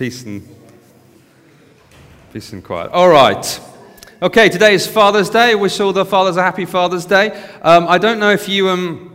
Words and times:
Peace 0.00 0.24
and 0.24 0.48
peace 2.32 2.54
and 2.54 2.64
quiet. 2.64 2.90
All 2.90 3.10
right. 3.10 3.60
Okay, 4.22 4.48
today 4.48 4.72
is 4.72 4.86
Father's 4.86 5.28
Day. 5.28 5.54
Wish 5.54 5.78
all 5.78 5.92
the 5.92 6.06
fathers 6.06 6.38
a 6.38 6.42
happy 6.42 6.64
Father's 6.64 7.04
Day. 7.04 7.32
Um, 7.60 7.86
I 7.86 7.98
don't 7.98 8.18
know 8.18 8.30
if 8.30 8.48
you 8.48 8.70
um, 8.70 9.12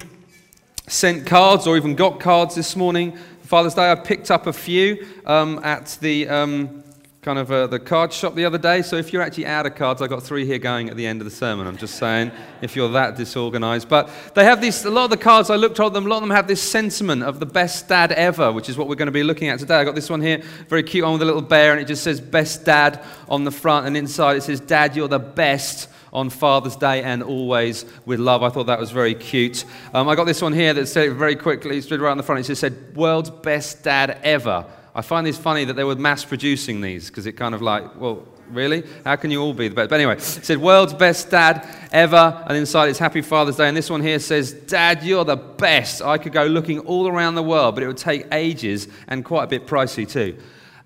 sent 0.85 1.25
cards 1.25 1.65
or 1.65 1.75
even 1.75 1.95
got 1.95 2.19
cards 2.19 2.53
this 2.53 2.75
morning. 2.75 3.17
Father's 3.41 3.73
Day, 3.73 3.91
I 3.91 3.95
picked 3.95 4.29
up 4.29 4.45
a 4.45 4.53
few 4.53 5.07
um, 5.25 5.59
at 5.63 5.97
the 6.01 6.29
um, 6.29 6.83
kind 7.25 7.39
of 7.39 7.51
uh, 7.51 7.65
the 7.65 7.79
card 7.79 8.13
shop 8.13 8.35
the 8.35 8.45
other 8.45 8.59
day. 8.59 8.83
So 8.83 8.97
if 8.97 9.11
you're 9.11 9.23
actually 9.23 9.47
out 9.47 9.65
of 9.65 9.73
cards, 9.73 9.99
I've 9.99 10.11
got 10.11 10.21
three 10.21 10.45
here 10.45 10.59
going 10.59 10.91
at 10.91 10.95
the 10.95 11.07
end 11.07 11.21
of 11.21 11.25
the 11.25 11.31
sermon. 11.31 11.65
I'm 11.65 11.75
just 11.75 11.95
saying, 11.95 12.31
if 12.61 12.75
you're 12.75 12.89
that 12.89 13.17
disorganized. 13.17 13.89
But 13.89 14.11
they 14.35 14.43
have 14.43 14.61
these, 14.61 14.85
a 14.85 14.91
lot 14.91 15.05
of 15.05 15.09
the 15.09 15.17
cards 15.17 15.49
I 15.49 15.55
looked 15.55 15.79
at 15.79 15.91
them, 15.91 16.05
a 16.05 16.07
lot 16.09 16.17
of 16.17 16.21
them 16.21 16.29
have 16.29 16.47
this 16.47 16.61
sentiment 16.61 17.23
of 17.23 17.39
the 17.39 17.47
best 17.47 17.87
dad 17.89 18.11
ever, 18.11 18.51
which 18.51 18.69
is 18.69 18.77
what 18.77 18.87
we're 18.87 18.93
going 18.93 19.07
to 19.07 19.11
be 19.11 19.23
looking 19.23 19.47
at 19.49 19.57
today. 19.57 19.73
I 19.73 19.83
got 19.83 19.95
this 19.95 20.07
one 20.07 20.21
here, 20.21 20.43
very 20.69 20.83
cute 20.83 21.03
one 21.03 21.13
with 21.13 21.23
a 21.23 21.25
little 21.25 21.41
bear, 21.41 21.71
and 21.71 21.81
it 21.81 21.85
just 21.85 22.03
says 22.03 22.21
best 22.21 22.63
dad 22.63 23.03
on 23.27 23.43
the 23.43 23.49
front, 23.49 23.87
and 23.87 23.97
inside 23.97 24.37
it 24.37 24.43
says, 24.43 24.59
Dad, 24.59 24.95
you're 24.95 25.07
the 25.07 25.17
best 25.17 25.89
on 26.13 26.29
Father's 26.29 26.75
Day 26.75 27.01
and 27.01 27.23
always 27.23 27.85
with 28.05 28.19
love. 28.19 28.43
I 28.43 28.49
thought 28.49 28.67
that 28.67 28.79
was 28.79 28.91
very 28.91 29.15
cute. 29.15 29.65
Um, 29.95 30.07
I 30.07 30.13
got 30.13 30.25
this 30.25 30.43
one 30.43 30.53
here 30.53 30.75
that 30.75 30.85
said 30.85 31.11
very 31.13 31.35
quickly, 31.35 31.81
stood 31.81 32.01
right 32.01 32.11
on 32.11 32.17
the 32.17 32.23
front. 32.23 32.41
It 32.41 32.43
just 32.43 32.61
said, 32.61 32.95
World's 32.95 33.31
best 33.31 33.83
dad 33.83 34.19
ever. 34.21 34.67
I 34.95 35.01
find 35.01 35.27
this 35.27 35.37
funny 35.37 35.65
that 35.65 35.73
they 35.73 35.83
were 35.83 35.95
mass 35.97 36.23
producing 36.23 36.79
these 36.79 37.09
because 37.09 37.25
it 37.25 37.33
kind 37.33 37.53
of 37.53 37.61
like, 37.61 37.99
well, 37.99 38.25
really? 38.49 38.83
How 39.03 39.17
can 39.17 39.29
you 39.29 39.41
all 39.41 39.53
be 39.53 39.67
the 39.67 39.75
best? 39.75 39.89
But 39.89 39.99
anyway, 39.99 40.15
it 40.15 40.21
said, 40.21 40.57
World's 40.57 40.93
best 40.93 41.29
dad 41.29 41.67
ever. 41.91 42.43
And 42.47 42.57
inside 42.57 42.87
it's 42.89 42.99
Happy 42.99 43.21
Father's 43.21 43.57
Day. 43.57 43.67
And 43.67 43.75
this 43.75 43.89
one 43.89 44.01
here 44.01 44.19
says, 44.19 44.53
Dad, 44.53 45.03
you're 45.03 45.25
the 45.25 45.35
best. 45.35 46.01
I 46.01 46.17
could 46.17 46.31
go 46.31 46.45
looking 46.45 46.79
all 46.79 47.09
around 47.09 47.35
the 47.35 47.43
world, 47.43 47.75
but 47.75 47.83
it 47.83 47.87
would 47.87 47.97
take 47.97 48.25
ages 48.31 48.87
and 49.09 49.25
quite 49.25 49.43
a 49.43 49.47
bit 49.47 49.67
pricey 49.67 50.09
too. 50.09 50.37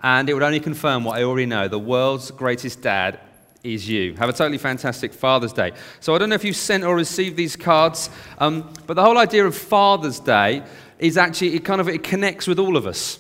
And 0.02 0.28
it 0.28 0.34
would 0.34 0.44
only 0.44 0.60
confirm 0.60 1.04
what 1.04 1.20
I 1.20 1.24
already 1.24 1.46
know 1.46 1.68
the 1.68 1.78
world's 1.78 2.32
greatest 2.32 2.82
dad 2.82 3.20
is 3.64 3.88
you. 3.88 4.16
Have 4.16 4.30
a 4.30 4.34
totally 4.34 4.58
fantastic 4.58 5.14
Father's 5.14 5.54
Day. 5.54 5.74
So 6.00 6.16
I 6.16 6.18
don't 6.18 6.30
know 6.30 6.36
if 6.36 6.46
you 6.46 6.54
sent 6.54 6.84
or 6.84 6.96
received 6.96 7.38
these 7.38 7.56
cards, 7.56 8.10
um, 8.40 8.74
but 8.88 8.96
the 8.96 9.04
whole 9.04 9.20
idea 9.20 9.46
of 9.46 9.56
Father's 9.56 10.20
Day 10.20 10.64
is 10.98 11.16
actually, 11.16 11.56
it 11.56 11.64
kind 11.64 11.80
of 11.80 11.90
it 11.90 12.02
connects 12.02 12.48
with 12.48 12.58
all 12.58 12.76
of 12.76 12.88
us. 12.88 13.20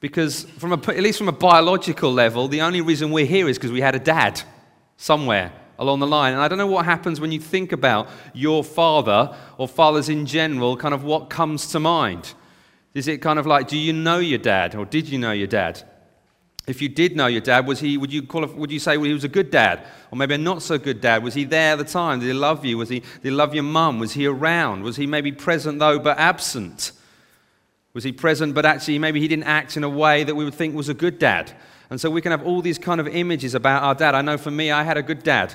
Because, 0.00 0.44
from 0.44 0.72
a, 0.72 0.76
at 0.76 1.00
least 1.00 1.18
from 1.18 1.28
a 1.28 1.32
biological 1.32 2.12
level, 2.12 2.48
the 2.48 2.62
only 2.62 2.80
reason 2.80 3.10
we're 3.10 3.26
here 3.26 3.48
is 3.48 3.58
because 3.58 3.70
we 3.70 3.82
had 3.82 3.94
a 3.94 3.98
dad 3.98 4.40
somewhere 4.96 5.52
along 5.78 6.00
the 6.00 6.06
line. 6.06 6.32
And 6.32 6.42
I 6.42 6.48
don't 6.48 6.58
know 6.58 6.66
what 6.66 6.84
happens 6.84 7.20
when 7.20 7.32
you 7.32 7.40
think 7.40 7.72
about 7.72 8.08
your 8.34 8.62
father 8.62 9.34
or 9.58 9.68
fathers 9.68 10.08
in 10.08 10.26
general, 10.26 10.76
kind 10.76 10.94
of 10.94 11.04
what 11.04 11.30
comes 11.30 11.66
to 11.72 11.80
mind. 11.80 12.34
Is 12.94 13.08
it 13.08 13.18
kind 13.18 13.38
of 13.38 13.46
like, 13.46 13.68
do 13.68 13.78
you 13.78 13.92
know 13.92 14.18
your 14.18 14.38
dad 14.38 14.74
or 14.74 14.84
did 14.84 15.08
you 15.08 15.18
know 15.18 15.32
your 15.32 15.46
dad? 15.46 15.82
If 16.66 16.82
you 16.82 16.88
did 16.88 17.16
know 17.16 17.26
your 17.26 17.40
dad, 17.40 17.66
was 17.66 17.80
he, 17.80 17.96
would, 17.96 18.12
you 18.12 18.22
qualify, 18.22 18.56
would 18.56 18.70
you 18.70 18.78
say 18.78 18.96
well, 18.96 19.06
he 19.06 19.14
was 19.14 19.24
a 19.24 19.28
good 19.28 19.50
dad? 19.50 19.86
Or 20.10 20.18
maybe 20.18 20.34
a 20.34 20.38
not 20.38 20.62
so 20.62 20.78
good 20.78 21.00
dad? 21.00 21.22
Was 21.22 21.34
he 21.34 21.44
there 21.44 21.72
at 21.72 21.78
the 21.78 21.84
time? 21.84 22.20
Did 22.20 22.26
he 22.26 22.32
love 22.32 22.64
you? 22.64 22.76
Was 22.76 22.90
he, 22.90 23.00
did 23.00 23.22
he 23.22 23.30
love 23.30 23.54
your 23.54 23.64
mum? 23.64 23.98
Was 23.98 24.12
he 24.12 24.26
around? 24.26 24.82
Was 24.82 24.96
he 24.96 25.06
maybe 25.06 25.32
present 25.32 25.78
though 25.78 25.98
but 25.98 26.18
absent? 26.18 26.92
Was 28.00 28.04
he 28.06 28.12
present, 28.12 28.54
but 28.54 28.64
actually 28.64 28.98
maybe 28.98 29.20
he 29.20 29.28
didn't 29.28 29.44
act 29.44 29.76
in 29.76 29.84
a 29.84 29.88
way 29.90 30.24
that 30.24 30.34
we 30.34 30.42
would 30.42 30.54
think 30.54 30.74
was 30.74 30.88
a 30.88 30.94
good 30.94 31.18
dad? 31.18 31.52
And 31.90 32.00
so 32.00 32.08
we 32.08 32.22
can 32.22 32.30
have 32.30 32.46
all 32.46 32.62
these 32.62 32.78
kind 32.78 32.98
of 32.98 33.06
images 33.06 33.54
about 33.54 33.82
our 33.82 33.94
dad. 33.94 34.14
I 34.14 34.22
know 34.22 34.38
for 34.38 34.50
me, 34.50 34.70
I 34.70 34.84
had 34.84 34.96
a 34.96 35.02
good 35.02 35.22
dad. 35.22 35.54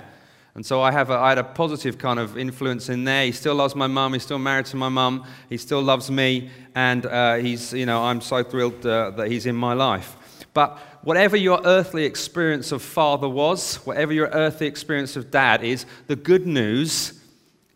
And 0.53 0.63
so 0.63 0.79
I, 0.79 0.91
have 0.91 1.09
a, 1.09 1.15
I 1.15 1.29
had 1.29 1.39
a 1.39 1.43
positive 1.43 1.97
kind 1.97 2.19
of 2.19 2.37
influence 2.37 2.87
in 2.89 3.03
there. 3.03 3.25
He 3.25 3.31
still 3.31 3.55
loves 3.55 3.73
my 3.73 3.87
mum. 3.87 4.13
He's 4.13 4.21
still 4.21 4.37
married 4.37 4.67
to 4.67 4.75
my 4.75 4.89
mum. 4.89 5.25
He 5.49 5.57
still 5.57 5.81
loves 5.81 6.11
me. 6.11 6.51
And 6.75 7.07
uh, 7.07 7.37
he's, 7.37 7.73
you 7.73 7.87
know, 7.87 8.03
I'm 8.03 8.21
so 8.21 8.43
thrilled 8.43 8.85
uh, 8.85 9.09
that 9.17 9.31
he's 9.31 9.47
in 9.47 9.55
my 9.55 9.73
life. 9.73 10.15
But 10.53 10.77
whatever 11.01 11.35
your 11.35 11.61
earthly 11.65 12.05
experience 12.05 12.71
of 12.71 12.83
father 12.83 13.27
was, 13.27 13.77
whatever 13.87 14.13
your 14.13 14.27
earthly 14.27 14.67
experience 14.67 15.15
of 15.15 15.31
dad 15.31 15.63
is, 15.63 15.87
the 16.05 16.15
good 16.15 16.45
news 16.45 17.19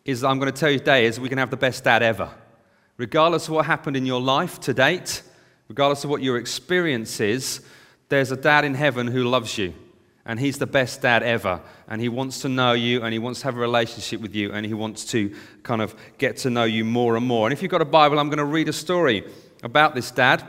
is 0.04 0.20
that 0.20 0.28
I'm 0.28 0.38
going 0.38 0.52
to 0.52 0.56
tell 0.56 0.70
you 0.70 0.78
today 0.78 1.06
is 1.06 1.18
we 1.18 1.28
can 1.28 1.38
have 1.38 1.50
the 1.50 1.56
best 1.56 1.82
dad 1.82 2.04
ever 2.04 2.32
regardless 3.00 3.48
of 3.48 3.54
what 3.54 3.64
happened 3.64 3.96
in 3.96 4.04
your 4.04 4.20
life 4.20 4.60
to 4.60 4.74
date, 4.74 5.22
regardless 5.68 6.04
of 6.04 6.10
what 6.10 6.22
your 6.22 6.36
experience 6.36 7.18
is, 7.18 7.62
there's 8.10 8.30
a 8.30 8.36
dad 8.36 8.62
in 8.62 8.74
heaven 8.74 9.06
who 9.06 9.24
loves 9.24 9.56
you. 9.56 9.72
And 10.26 10.38
he's 10.38 10.58
the 10.58 10.66
best 10.66 11.00
dad 11.00 11.22
ever. 11.22 11.62
And 11.88 11.98
he 11.98 12.10
wants 12.10 12.42
to 12.42 12.50
know 12.50 12.74
you 12.74 13.02
and 13.02 13.14
he 13.14 13.18
wants 13.18 13.40
to 13.40 13.46
have 13.46 13.56
a 13.56 13.58
relationship 13.58 14.20
with 14.20 14.34
you 14.34 14.52
and 14.52 14.66
he 14.66 14.74
wants 14.74 15.06
to 15.12 15.34
kind 15.62 15.80
of 15.80 15.96
get 16.18 16.36
to 16.38 16.50
know 16.50 16.64
you 16.64 16.84
more 16.84 17.16
and 17.16 17.26
more. 17.26 17.46
And 17.46 17.54
if 17.54 17.62
you've 17.62 17.70
got 17.70 17.80
a 17.80 17.86
Bible, 17.86 18.18
I'm 18.18 18.28
going 18.28 18.36
to 18.36 18.44
read 18.44 18.68
a 18.68 18.72
story 18.72 19.24
about 19.62 19.94
this 19.94 20.10
dad 20.10 20.46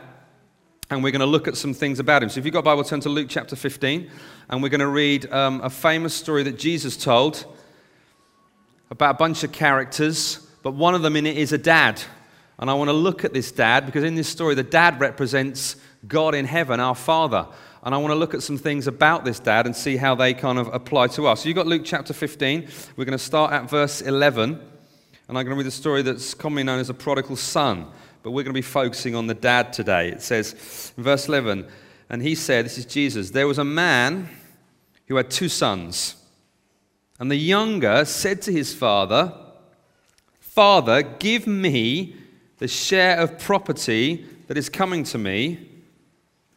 and 0.90 1.02
we're 1.02 1.10
going 1.10 1.20
to 1.20 1.26
look 1.26 1.48
at 1.48 1.56
some 1.56 1.72
things 1.72 2.00
about 2.00 2.22
him. 2.22 2.28
So 2.28 2.38
if 2.38 2.44
you've 2.44 2.52
got 2.52 2.58
a 2.58 2.64
Bible, 2.64 2.84
turn 2.84 3.00
to 3.00 3.08
Luke 3.08 3.28
chapter 3.30 3.56
15 3.56 4.10
and 4.50 4.62
we're 4.62 4.68
going 4.68 4.80
to 4.80 4.88
read 4.88 5.32
um, 5.32 5.62
a 5.62 5.70
famous 5.70 6.12
story 6.12 6.42
that 6.42 6.58
Jesus 6.58 6.98
told 6.98 7.46
about 8.90 9.14
a 9.14 9.18
bunch 9.18 9.42
of 9.42 9.52
characters, 9.52 10.46
but 10.62 10.74
one 10.74 10.94
of 10.94 11.00
them 11.00 11.16
in 11.16 11.24
it 11.24 11.38
is 11.38 11.54
a 11.54 11.58
dad 11.58 12.02
and 12.62 12.70
I 12.70 12.74
want 12.74 12.90
to 12.90 12.94
look 12.94 13.24
at 13.24 13.32
this 13.32 13.50
dad 13.50 13.86
because 13.86 14.04
in 14.04 14.14
this 14.14 14.28
story, 14.28 14.54
the 14.54 14.62
dad 14.62 15.00
represents 15.00 15.74
God 16.06 16.32
in 16.32 16.44
heaven, 16.44 16.78
our 16.78 16.94
Father. 16.94 17.48
And 17.82 17.92
I 17.92 17.98
want 17.98 18.12
to 18.12 18.14
look 18.14 18.34
at 18.34 18.42
some 18.44 18.56
things 18.56 18.86
about 18.86 19.24
this 19.24 19.40
dad 19.40 19.66
and 19.66 19.74
see 19.74 19.96
how 19.96 20.14
they 20.14 20.32
kind 20.32 20.60
of 20.60 20.72
apply 20.72 21.08
to 21.08 21.26
us. 21.26 21.42
So 21.42 21.48
you've 21.48 21.56
got 21.56 21.66
Luke 21.66 21.82
chapter 21.84 22.12
15. 22.12 22.68
We're 22.94 23.04
going 23.04 23.18
to 23.18 23.24
start 23.24 23.52
at 23.52 23.68
verse 23.68 24.00
11. 24.00 24.50
And 24.52 24.60
I'm 25.28 25.44
going 25.44 25.48
to 25.48 25.56
read 25.56 25.66
the 25.66 25.72
story 25.72 26.02
that's 26.02 26.34
commonly 26.34 26.62
known 26.62 26.78
as 26.78 26.88
a 26.88 26.94
prodigal 26.94 27.34
son. 27.34 27.88
But 28.22 28.30
we're 28.30 28.44
going 28.44 28.54
to 28.54 28.58
be 28.58 28.62
focusing 28.62 29.16
on 29.16 29.26
the 29.26 29.34
dad 29.34 29.72
today. 29.72 30.10
It 30.10 30.22
says 30.22 30.92
in 30.96 31.02
verse 31.02 31.26
11, 31.26 31.66
and 32.10 32.22
he 32.22 32.36
said, 32.36 32.64
This 32.64 32.78
is 32.78 32.86
Jesus, 32.86 33.30
there 33.30 33.48
was 33.48 33.58
a 33.58 33.64
man 33.64 34.28
who 35.08 35.16
had 35.16 35.32
two 35.32 35.48
sons. 35.48 36.14
And 37.18 37.28
the 37.28 37.34
younger 37.34 38.04
said 38.04 38.40
to 38.42 38.52
his 38.52 38.72
father, 38.72 39.36
Father, 40.38 41.02
give 41.02 41.48
me 41.48 42.21
the 42.62 42.68
share 42.68 43.18
of 43.18 43.40
property 43.40 44.24
that 44.46 44.56
is 44.56 44.68
coming 44.68 45.02
to 45.02 45.18
me. 45.18 45.58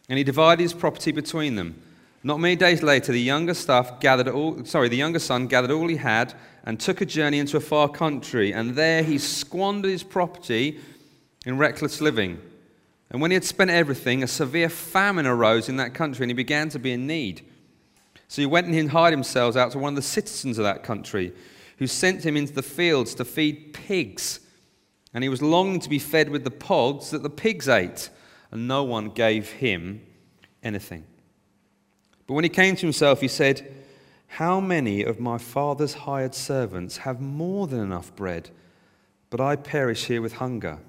And 0.08 0.20
he 0.20 0.24
divided 0.24 0.62
his 0.62 0.72
property 0.72 1.12
between 1.12 1.56
them. 1.56 1.82
Not 2.22 2.40
many 2.40 2.56
days 2.56 2.84
later, 2.84 3.12
the 3.12 3.20
younger 3.20 3.56
staff 3.56 4.00
gathered 4.00 4.28
all, 4.28 4.64
sorry, 4.66 4.88
the 4.88 4.96
younger 4.96 5.18
son 5.18 5.48
gathered 5.48 5.72
all 5.72 5.88
he 5.88 5.96
had 5.96 6.36
and 6.64 6.80
took 6.80 7.02
a 7.02 7.08
journey 7.08 7.40
into 7.40 7.58
a 7.58 7.60
far 7.60 7.90
country, 7.90 8.54
and 8.54 8.76
there 8.76 9.02
he 9.02 9.18
squandered 9.18 9.90
his 9.90 10.04
property 10.04 10.80
in 11.44 11.58
reckless 11.58 12.00
living. 12.00 12.40
And 13.10 13.20
when 13.20 13.32
he 13.32 13.36
had 13.36 13.44
spent 13.44 13.72
everything, 13.72 14.22
a 14.22 14.28
severe 14.28 14.70
famine 14.70 15.26
arose 15.26 15.70
in 15.70 15.78
that 15.78 15.96
country, 15.96 16.26
and 16.26 16.30
he 16.30 16.36
began 16.36 16.70
to 16.70 16.78
be 16.78 16.92
in 16.92 17.08
need. 17.08 17.42
So 18.28 18.44
he 18.44 18.46
went 18.46 18.68
and 18.68 18.76
hid 18.76 18.92
himself 18.92 19.56
out 19.56 19.72
to 19.72 19.80
one 19.80 19.94
of 19.94 19.96
the 19.96 20.04
citizens 20.04 20.60
of 20.60 20.66
that 20.66 20.84
country, 20.84 21.34
who 21.80 21.88
sent 21.88 22.24
him 22.24 22.38
into 22.38 22.54
the 22.54 22.62
fields 22.62 23.16
to 23.16 23.26
feed 23.26 23.74
pigs 23.74 24.42
and 25.16 25.24
he 25.24 25.30
was 25.30 25.42
longing 25.42 25.80
to 25.80 25.90
be 25.90 25.98
fed 25.98 26.28
with 26.28 26.44
the 26.44 26.52
pods 26.52 27.12
that 27.12 27.24
the 27.24 27.30
pigs 27.30 27.70
ate, 27.70 28.10
and 28.52 28.68
no 28.68 28.84
one 28.84 29.10
gave 29.10 29.50
him 29.50 30.06
anything. 30.62 31.06
But 32.28 32.34
when 32.34 32.44
he 32.44 32.50
came 32.50 32.76
to 32.76 32.86
himself, 32.86 33.22
he 33.22 33.30
said, 33.30 33.74
How 34.28 34.60
many 34.60 35.04
of 35.04 35.22
my 35.22 35.38
father's 35.38 35.94
hired 35.94 36.36
servants 36.36 36.98
have 36.98 37.22
more 37.22 37.66
than 37.66 37.80
enough 37.80 38.14
bread, 38.18 38.50
but 39.30 39.40
I 39.40 39.56
perish 39.56 40.04
here 40.06 40.22
with 40.22 40.34
hunger? 40.34 40.80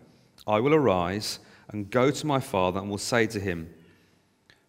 I 0.45 0.59
will 0.59 0.75
arise 0.75 1.39
and 1.69 1.89
go 1.89 2.11
to 2.11 2.27
my 2.27 2.41
father 2.41 2.81
and 2.81 2.91
will 2.91 2.99
say 2.99 3.29
to 3.29 3.39
him, 3.39 3.73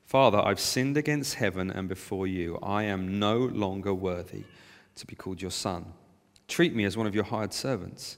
Father, 0.05 0.37
I've 0.37 0.59
sinned 0.59 0.97
against 0.97 1.33
heaven 1.33 1.71
and 1.71 1.89
before 1.89 2.27
you. 2.27 2.59
I 2.61 2.83
am 2.83 3.17
no 3.17 3.37
longer 3.39 3.93
worthy 3.93 4.43
to 4.97 5.07
be 5.07 5.15
called 5.15 5.41
your 5.41 5.51
son. 5.51 5.93
Treat 6.47 6.75
me 6.75 6.85
as 6.85 6.95
one 6.95 7.07
of 7.07 7.15
your 7.15 7.23
hired 7.23 7.53
servants. 7.53 8.17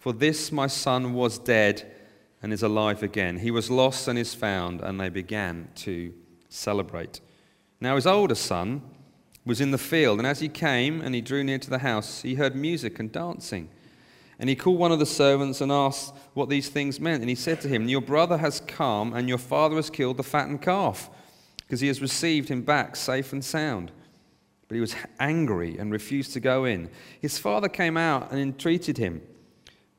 For 0.00 0.14
this 0.14 0.50
my 0.50 0.66
son 0.66 1.12
was 1.12 1.38
dead 1.38 1.92
and 2.42 2.54
is 2.54 2.62
alive 2.62 3.02
again. 3.02 3.38
He 3.38 3.50
was 3.50 3.70
lost 3.70 4.08
and 4.08 4.18
is 4.18 4.34
found, 4.34 4.80
and 4.80 4.98
they 4.98 5.10
began 5.10 5.68
to 5.76 6.14
celebrate. 6.48 7.20
Now 7.82 7.96
his 7.96 8.06
older 8.06 8.34
son 8.34 8.80
was 9.44 9.60
in 9.60 9.72
the 9.72 9.78
field, 9.78 10.16
and 10.16 10.26
as 10.26 10.40
he 10.40 10.48
came 10.48 11.02
and 11.02 11.14
he 11.14 11.20
drew 11.20 11.44
near 11.44 11.58
to 11.58 11.68
the 11.68 11.80
house, 11.80 12.22
he 12.22 12.34
heard 12.34 12.56
music 12.56 12.98
and 12.98 13.12
dancing. 13.12 13.68
And 14.38 14.48
he 14.48 14.56
called 14.56 14.78
one 14.78 14.90
of 14.90 15.00
the 15.00 15.04
servants 15.04 15.60
and 15.60 15.70
asked 15.70 16.14
what 16.32 16.48
these 16.48 16.70
things 16.70 16.98
meant. 16.98 17.20
And 17.20 17.28
he 17.28 17.34
said 17.34 17.60
to 17.60 17.68
him, 17.68 17.86
Your 17.86 18.00
brother 18.00 18.38
has 18.38 18.60
come, 18.60 19.12
and 19.12 19.28
your 19.28 19.36
father 19.36 19.76
has 19.76 19.90
killed 19.90 20.16
the 20.16 20.22
fattened 20.22 20.62
calf, 20.62 21.10
because 21.58 21.80
he 21.80 21.88
has 21.88 22.00
received 22.00 22.48
him 22.48 22.62
back 22.62 22.96
safe 22.96 23.34
and 23.34 23.44
sound. 23.44 23.92
But 24.66 24.76
he 24.76 24.80
was 24.80 24.96
angry 25.18 25.76
and 25.76 25.92
refused 25.92 26.32
to 26.32 26.40
go 26.40 26.64
in. 26.64 26.88
His 27.20 27.36
father 27.36 27.68
came 27.68 27.98
out 27.98 28.30
and 28.30 28.40
entreated 28.40 28.96
him. 28.96 29.20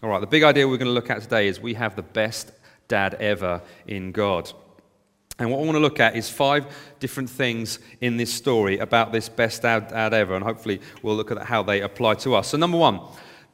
All 0.00 0.08
right, 0.08 0.20
the 0.20 0.28
big 0.28 0.44
idea 0.44 0.68
we're 0.68 0.76
going 0.76 0.86
to 0.86 0.92
look 0.92 1.10
at 1.10 1.22
today 1.22 1.48
is 1.48 1.58
we 1.58 1.74
have 1.74 1.96
the 1.96 2.02
best 2.02 2.52
dad 2.86 3.14
ever 3.14 3.60
in 3.84 4.12
God. 4.12 4.48
And 5.40 5.50
what 5.50 5.58
I 5.58 5.62
want 5.62 5.74
to 5.74 5.80
look 5.80 5.98
at 5.98 6.14
is 6.14 6.30
five 6.30 6.66
different 7.00 7.28
things 7.28 7.80
in 8.00 8.16
this 8.16 8.32
story 8.32 8.78
about 8.78 9.10
this 9.10 9.28
best 9.28 9.62
dad, 9.62 9.88
dad 9.88 10.14
ever, 10.14 10.36
and 10.36 10.44
hopefully 10.44 10.80
we'll 11.02 11.16
look 11.16 11.32
at 11.32 11.38
how 11.42 11.64
they 11.64 11.80
apply 11.80 12.14
to 12.14 12.36
us. 12.36 12.46
So, 12.46 12.56
number 12.56 12.78
one, 12.78 13.00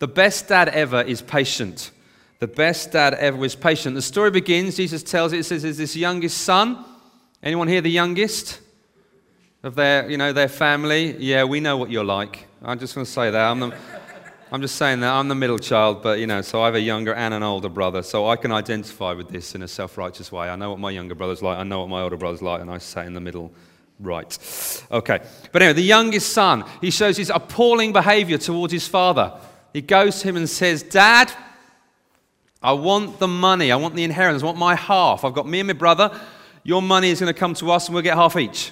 the 0.01 0.07
best 0.07 0.49
dad 0.49 0.69
ever 0.69 1.01
is 1.01 1.23
patient. 1.23 1.93
The 2.41 2.47
best 2.47 2.93
dad 2.93 3.15
ever 3.15 3.43
is 3.43 3.55
patient. 3.55 3.95
The 3.95 4.03
story 4.03 4.31
begins, 4.31 4.77
Jesus 4.77 5.03
tells 5.03 5.33
it, 5.33 5.39
it 5.39 5.45
says, 5.45 5.65
is 5.65 5.79
this 5.79 5.97
youngest 5.97 6.43
son. 6.43 6.85
Anyone 7.43 7.69
here 7.69 7.81
the 7.81 7.91
youngest 7.91 8.61
of 9.63 9.77
their, 9.77 10.11
you 10.11 10.19
know, 10.19 10.35
their 10.35 10.49
family? 10.49 11.17
Yeah, 11.17 11.45
we 11.45 11.61
know 11.61 11.79
what 11.79 11.91
you're 11.91 12.05
like. 12.05 12.49
I'm 12.63 12.79
just 12.79 12.95
going 12.95 13.07
to 13.07 13.11
say 13.11 13.31
that. 13.31 13.51
I'm 13.51 13.61
the, 13.61 13.75
I'm 14.55 14.61
just 14.61 14.77
saying 14.77 15.01
that 15.01 15.13
I'm 15.13 15.27
the 15.27 15.35
middle 15.35 15.59
child, 15.59 16.01
but 16.01 16.21
you 16.21 16.29
know, 16.29 16.41
so 16.41 16.63
I 16.63 16.67
have 16.67 16.77
a 16.77 16.81
younger 16.81 17.13
and 17.13 17.35
an 17.35 17.43
older 17.43 17.69
brother, 17.69 18.05
so 18.05 18.29
I 18.29 18.37
can 18.37 18.53
identify 18.53 19.13
with 19.13 19.29
this 19.29 19.57
in 19.57 19.63
a 19.63 19.67
self 19.67 19.99
righteous 19.99 20.31
way. 20.31 20.49
I 20.49 20.55
know 20.55 20.71
what 20.71 20.79
my 20.79 20.93
younger 20.93 21.17
brother's 21.17 21.43
like, 21.43 21.59
I 21.59 21.65
know 21.65 21.81
what 21.81 21.89
my 21.89 22.03
older 22.03 22.17
brother's 22.17 22.41
like, 22.41 22.61
and 22.61 22.71
I 22.71 22.79
sat 22.79 23.05
in 23.05 23.15
the 23.15 23.21
middle 23.21 23.51
right. 23.99 24.87
Okay. 24.93 25.19
But 25.51 25.61
anyway, 25.61 25.73
the 25.73 25.83
youngest 25.83 26.33
son, 26.33 26.65
he 26.81 26.93
shows 26.93 27.17
his 27.17 27.31
appalling 27.35 27.93
behavior 27.93 28.39
towards 28.39 28.73
his 28.73 28.87
father. 28.87 29.37
He 29.73 29.81
goes 29.81 30.21
to 30.21 30.29
him 30.29 30.37
and 30.37 30.49
says, 30.49 30.85
Dad, 30.85 31.33
I 32.63 32.75
want 32.75 33.19
the 33.19 33.27
money, 33.27 33.73
I 33.73 33.77
want 33.77 33.97
the 33.97 34.05
inheritance, 34.05 34.45
I 34.45 34.47
want 34.47 34.59
my 34.59 34.77
half. 34.77 35.25
I've 35.25 35.35
got 35.35 35.49
me 35.49 35.59
and 35.59 35.67
my 35.67 35.73
brother. 35.73 36.17
Your 36.63 36.81
money 36.81 37.11
is 37.11 37.19
going 37.19 37.35
to 37.35 37.37
come 37.37 37.55
to 37.55 37.73
us, 37.73 37.89
and 37.89 37.95
we'll 37.95 38.05
get 38.05 38.15
half 38.15 38.37
each. 38.37 38.71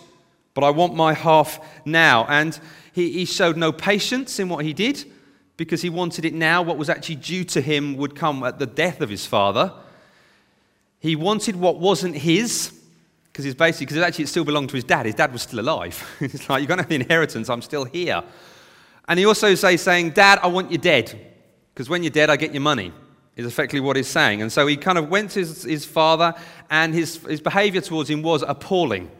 But 0.54 0.62
I 0.62 0.70
want 0.70 0.94
my 0.94 1.12
half 1.12 1.58
now. 1.84 2.24
And 2.28 2.56
he, 2.92 3.10
he 3.10 3.24
showed 3.24 3.56
no 3.56 3.72
patience 3.72 4.38
in 4.38 4.48
what 4.48 4.64
he 4.64 4.72
did 4.72 5.06
because 5.62 5.82
he 5.82 5.90
wanted 5.90 6.24
it 6.24 6.34
now. 6.34 6.62
What 6.62 6.78
was 6.78 6.90
actually 6.90 7.16
due 7.16 7.44
to 7.44 7.60
him 7.60 7.96
would 7.96 8.14
come 8.14 8.42
at 8.42 8.58
the 8.58 8.66
death 8.66 9.00
of 9.00 9.08
his 9.08 9.26
father. 9.26 9.72
He 10.98 11.16
wanted 11.16 11.56
what 11.56 11.78
wasn't 11.78 12.16
his 12.16 12.78
because 13.32 13.46
he's 13.46 13.54
basically, 13.54 13.86
because 13.86 13.96
it 13.96 14.02
actually 14.02 14.24
it 14.24 14.28
still 14.28 14.44
belonged 14.44 14.68
to 14.68 14.76
his 14.76 14.84
dad. 14.84 15.06
His 15.06 15.14
dad 15.14 15.32
was 15.32 15.42
still 15.42 15.60
alive. 15.60 16.06
it's 16.20 16.50
like, 16.50 16.60
you're 16.60 16.68
going 16.68 16.78
to 16.78 16.82
have 16.82 16.88
the 16.90 16.96
inheritance, 16.96 17.48
I'm 17.48 17.62
still 17.62 17.84
here. 17.84 18.22
And 19.08 19.18
he 19.18 19.24
also 19.24 19.54
says, 19.54 19.80
saying, 19.80 20.10
Dad, 20.10 20.38
I 20.42 20.48
want 20.48 20.70
you 20.70 20.78
dead 20.78 21.34
because 21.72 21.88
when 21.88 22.02
you're 22.02 22.10
dead, 22.10 22.28
I 22.28 22.36
get 22.36 22.52
your 22.52 22.60
money 22.60 22.92
is 23.36 23.46
effectively 23.46 23.80
what 23.80 23.96
he's 23.96 24.08
saying. 24.08 24.42
And 24.42 24.52
so 24.52 24.66
he 24.66 24.76
kind 24.76 24.98
of 24.98 25.08
went 25.08 25.30
to 25.30 25.40
his, 25.40 25.62
his 25.62 25.84
father, 25.86 26.34
and 26.70 26.92
his, 26.92 27.16
his 27.24 27.40
behavior 27.40 27.80
towards 27.80 28.10
him 28.10 28.22
was 28.22 28.42
appalling. 28.42 29.10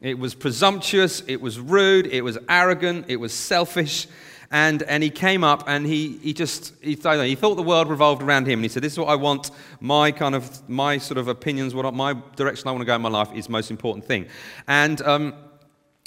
It 0.00 0.18
was 0.18 0.34
presumptuous, 0.34 1.22
it 1.26 1.40
was 1.40 1.58
rude, 1.58 2.06
it 2.06 2.22
was 2.22 2.38
arrogant, 2.48 3.06
it 3.08 3.16
was 3.16 3.34
selfish, 3.34 4.06
and, 4.50 4.82
and 4.84 5.02
he 5.02 5.10
came 5.10 5.44
up 5.44 5.64
and 5.66 5.84
he, 5.84 6.16
he 6.18 6.32
just, 6.32 6.72
he, 6.80 6.94
thought, 6.94 7.22
he 7.24 7.34
thought 7.34 7.56
the 7.56 7.62
world 7.62 7.88
revolved 7.88 8.22
around 8.22 8.46
him. 8.46 8.60
And 8.60 8.64
he 8.64 8.68
said, 8.68 8.82
This 8.82 8.92
is 8.92 8.98
what 8.98 9.08
I 9.08 9.14
want. 9.14 9.50
My 9.80 10.10
kind 10.10 10.34
of, 10.34 10.68
my 10.68 10.96
sort 10.98 11.18
of 11.18 11.28
opinions, 11.28 11.74
what 11.74 11.92
my 11.92 12.14
direction 12.36 12.68
I 12.68 12.72
want 12.72 12.80
to 12.80 12.86
go 12.86 12.94
in 12.94 13.02
my 13.02 13.10
life 13.10 13.30
is 13.34 13.48
most 13.48 13.70
important 13.70 14.06
thing. 14.06 14.26
And, 14.66 15.02
um, 15.02 15.34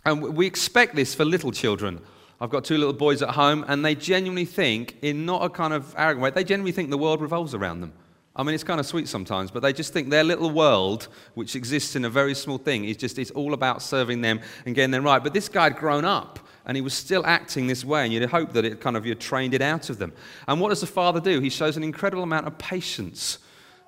and 0.06 0.22
we 0.22 0.48
expect 0.48 0.96
this 0.96 1.14
for 1.14 1.24
little 1.24 1.52
children. 1.52 2.02
I've 2.40 2.50
got 2.50 2.66
two 2.66 2.80
little 2.80 2.94
boys 2.94 3.22
at 3.22 3.30
home, 3.30 3.64
and 3.68 3.86
they 3.86 3.94
genuinely 3.94 4.46
think, 4.46 4.98
in 5.04 5.28
not 5.28 5.44
a 5.44 5.50
kind 5.50 5.74
of 5.74 5.94
arrogant 5.96 6.24
way, 6.24 6.32
they 6.32 6.44
genuinely 6.44 6.72
think 6.72 6.90
the 6.90 6.98
world 6.98 7.22
revolves 7.22 7.54
around 7.54 7.82
them. 7.82 7.94
I 8.36 8.44
mean, 8.44 8.56
it's 8.56 8.64
kind 8.64 8.80
of 8.80 8.86
sweet 8.86 9.10
sometimes, 9.10 9.52
but 9.52 9.62
they 9.62 9.74
just 9.74 9.92
think 9.92 10.10
their 10.10 10.24
little 10.24 10.50
world, 10.50 11.10
which 11.34 11.56
exists 11.56 11.96
in 11.98 12.06
a 12.06 12.10
very 12.10 12.34
small 12.34 12.58
thing, 12.58 12.86
is 12.86 12.96
just, 12.96 13.20
it's 13.20 13.32
all 13.32 13.54
about 13.54 13.82
serving 13.82 14.22
them 14.22 14.40
and 14.66 14.74
getting 14.74 14.92
them 14.92 15.04
right. 15.04 15.22
But 15.22 15.34
this 15.34 15.50
guy 15.50 15.64
had 15.64 15.76
grown 15.76 16.06
up 16.06 16.40
and 16.66 16.78
he 16.78 16.82
was 16.82 16.94
still 16.94 17.26
acting 17.26 17.68
this 17.68 17.84
way, 17.84 18.04
and 18.04 18.14
you'd 18.14 18.30
hope 18.30 18.54
that 18.54 18.64
it 18.64 18.80
kind 18.80 18.96
of 18.96 19.06
you 19.06 19.16
trained 19.16 19.54
it 19.54 19.62
out 19.62 19.90
of 19.90 19.98
them. 19.98 20.14
And 20.48 20.62
what 20.62 20.70
does 20.70 20.82
the 20.82 20.88
father 20.88 21.20
do? 21.20 21.40
He 21.40 21.50
shows 21.50 21.76
an 21.76 21.84
incredible 21.84 22.24
amount 22.24 22.48
of 22.48 22.58
patience 22.58 23.40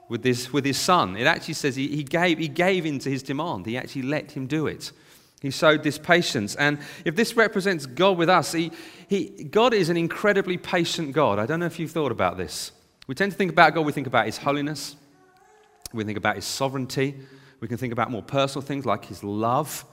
with 0.10 0.24
this 0.24 0.52
with 0.52 0.66
his 0.66 0.78
son. 0.78 1.16
It 1.16 1.28
actually 1.28 1.54
says 1.54 1.76
he, 1.76 1.88
he 1.88 2.04
gave 2.04 2.40
he 2.40 2.48
gave 2.48 2.86
in 2.86 3.00
to 3.00 3.10
his 3.10 3.24
demand. 3.24 3.66
He 3.66 3.78
actually 3.78 4.02
let 4.02 4.32
him 4.32 4.48
do 4.48 4.68
it. 4.68 4.92
He 5.42 5.52
showed 5.52 5.84
this 5.84 5.98
patience. 5.98 6.56
And 6.56 6.80
if 7.06 7.16
this 7.16 7.36
represents 7.36 7.86
God 7.86 8.18
with 8.18 8.30
us, 8.30 8.54
he, 8.54 8.72
he, 9.10 9.44
God 9.44 9.74
is 9.74 9.90
an 9.90 9.98
incredibly 9.98 10.58
patient 10.58 11.12
God. 11.12 11.38
I 11.38 11.46
don't 11.46 11.60
know 11.60 11.66
if 11.66 11.80
you've 11.80 11.92
thought 11.92 12.14
about 12.14 12.38
this. 12.38 12.72
We 13.08 13.16
tend 13.16 13.32
to 13.32 13.38
think 13.38 13.52
about 13.52 13.74
God, 13.74 13.86
we 13.86 13.92
think 13.92 14.08
about 14.08 14.26
his 14.26 14.38
holiness, 14.38 14.96
we 15.94 16.04
think 16.04 16.18
about 16.18 16.36
his 16.36 16.46
sovereignty, 16.46 17.16
we 17.60 17.68
can 17.68 17.78
think 17.78 17.94
about 17.94 18.12
more 18.12 18.24
personal 18.24 18.66
things 18.66 18.86
like 18.86 19.06
his 19.06 19.24
love 19.24 19.86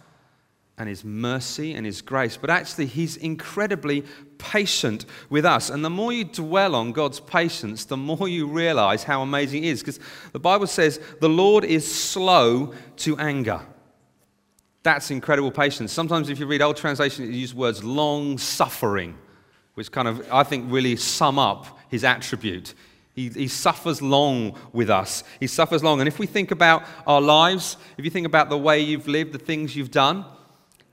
and 0.80 0.88
His 0.88 1.04
mercy 1.04 1.74
and 1.74 1.84
His 1.84 2.00
grace, 2.00 2.38
but 2.38 2.48
actually, 2.48 2.86
He's 2.86 3.18
incredibly 3.18 4.02
patient 4.38 5.04
with 5.28 5.44
us. 5.44 5.68
And 5.68 5.84
the 5.84 5.90
more 5.90 6.10
you 6.10 6.24
dwell 6.24 6.74
on 6.74 6.92
God's 6.92 7.20
patience, 7.20 7.84
the 7.84 7.98
more 7.98 8.26
you 8.28 8.46
realize 8.46 9.04
how 9.04 9.20
amazing 9.20 9.62
it 9.62 9.68
is. 9.68 9.80
Because 9.80 10.00
the 10.32 10.38
Bible 10.38 10.66
says, 10.66 10.98
the 11.20 11.28
Lord 11.28 11.64
is 11.64 11.86
slow 11.86 12.72
to 12.96 13.18
anger. 13.18 13.60
That's 14.82 15.10
incredible 15.10 15.50
patience. 15.50 15.92
Sometimes, 15.92 16.30
if 16.30 16.38
you 16.40 16.46
read 16.46 16.62
old 16.62 16.78
translations, 16.78 17.28
it 17.28 17.34
uses 17.34 17.54
words 17.54 17.84
long 17.84 18.38
suffering, 18.38 19.18
which 19.74 19.92
kind 19.92 20.08
of, 20.08 20.26
I 20.32 20.44
think, 20.44 20.72
really 20.72 20.96
sum 20.96 21.38
up 21.38 21.78
His 21.90 22.04
attribute. 22.04 22.72
He, 23.28 23.40
he, 23.40 23.48
suffers 23.48 24.00
long 24.00 24.56
with 24.72 24.90
us. 24.90 25.24
He 25.40 25.46
suffers 25.46 25.82
long. 25.82 26.00
And 26.00 26.08
if 26.08 26.18
we 26.18 26.26
think 26.26 26.50
about 26.50 26.84
our 27.06 27.20
lives, 27.20 27.76
if 27.96 28.04
you 28.04 28.10
think 28.10 28.26
about 28.26 28.48
the 28.48 28.58
way 28.58 28.80
you've 28.80 29.08
lived, 29.08 29.32
the 29.32 29.38
things 29.38 29.76
you've 29.76 29.90
done, 29.90 30.24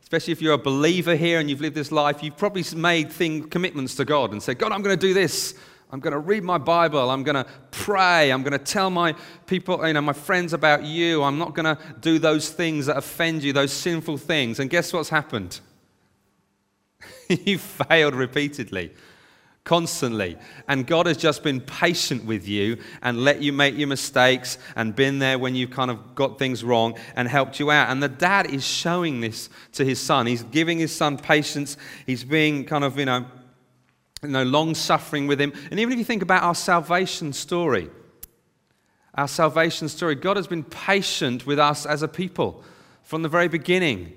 Especially 0.08 0.32
if 0.32 0.42
you're 0.42 0.54
a 0.54 0.58
believer 0.58 1.18
here 1.18 1.38
and 1.38 1.50
you've 1.50 1.60
lived 1.60 1.76
this 1.76 1.92
life, 1.92 2.24
you've 2.24 2.38
probably 2.38 2.64
made 2.78 3.12
thing, 3.12 3.50
commitments 3.50 3.94
to 3.96 4.06
God 4.06 4.32
and 4.32 4.42
said, 4.42 4.58
God, 4.58 4.72
I'm 4.72 4.82
going 4.82 4.98
to 4.98 5.08
do 5.08 5.14
this. 5.14 5.54
I'm 5.92 6.00
going 6.00 6.14
to 6.14 6.20
read 6.20 6.46
my 6.46 6.58
Bible. 6.58 7.10
I'm 7.10 7.24
going 7.24 7.36
to 7.36 7.46
pray. 7.72 8.32
I'm 8.32 8.42
going 8.42 8.58
to 8.58 8.64
tell 8.64 8.90
my 8.90 9.14
people, 9.48 9.86
you 9.86 9.92
know, 9.92 10.00
my 10.00 10.14
friends 10.14 10.54
about 10.54 10.86
you. 10.86 11.24
I'm 11.24 11.38
not 11.38 11.54
going 11.54 11.66
to 11.66 11.78
do 12.00 12.20
those 12.20 12.50
things 12.50 12.86
that 12.86 12.96
offend 12.96 13.44
you, 13.44 13.52
those 13.52 13.74
sinful 13.74 14.18
things. 14.20 14.62
And 14.62 14.70
guess 14.70 14.94
what's 14.94 15.10
happened? 15.10 15.60
you 17.28 17.58
failed 17.58 18.16
repeatedly 18.16 18.94
constantly. 19.68 20.38
And 20.70 20.88
God 20.88 21.08
has 21.08 21.18
just 21.18 21.44
been 21.44 21.60
patient 21.60 22.24
with 22.24 22.48
you 22.48 22.78
and 23.02 23.26
let 23.26 23.42
you 23.42 23.52
make 23.52 23.78
your 23.78 23.90
mistakes 23.90 24.58
and 24.78 24.96
been 24.96 25.20
there 25.20 25.38
when 25.38 25.56
you've 25.56 25.72
kind 25.72 25.92
of 25.92 26.16
got 26.16 26.40
things 26.40 26.64
wrong 26.64 26.98
and 27.18 27.28
helped 27.28 27.60
you 27.60 27.70
out. 27.70 27.90
And 27.90 28.02
the 28.02 28.08
dad 28.08 28.50
is 28.50 28.66
showing 28.66 29.20
this 29.20 29.50
to 29.74 29.84
his 29.84 30.00
son. 30.00 30.26
He's 30.26 30.44
giving 30.44 30.80
his 30.80 30.96
son 30.96 31.18
patience. 31.18 31.76
He's 32.06 32.24
being 32.24 32.64
kind 32.64 32.86
of, 32.86 32.98
you 32.98 33.04
know, 33.04 33.26
you 34.24 34.30
know 34.30 34.44
long 34.44 34.74
suffering 34.74 35.28
with 35.28 35.42
him. 35.42 35.52
And 35.70 35.82
even 35.82 35.92
if 35.92 36.00
you 36.00 36.06
think 36.06 36.22
about 36.22 36.44
our 36.44 36.56
salvation 36.56 37.34
story, 37.34 37.90
our 39.16 39.28
salvation 39.28 39.90
story, 39.90 40.16
God 40.16 40.38
has 40.38 40.48
been 40.48 40.64
patient 40.64 41.46
with 41.46 41.60
us 41.60 41.86
as 41.86 42.04
a 42.04 42.08
people 42.08 42.64
from 43.04 43.22
the 43.22 43.30
very 43.30 43.50
beginning. 43.50 44.14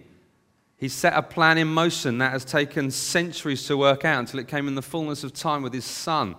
He 0.80 0.88
set 0.88 1.12
a 1.12 1.20
plan 1.20 1.58
in 1.58 1.68
motion 1.68 2.16
that 2.18 2.32
has 2.32 2.42
taken 2.42 2.90
centuries 2.90 3.66
to 3.66 3.76
work 3.76 4.06
out 4.06 4.18
until 4.18 4.40
it 4.40 4.48
came 4.48 4.66
in 4.66 4.74
the 4.74 4.82
fullness 4.82 5.22
of 5.22 5.34
time 5.34 5.62
with 5.62 5.74
his 5.74 5.84
son, 5.84 6.34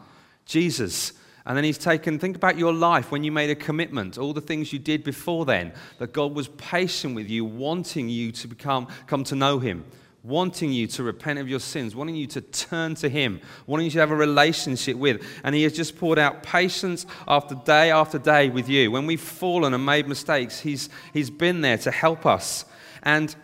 Jesus. 0.45 1.13
And 1.45 1.55
then 1.55 1.63
he's 1.63 1.77
taken, 1.77 2.17
think 2.17 2.37
about 2.37 2.57
your 2.57 2.73
life 2.73 3.11
when 3.11 3.23
you 3.23 3.31
made 3.31 3.51
a 3.51 3.55
commitment, 3.55 4.17
all 4.17 4.33
the 4.33 4.41
things 4.41 4.73
you 4.73 4.79
did 4.79 5.03
before 5.03 5.45
then, 5.45 5.73
that 5.99 6.11
God 6.11 6.33
was 6.33 6.47
patient 6.47 7.13
with 7.13 7.29
you, 7.29 7.45
wanting 7.45 8.09
you 8.09 8.31
to 8.31 8.47
become, 8.47 8.87
come 9.05 9.23
to 9.25 9.35
know 9.35 9.59
him, 9.59 9.85
wanting 10.23 10.71
you 10.71 10.87
to 10.87 11.03
repent 11.03 11.37
of 11.37 11.47
your 11.47 11.59
sins, 11.59 11.95
wanting 11.95 12.15
you 12.15 12.25
to 12.25 12.41
turn 12.41 12.95
to 12.95 13.09
him, 13.09 13.41
wanting 13.67 13.85
you 13.85 13.91
to 13.91 13.99
have 13.99 14.11
a 14.11 14.15
relationship 14.15 14.97
with. 14.97 15.23
And 15.43 15.53
he 15.53 15.61
has 15.63 15.73
just 15.73 15.99
poured 15.99 16.17
out 16.17 16.41
patience 16.41 17.05
after 17.27 17.53
day 17.53 17.91
after 17.91 18.17
day 18.17 18.49
with 18.49 18.67
you. 18.67 18.89
When 18.89 19.05
we've 19.05 19.21
fallen 19.21 19.75
and 19.75 19.85
made 19.85 20.07
mistakes, 20.07 20.59
he's, 20.59 20.89
he's 21.13 21.29
been 21.29 21.61
there 21.61 21.77
to 21.77 21.91
help 21.91 22.25
us. 22.25 22.65
And 23.03 23.35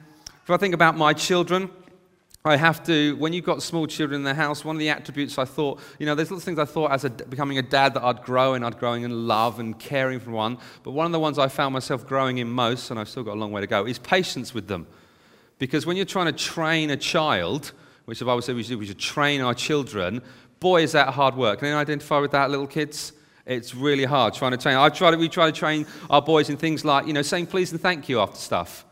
if 0.48 0.51
I 0.51 0.56
think 0.56 0.74
about 0.74 0.96
my 0.96 1.12
children, 1.12 1.70
I 2.46 2.56
have 2.56 2.82
to, 2.86 3.18
when 3.18 3.34
you've 3.34 3.44
got 3.44 3.62
small 3.62 3.86
children 3.86 4.22
in 4.22 4.24
the 4.24 4.34
house, 4.34 4.63
one 4.63 4.77
of 4.77 4.80
the 4.80 4.88
attributes 4.88 5.38
I 5.38 5.44
thought, 5.44 5.82
you 6.00 6.06
know, 6.06 6.16
there's 6.16 6.32
lots 6.32 6.44
of 6.44 6.46
things 6.46 6.58
I 6.58 6.63
thought 6.63 6.92
as 6.92 7.04
a, 7.04 7.10
becoming 7.10 7.58
a 7.58 7.62
dad 7.62 7.94
that 7.96 8.04
I'd 8.06 8.22
grow 8.22 8.54
in, 8.54 8.63
I'd 8.63 8.80
growing 8.80 9.04
in 9.04 9.27
love 9.27 9.60
and 9.60 9.77
caring 9.77 10.22
for 10.22 10.32
one. 10.32 10.58
But 10.84 10.92
one 10.92 11.06
of 11.06 11.12
the 11.12 11.20
ones 11.20 11.38
I 11.38 11.50
found 11.50 11.74
myself 11.74 12.08
growing 12.08 12.38
in 12.38 12.50
most, 12.50 12.92
and 12.92 12.98
I've 12.98 13.10
still 13.10 13.24
got 13.24 13.34
a 13.34 13.39
long 13.42 13.51
way 13.51 13.60
to 13.60 13.68
go, 13.68 13.86
is 13.86 14.00
patience 14.00 14.54
with 14.54 14.70
them. 14.70 14.88
Because 15.60 15.86
when 15.86 15.98
you're 15.98 16.06
trying 16.06 16.27
to 16.27 16.32
train 16.32 16.92
a 16.92 16.98
child, 16.98 17.74
which 18.06 18.20
the 18.20 18.25
Bible 18.25 18.42
says 18.42 18.56
we 18.56 18.63
should, 18.63 18.80
we 18.80 18.86
should 18.86 19.00
train 19.00 19.42
our 19.42 19.54
children, 19.54 20.22
boy, 20.62 20.82
is 20.82 20.94
that 20.94 21.10
hard 21.10 21.36
work. 21.36 21.60
Can 21.60 21.68
you 21.68 21.74
identify 21.74 22.20
with 22.20 22.32
that, 22.32 22.50
little 22.50 22.68
kids? 22.68 23.12
It's 23.46 23.75
really 23.75 24.06
hard 24.06 24.34
trying 24.34 24.51
to 24.51 24.58
train. 24.58 24.77
I 24.77 24.88
try 24.88 25.12
to, 25.12 25.18
we 25.18 25.27
try 25.27 25.51
to 25.51 25.60
train 25.60 25.86
our 26.10 26.22
boys 26.22 26.50
in 26.50 26.56
things 26.56 26.86
like, 26.86 27.06
you 27.06 27.12
know, 27.12 27.22
saying 27.22 27.48
please 27.48 27.74
and 27.74 27.82
thank 27.82 28.08
you 28.08 28.22
after 28.22 28.38
stuff. 28.38 28.86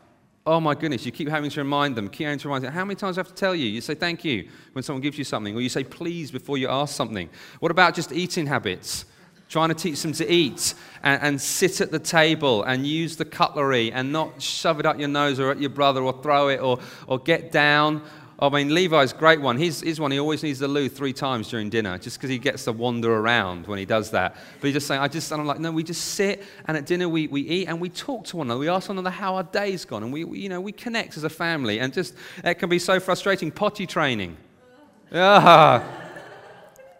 Oh 0.46 0.60
my 0.60 0.76
goodness, 0.76 1.04
you 1.04 1.10
keep 1.10 1.28
having 1.28 1.50
to 1.50 1.60
remind 1.60 1.96
them, 1.96 2.08
keep 2.08 2.26
having 2.26 2.38
to 2.38 2.46
remind 2.48 2.62
them. 2.62 2.72
How 2.72 2.84
many 2.84 2.94
times 2.94 3.16
do 3.16 3.20
I 3.20 3.24
have 3.24 3.28
to 3.28 3.34
tell 3.34 3.52
you? 3.52 3.66
You 3.66 3.80
say 3.80 3.96
thank 3.96 4.24
you 4.24 4.48
when 4.74 4.84
someone 4.84 5.02
gives 5.02 5.18
you 5.18 5.24
something, 5.24 5.56
or 5.56 5.60
you 5.60 5.68
say 5.68 5.82
please 5.82 6.30
before 6.30 6.56
you 6.56 6.68
ask 6.68 6.94
something. 6.94 7.28
What 7.58 7.72
about 7.72 7.94
just 7.94 8.12
eating 8.12 8.46
habits? 8.46 9.06
Trying 9.48 9.70
to 9.70 9.74
teach 9.74 10.02
them 10.02 10.12
to 10.12 10.32
eat 10.32 10.74
and, 11.02 11.20
and 11.22 11.40
sit 11.40 11.80
at 11.80 11.90
the 11.90 11.98
table 11.98 12.62
and 12.62 12.86
use 12.86 13.16
the 13.16 13.24
cutlery 13.24 13.90
and 13.90 14.12
not 14.12 14.40
shove 14.40 14.78
it 14.78 14.86
up 14.86 15.00
your 15.00 15.08
nose 15.08 15.40
or 15.40 15.50
at 15.50 15.60
your 15.60 15.70
brother 15.70 16.02
or 16.02 16.20
throw 16.22 16.48
it 16.48 16.60
or, 16.60 16.78
or 17.08 17.18
get 17.18 17.50
down 17.50 18.02
I 18.38 18.50
mean, 18.50 18.74
Levi's 18.74 19.14
great 19.14 19.40
one. 19.40 19.56
He's, 19.56 19.80
he's 19.80 19.98
one, 19.98 20.10
he 20.10 20.20
always 20.20 20.42
needs 20.42 20.58
the 20.58 20.68
loo 20.68 20.90
three 20.90 21.14
times 21.14 21.48
during 21.48 21.70
dinner 21.70 21.96
just 21.96 22.18
because 22.18 22.28
he 22.28 22.38
gets 22.38 22.64
to 22.64 22.72
wander 22.72 23.10
around 23.10 23.66
when 23.66 23.78
he 23.78 23.86
does 23.86 24.10
that. 24.10 24.36
But 24.60 24.66
he's 24.66 24.74
just 24.74 24.86
saying, 24.86 25.00
I 25.00 25.08
just, 25.08 25.32
and 25.32 25.40
I'm 25.40 25.46
like, 25.46 25.58
no, 25.58 25.72
we 25.72 25.82
just 25.82 26.04
sit 26.04 26.44
and 26.66 26.76
at 26.76 26.84
dinner 26.84 27.08
we, 27.08 27.28
we 27.28 27.40
eat 27.40 27.66
and 27.66 27.80
we 27.80 27.88
talk 27.88 28.26
to 28.26 28.36
one 28.36 28.48
another. 28.48 28.60
We 28.60 28.68
ask 28.68 28.90
one 28.90 28.98
another 28.98 29.14
how 29.14 29.36
our 29.36 29.42
day's 29.42 29.86
gone 29.86 30.02
and 30.02 30.12
we, 30.12 30.24
we, 30.24 30.40
you 30.40 30.50
know, 30.50 30.60
we 30.60 30.72
connect 30.72 31.16
as 31.16 31.24
a 31.24 31.30
family. 31.30 31.80
And 31.80 31.94
just, 31.94 32.14
it 32.44 32.54
can 32.54 32.68
be 32.68 32.78
so 32.78 33.00
frustrating. 33.00 33.50
Potty 33.50 33.86
training. 33.86 34.36
Ah, 35.14 35.82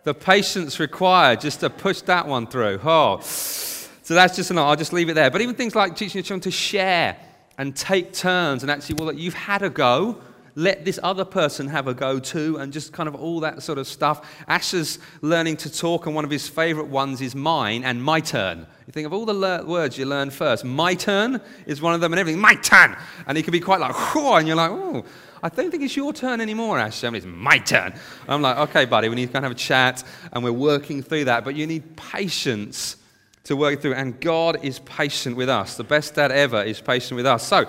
the 0.05 0.15
patience 0.15 0.81
required 0.81 1.41
just 1.43 1.61
to 1.61 1.69
push 1.69 2.01
that 2.03 2.27
one 2.27 2.47
through. 2.47 2.81
Oh. 2.83 3.21
So 3.21 4.15
that's 4.15 4.37
just 4.37 4.51
enough. 4.53 4.69
I'll 4.69 4.77
just 4.77 4.93
leave 4.93 5.11
it 5.11 5.15
there. 5.15 5.31
But 5.31 5.43
even 5.43 5.55
things 5.55 5.75
like 5.75 5.97
teaching 5.97 6.21
your 6.21 6.23
children 6.23 6.41
to 6.43 6.51
share 6.51 7.17
and 7.59 7.75
take 7.77 8.13
turns 8.13 8.63
and 8.63 8.71
actually, 8.71 8.95
well, 8.95 9.13
you've 9.13 9.35
had 9.35 9.63
a 9.63 9.69
go 9.69 10.23
let 10.57 10.87
this 10.87 10.99
other 11.03 11.25
person 11.25 11.69
have 11.69 11.87
a 11.87 11.95
go 11.95 12.19
too, 12.19 12.57
and 12.57 12.73
just 12.73 12.93
kind 12.93 13.09
of 13.09 13.15
all 13.15 13.41
that 13.41 13.63
sort 13.63 13.79
of 13.79 13.87
stuff. 13.87 14.27
Asher's 14.49 14.99
learning 15.21 15.59
to 15.59 15.71
talk, 15.71 16.07
and 16.07 16.15
one 16.15 16.25
of 16.25 16.31
his 16.31 16.49
favorite 16.49 16.89
ones 16.89 17.21
is 17.21 17.35
mine 17.35 17.85
and 17.85 18.03
my 18.03 18.21
turn. 18.21 18.67
You 18.87 18.93
think 18.93 19.07
of 19.07 19.13
all 19.13 19.27
the 19.27 19.35
le- 19.35 19.65
words 19.67 19.99
you 19.99 20.07
learn 20.07 20.31
first. 20.31 20.65
My 20.65 20.95
turn 20.95 21.41
is 21.67 21.83
one 21.83 21.95
of 21.95 22.01
them, 22.01 22.13
and 22.13 22.19
everything, 22.19 22.41
my 22.41 22.55
turn. 22.55 22.97
And 23.27 23.37
he 23.37 23.43
can 23.43 23.53
be 23.53 23.61
quite 23.61 23.81
like, 23.81 23.95
and 24.17 24.49
you're 24.49 24.57
like, 24.57 24.71
oh. 24.71 25.05
I 25.43 25.51
don't 25.51 25.71
think 25.71 25.83
it's 25.83 25.95
your 25.95 26.15
turn 26.15 26.41
anymore, 26.41 26.79
Asher. 26.79 27.07
I 27.07 27.11
mean, 27.11 27.19
it's 27.19 27.27
my 27.27 27.59
turn. 27.59 27.93
And 27.93 28.01
I'm 28.27 28.43
like, 28.43 28.57
okay, 28.71 28.87
buddy, 28.87 29.11
we 29.11 29.15
need 29.15 29.27
to 29.27 29.33
kind 29.33 29.45
of 29.45 29.51
have 29.51 29.57
a 29.57 29.61
chat, 29.61 30.03
and 30.33 30.43
we're 30.43 30.51
working 30.51 31.03
through 31.03 31.27
that. 31.27 31.45
But 31.45 31.55
you 31.55 31.67
need 31.67 31.97
patience 31.97 32.97
to 33.45 33.55
work 33.57 33.83
through, 33.83 33.95
and 33.95 34.19
God 34.21 34.65
is 34.65 34.79
patient 34.81 35.37
with 35.37 35.51
us. 35.51 35.77
The 35.77 35.85
best 35.85 36.15
dad 36.15 36.33
ever 36.33 36.63
is 36.63 36.81
patient 36.81 37.17
with 37.17 37.27
us. 37.27 37.47
So, 37.47 37.67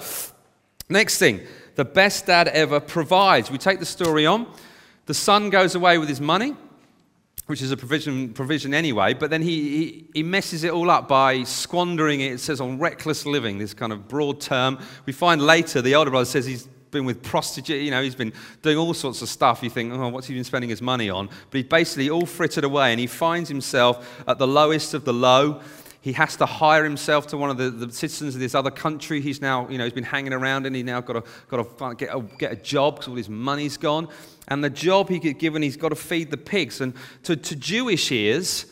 next 0.90 1.20
thing, 1.20 1.42
the 1.78 1.86
best 1.86 2.26
dad 2.26 2.48
ever 2.50 2.80
provides. 2.80 3.50
We 3.52 3.60
take 3.60 3.80
the 3.80 3.86
story 3.86 4.26
on. 4.26 4.52
The 5.06 5.14
son 5.14 5.52
goes 5.52 5.76
away 5.76 6.00
with 6.00 6.10
his 6.10 6.20
money, 6.20 6.56
which 7.46 7.62
is 7.62 7.72
a 7.72 7.78
provision, 7.78 8.34
provision 8.34 8.74
anyway, 8.74 9.14
but 9.14 9.30
then 9.30 9.44
he, 9.44 9.78
he, 9.78 10.06
he 10.16 10.24
messes 10.24 10.64
it 10.64 10.72
all 10.74 10.90
up 10.90 11.08
by 11.08 11.44
squandering 11.44 12.20
it, 12.20 12.34
it 12.34 12.40
says, 12.40 12.60
on 12.60 12.80
reckless 12.80 13.28
living, 13.28 13.60
this 13.60 13.76
kind 13.76 13.94
of 13.94 14.08
broad 14.08 14.42
term. 14.42 14.80
We 15.06 15.14
find 15.14 15.42
later 15.42 15.82
the 15.82 15.94
older 15.94 16.10
brother 16.10 16.26
says 16.26 16.48
he's 16.48 16.68
been 16.90 17.06
with 17.06 17.22
prostitutes, 17.22 17.84
you 17.84 17.92
know, 17.92 18.02
he's 18.02 18.16
been 18.16 18.34
doing 18.64 18.78
all 18.78 18.94
sorts 18.96 19.22
of 19.22 19.30
stuff. 19.30 19.62
You 19.62 19.70
think, 19.70 19.94
oh, 19.94 20.08
what's 20.10 20.26
he 20.26 20.34
been 20.34 20.44
spending 20.44 20.72
his 20.72 20.82
money 20.82 21.12
on? 21.12 21.28
But 21.28 21.58
he's 21.60 21.70
basically 21.70 22.10
all 22.10 22.26
frittered 22.26 22.64
away 22.64 22.92
and 22.92 23.00
he 23.00 23.08
finds 23.08 23.50
himself 23.50 24.24
at 24.28 24.40
the 24.40 24.48
lowest 24.48 24.96
of 24.96 25.06
the 25.06 25.14
low. 25.14 25.62
He 26.08 26.14
has 26.14 26.38
to 26.38 26.46
hire 26.46 26.86
himself 26.86 27.28
to 27.28 27.38
one 27.38 27.50
of 27.50 27.58
the, 27.58 27.70
the, 27.70 27.92
citizens 27.92 28.34
of 28.34 28.40
this 28.40 28.56
other 28.56 28.72
country. 28.72 29.20
He's 29.20 29.42
now, 29.42 29.68
you 29.68 29.78
know, 29.78 29.84
he's 29.84 29.92
been 29.92 30.06
hanging 30.06 30.32
around 30.32 30.66
and 30.66 30.74
he's 30.74 30.86
now 30.86 31.02
got 31.02 31.26
to, 31.26 31.30
got 31.50 31.78
to 31.80 31.96
get, 31.96 32.16
a, 32.16 32.22
get 32.22 32.52
a 32.54 32.56
job 32.56 32.96
because 32.96 33.10
all 33.10 33.16
his 33.16 33.28
money's 33.28 33.76
gone. 33.76 34.08
And 34.48 34.64
the 34.64 34.70
job 34.70 35.10
he 35.10 35.20
get 35.20 35.38
given, 35.38 35.62
he's 35.62 35.76
got 35.76 35.90
to 35.90 35.98
feed 35.98 36.32
the 36.32 36.38
pigs. 36.38 36.80
And 36.80 36.94
to, 37.24 37.36
to 37.36 37.58
Jewish 37.58 38.10
ears, 38.10 38.68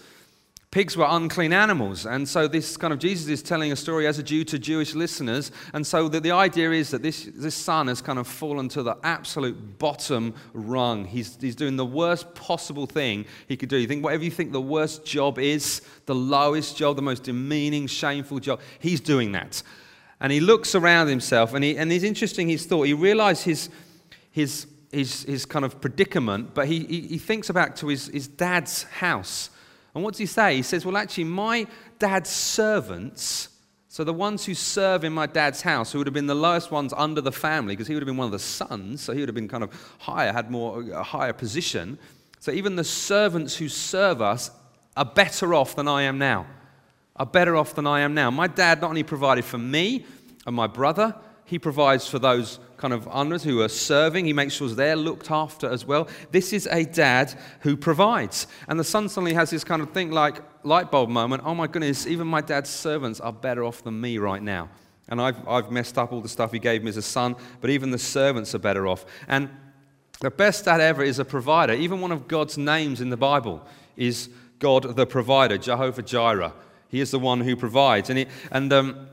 Pigs 0.76 0.98
were 0.98 1.08
unclean 1.08 1.54
animals. 1.54 2.06
And 2.06 2.28
so, 2.28 2.50
this 2.50 2.76
kind 2.76 2.92
of 2.92 3.00
Jesus 3.00 3.30
is 3.30 3.42
telling 3.42 3.72
a 3.72 3.78
story 3.78 4.08
as 4.08 4.20
a 4.20 4.24
Jew 4.24 4.44
to 4.44 4.60
Jewish 4.60 4.94
listeners. 4.94 5.50
And 5.72 5.88
so, 5.88 6.10
the, 6.10 6.20
the 6.20 6.32
idea 6.32 6.72
is 6.72 6.92
that 6.92 7.02
this, 7.02 7.30
this 7.34 7.56
son 7.56 7.88
has 7.88 8.02
kind 8.02 8.20
of 8.20 8.28
fallen 8.28 8.68
to 8.68 8.84
the 8.84 8.98
absolute 9.02 9.80
bottom 9.80 10.34
rung. 10.52 11.06
He's, 11.06 11.38
he's 11.40 11.56
doing 11.56 11.78
the 11.78 11.86
worst 11.86 12.36
possible 12.36 12.88
thing 12.88 13.24
he 13.48 13.56
could 13.56 13.70
do. 13.70 13.78
You 13.78 13.88
think, 13.88 14.04
whatever 14.04 14.26
you 14.26 14.32
think 14.32 14.52
the 14.52 14.60
worst 14.60 15.06
job 15.06 15.40
is, 15.40 15.82
the 16.08 16.14
lowest 16.14 16.76
job, 16.76 16.98
the 16.98 17.02
most 17.02 17.24
demeaning, 17.24 17.88
shameful 17.88 18.40
job, 18.40 18.60
he's 18.80 19.00
doing 19.00 19.32
that. 19.32 19.64
And 20.20 20.30
he 20.30 20.42
looks 20.42 20.76
around 20.76 21.08
himself, 21.08 21.54
and, 21.54 21.64
he, 21.64 21.78
and 21.78 21.90
it's 21.90 22.04
interesting 22.04 22.50
his 22.50 22.66
thought. 22.66 22.84
He 22.84 22.94
realized 22.94 23.46
his, 23.46 23.70
his, 24.30 24.68
his, 24.92 25.24
his 25.24 25.46
kind 25.46 25.64
of 25.64 25.80
predicament, 25.80 26.54
but 26.54 26.68
he, 26.68 26.84
he, 26.84 27.00
he 27.08 27.18
thinks 27.18 27.50
back 27.50 27.78
to 27.78 27.88
his, 27.88 28.08
his 28.08 28.28
dad's 28.28 28.84
house. 28.84 29.52
And 29.96 30.04
what 30.04 30.14
does 30.14 30.20
he 30.20 30.26
say? 30.26 30.58
He 30.58 30.62
says, 30.62 30.86
Well, 30.86 30.98
actually, 30.98 31.24
my 31.24 31.66
dad's 31.98 32.30
servants, 32.30 33.50
so 33.88 34.04
the 34.04 34.14
ones 34.14 34.46
who 34.46 34.54
serve 34.54 35.06
in 35.06 35.14
my 35.14 35.26
dad's 35.26 35.62
house, 35.62 35.94
who 35.94 36.00
would 36.00 36.08
have 36.08 36.14
been 36.14 36.28
the 36.28 36.36
lowest 36.36 36.70
ones 36.70 36.94
under 36.96 37.22
the 37.22 37.32
family, 37.32 37.76
because 37.76 37.88
he 37.88 37.94
would 37.94 38.04
have 38.04 38.08
been 38.08 38.18
one 38.18 38.26
of 38.26 38.34
the 38.34 38.40
sons, 38.40 39.02
so 39.02 39.14
he 39.14 39.22
would 39.22 39.30
have 39.30 39.36
been 39.36 39.48
kind 39.48 39.64
of 39.64 39.72
higher, 40.00 40.34
had 40.34 40.52
more 40.52 40.84
a 40.92 41.02
higher 41.02 41.32
position. 41.32 41.98
So 42.42 42.52
even 42.52 42.76
the 42.76 42.84
servants 42.84 43.56
who 43.56 43.70
serve 43.70 44.22
us 44.22 44.52
are 44.98 45.06
better 45.06 45.54
off 45.54 45.76
than 45.76 45.88
I 45.88 46.04
am 46.04 46.18
now. 46.18 46.46
Are 47.16 47.26
better 47.26 47.56
off 47.56 47.74
than 47.74 47.88
I 47.88 48.02
am 48.02 48.14
now. 48.14 48.30
My 48.30 48.48
dad 48.48 48.82
not 48.82 48.90
only 48.90 49.04
provided 49.04 49.46
for 49.46 49.58
me 49.58 50.06
and 50.46 50.54
my 50.54 50.68
brother, 50.68 51.16
he 51.46 51.60
provides 51.60 52.08
for 52.08 52.20
those 52.20 52.60
kind 52.78 52.94
of 52.94 53.06
unders 53.06 53.44
who 53.44 53.62
are 53.62 53.70
serving. 53.70 54.26
He 54.26 54.34
makes 54.34 54.54
sure 54.54 54.68
they're 54.68 54.96
looked 54.96 55.30
after 55.30 55.70
as 55.70 55.86
well. 55.86 56.08
This 56.32 56.52
is 56.52 56.68
a 56.72 56.84
dad 56.84 57.34
who 57.62 57.78
provides. 57.78 58.48
And 58.68 58.80
the 58.80 58.84
son 58.84 59.08
suddenly 59.08 59.34
has 59.34 59.52
this 59.52 59.64
kind 59.64 59.82
of 59.82 59.92
thing 59.92 60.12
like 60.12 60.42
light 60.64 60.92
bulb 60.92 61.10
moment. 61.10 61.44
Oh 61.46 61.56
my 61.56 61.68
goodness, 61.68 62.08
even 62.08 62.28
my 62.28 62.42
dad's 62.42 62.70
servants 62.70 63.20
are 63.20 63.32
better 63.32 63.64
off 63.64 63.84
than 63.84 64.02
me 64.02 64.18
right 64.18 64.42
now. 64.42 64.70
And 65.08 65.22
I've, 65.22 65.48
I've 65.48 65.72
messed 65.72 66.00
up 66.00 66.12
all 66.12 66.22
the 66.22 66.28
stuff 66.28 66.52
he 66.52 66.58
gave 66.58 66.82
me 66.84 66.90
as 66.90 66.98
a 66.98 67.02
son, 67.02 67.36
but 67.62 67.70
even 67.70 67.92
the 67.92 68.00
servants 68.00 68.56
are 68.56 68.60
better 68.60 68.88
off. 68.88 69.06
And 69.28 69.50
the 70.20 70.32
best 70.32 70.66
dad 70.66 70.82
ever 70.82 71.04
is 71.04 71.20
a 71.20 71.26
provider. 71.26 71.74
Even 71.74 72.02
one 72.02 72.12
of 72.12 72.28
God's 72.28 72.58
names 72.58 73.02
in 73.02 73.12
the 73.12 73.18
Bible 73.18 73.64
is 73.96 74.30
God 74.58 74.96
the 74.96 75.06
provider, 75.06 75.60
Jehovah 75.60 76.02
Jireh. 76.02 76.54
He 76.88 77.02
is 77.02 77.12
the 77.12 77.20
one 77.20 77.42
who 77.42 77.56
provides. 77.56 78.10
And, 78.10 78.20
it, 78.20 78.30
and 78.52 78.72
um, 78.74 79.08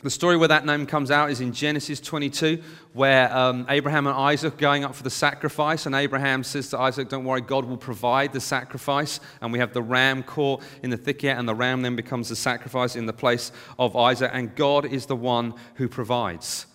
the 0.00 0.10
story 0.10 0.36
where 0.36 0.46
that 0.46 0.64
name 0.64 0.86
comes 0.86 1.10
out 1.10 1.28
is 1.28 1.40
in 1.40 1.52
Genesis 1.52 1.98
22, 1.98 2.62
where 2.92 3.36
um, 3.36 3.66
Abraham 3.68 4.06
and 4.06 4.16
Isaac 4.16 4.54
are 4.54 4.56
going 4.56 4.84
up 4.84 4.94
for 4.94 5.02
the 5.02 5.10
sacrifice, 5.10 5.86
and 5.86 5.94
Abraham 5.94 6.44
says 6.44 6.70
to 6.70 6.78
Isaac, 6.78 7.08
Don't 7.08 7.24
worry, 7.24 7.40
God 7.40 7.64
will 7.64 7.76
provide 7.76 8.32
the 8.32 8.40
sacrifice. 8.40 9.18
And 9.40 9.52
we 9.52 9.58
have 9.58 9.72
the 9.72 9.82
ram 9.82 10.22
caught 10.22 10.62
in 10.84 10.90
the 10.90 10.96
thicket, 10.96 11.36
and 11.36 11.48
the 11.48 11.54
ram 11.54 11.82
then 11.82 11.96
becomes 11.96 12.28
the 12.28 12.36
sacrifice 12.36 12.94
in 12.94 13.06
the 13.06 13.12
place 13.12 13.50
of 13.76 13.96
Isaac, 13.96 14.30
and 14.32 14.54
God 14.54 14.84
is 14.84 15.06
the 15.06 15.16
one 15.16 15.54
who 15.74 15.88
provides. 15.88 16.66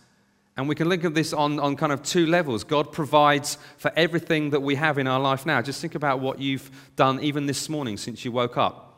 And 0.58 0.68
we 0.68 0.76
can 0.76 0.90
look 0.90 1.06
at 1.06 1.16
this 1.16 1.32
on, 1.32 1.62
on 1.62 1.78
kind 1.78 1.94
of 1.94 2.04
two 2.04 2.28
levels. 2.28 2.66
God 2.66 2.92
provides 2.92 3.58
for 3.78 3.92
everything 3.96 4.50
that 4.50 4.62
we 4.62 4.76
have 4.76 4.98
in 4.98 5.08
our 5.08 5.20
life 5.20 5.46
now. 5.46 5.62
Just 5.62 5.80
think 5.80 5.96
about 5.96 6.20
what 6.20 6.40
you've 6.40 6.70
done 6.98 7.22
even 7.22 7.46
this 7.46 7.70
morning 7.70 7.96
since 7.96 8.26
you 8.26 8.34
woke 8.34 8.58
up. 8.58 8.90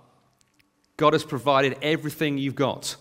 God 0.98 1.13
has 1.13 1.24
provided 1.24 1.77
everything 1.84 2.39
you've 2.39 2.55
got. 2.55 2.96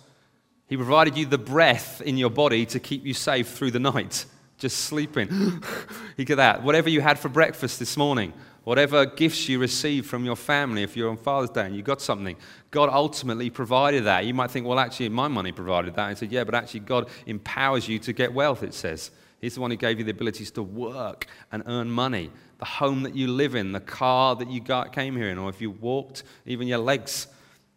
He 0.67 0.77
provided 0.77 1.17
you 1.17 1.27
the 1.27 1.39
breath 1.39 2.01
in 2.01 2.17
your 2.17 2.31
body 2.31 2.65
to 2.67 2.81
keep 2.81 3.05
you 3.05 3.15
safe 3.15 3.49
through 3.49 3.73
the 3.73 3.81
night, 3.81 4.25
just 4.59 4.79
sleeping. 4.79 5.29
Look 6.19 6.31
at 6.31 6.37
that. 6.39 6.63
Whatever 6.63 6.89
you 6.89 7.01
had 7.01 7.19
for 7.19 7.29
breakfast 7.29 7.79
this 7.79 7.97
morning, 7.97 8.33
whatever 8.65 9.05
gifts 9.05 9.47
you 9.49 9.59
received 9.59 10.07
from 10.07 10.25
your 10.25 10.37
family, 10.37 10.83
if 10.83 10.97
you're 10.97 11.11
on 11.11 11.19
Father's 11.19 11.51
Day 11.51 11.67
and 11.67 11.77
you 11.77 11.83
got 11.83 12.01
something, 12.01 12.37
God 12.71 12.89
ultimately 12.91 13.51
provided 13.51 14.05
that. 14.05 14.25
You 14.25 14.33
might 14.33 14.51
think, 14.51 14.67
well, 14.67 14.79
actually, 14.79 15.11
my 15.11 15.29
money 15.29 15.53
provided 15.53 15.95
that. 15.97 16.09
I 16.09 16.15
said, 16.15 16.33
yeah, 16.33 16.45
but 16.45 16.55
actually, 16.55 16.81
God 16.81 17.09
empowers 17.27 17.87
you 17.87 17.99
to 18.01 18.13
get 18.15 18.33
wealth, 18.33 18.63
it 18.63 18.73
says. 18.73 19.11
He's 19.41 19.57
the 19.57 19.61
one 19.61 19.71
who 19.71 19.77
gave 19.77 19.99
you 19.99 20.05
the 20.05 20.13
abilities 20.13 20.51
to 20.53 20.63
work 20.63 21.27
and 21.53 21.63
earn 21.67 21.91
money. 21.91 22.31
The 22.59 22.65
home 22.65 23.03
that 23.03 23.15
you 23.15 23.29
live 23.29 23.55
in, 23.55 23.73
the 23.73 23.81
car 23.81 24.35
that 24.37 24.49
you 24.49 24.61
got, 24.61 24.95
came 24.95 25.15
here 25.17 25.29
in, 25.29 25.37
or 25.37 25.51
if 25.51 25.61
you 25.61 25.71
walked, 25.71 26.23
even 26.47 26.67
your 26.67 26.79
legs 26.79 27.27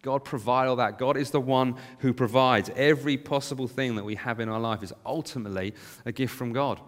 God 0.02 0.24
provide 0.24 0.68
all 0.68 0.76
that. 0.78 0.98
God 0.98 1.18
is 1.18 1.32
the 1.32 1.42
one 1.42 1.76
who 2.00 2.14
provides. 2.14 2.70
Every 2.76 3.18
possible 3.18 3.68
thing 3.68 3.96
that 3.96 4.06
we 4.06 4.16
have 4.16 4.40
in 4.40 4.50
our 4.50 4.60
life 4.60 4.84
is 4.84 4.94
ultimately 5.06 5.74
a 6.06 6.12
gift 6.12 6.36
from 6.36 6.54
God. 6.54 6.80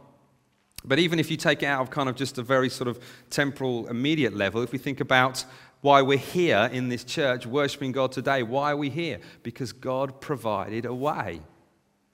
But 0.86 1.00
even 1.00 1.20
if 1.20 1.30
you 1.30 1.38
take 1.38 1.64
it 1.64 1.66
out 1.66 1.82
of 1.82 1.90
kind 1.90 2.08
of 2.08 2.16
just 2.16 2.38
a 2.38 2.44
very 2.44 2.70
sort 2.70 2.88
of 2.88 3.04
temporal, 3.30 3.88
immediate 3.88 4.34
level, 4.36 4.62
if 4.62 4.72
we 4.72 4.78
think 4.78 5.02
about 5.02 5.44
why 5.82 6.02
we're 6.02 6.18
here 6.18 6.70
in 6.72 6.90
this 6.90 7.04
church 7.04 7.46
worshiping 7.46 7.92
God 7.92 8.12
today, 8.12 8.44
why 8.44 8.72
are 8.72 8.78
we 8.78 8.90
here? 8.90 9.20
Because 9.44 9.72
God 9.72 10.22
provided 10.22 10.86
a 10.86 10.94
way. 10.94 11.42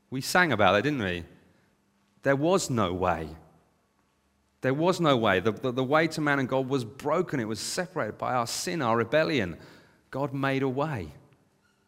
We 0.10 0.22
sang 0.22 0.52
about 0.52 0.74
that, 0.74 0.84
didn't 0.84 1.04
we? 1.04 1.26
There 2.24 2.36
was 2.36 2.70
no 2.70 2.94
way. 2.94 3.30
There 4.62 4.74
was 4.74 5.00
no 5.00 5.16
way. 5.16 5.40
The, 5.40 5.52
the, 5.52 5.72
the 5.72 5.84
way 5.84 6.08
to 6.08 6.22
man 6.22 6.40
and 6.40 6.50
God 6.50 6.68
was 6.68 6.84
broken, 6.84 7.40
it 7.40 7.48
was 7.48 7.60
separated 7.60 8.18
by 8.18 8.34
our 8.34 8.48
sin, 8.48 8.82
our 8.82 8.98
rebellion. 8.98 9.58
God 10.16 10.34
made 10.34 10.64
a 10.64 10.70
way. 10.70 11.12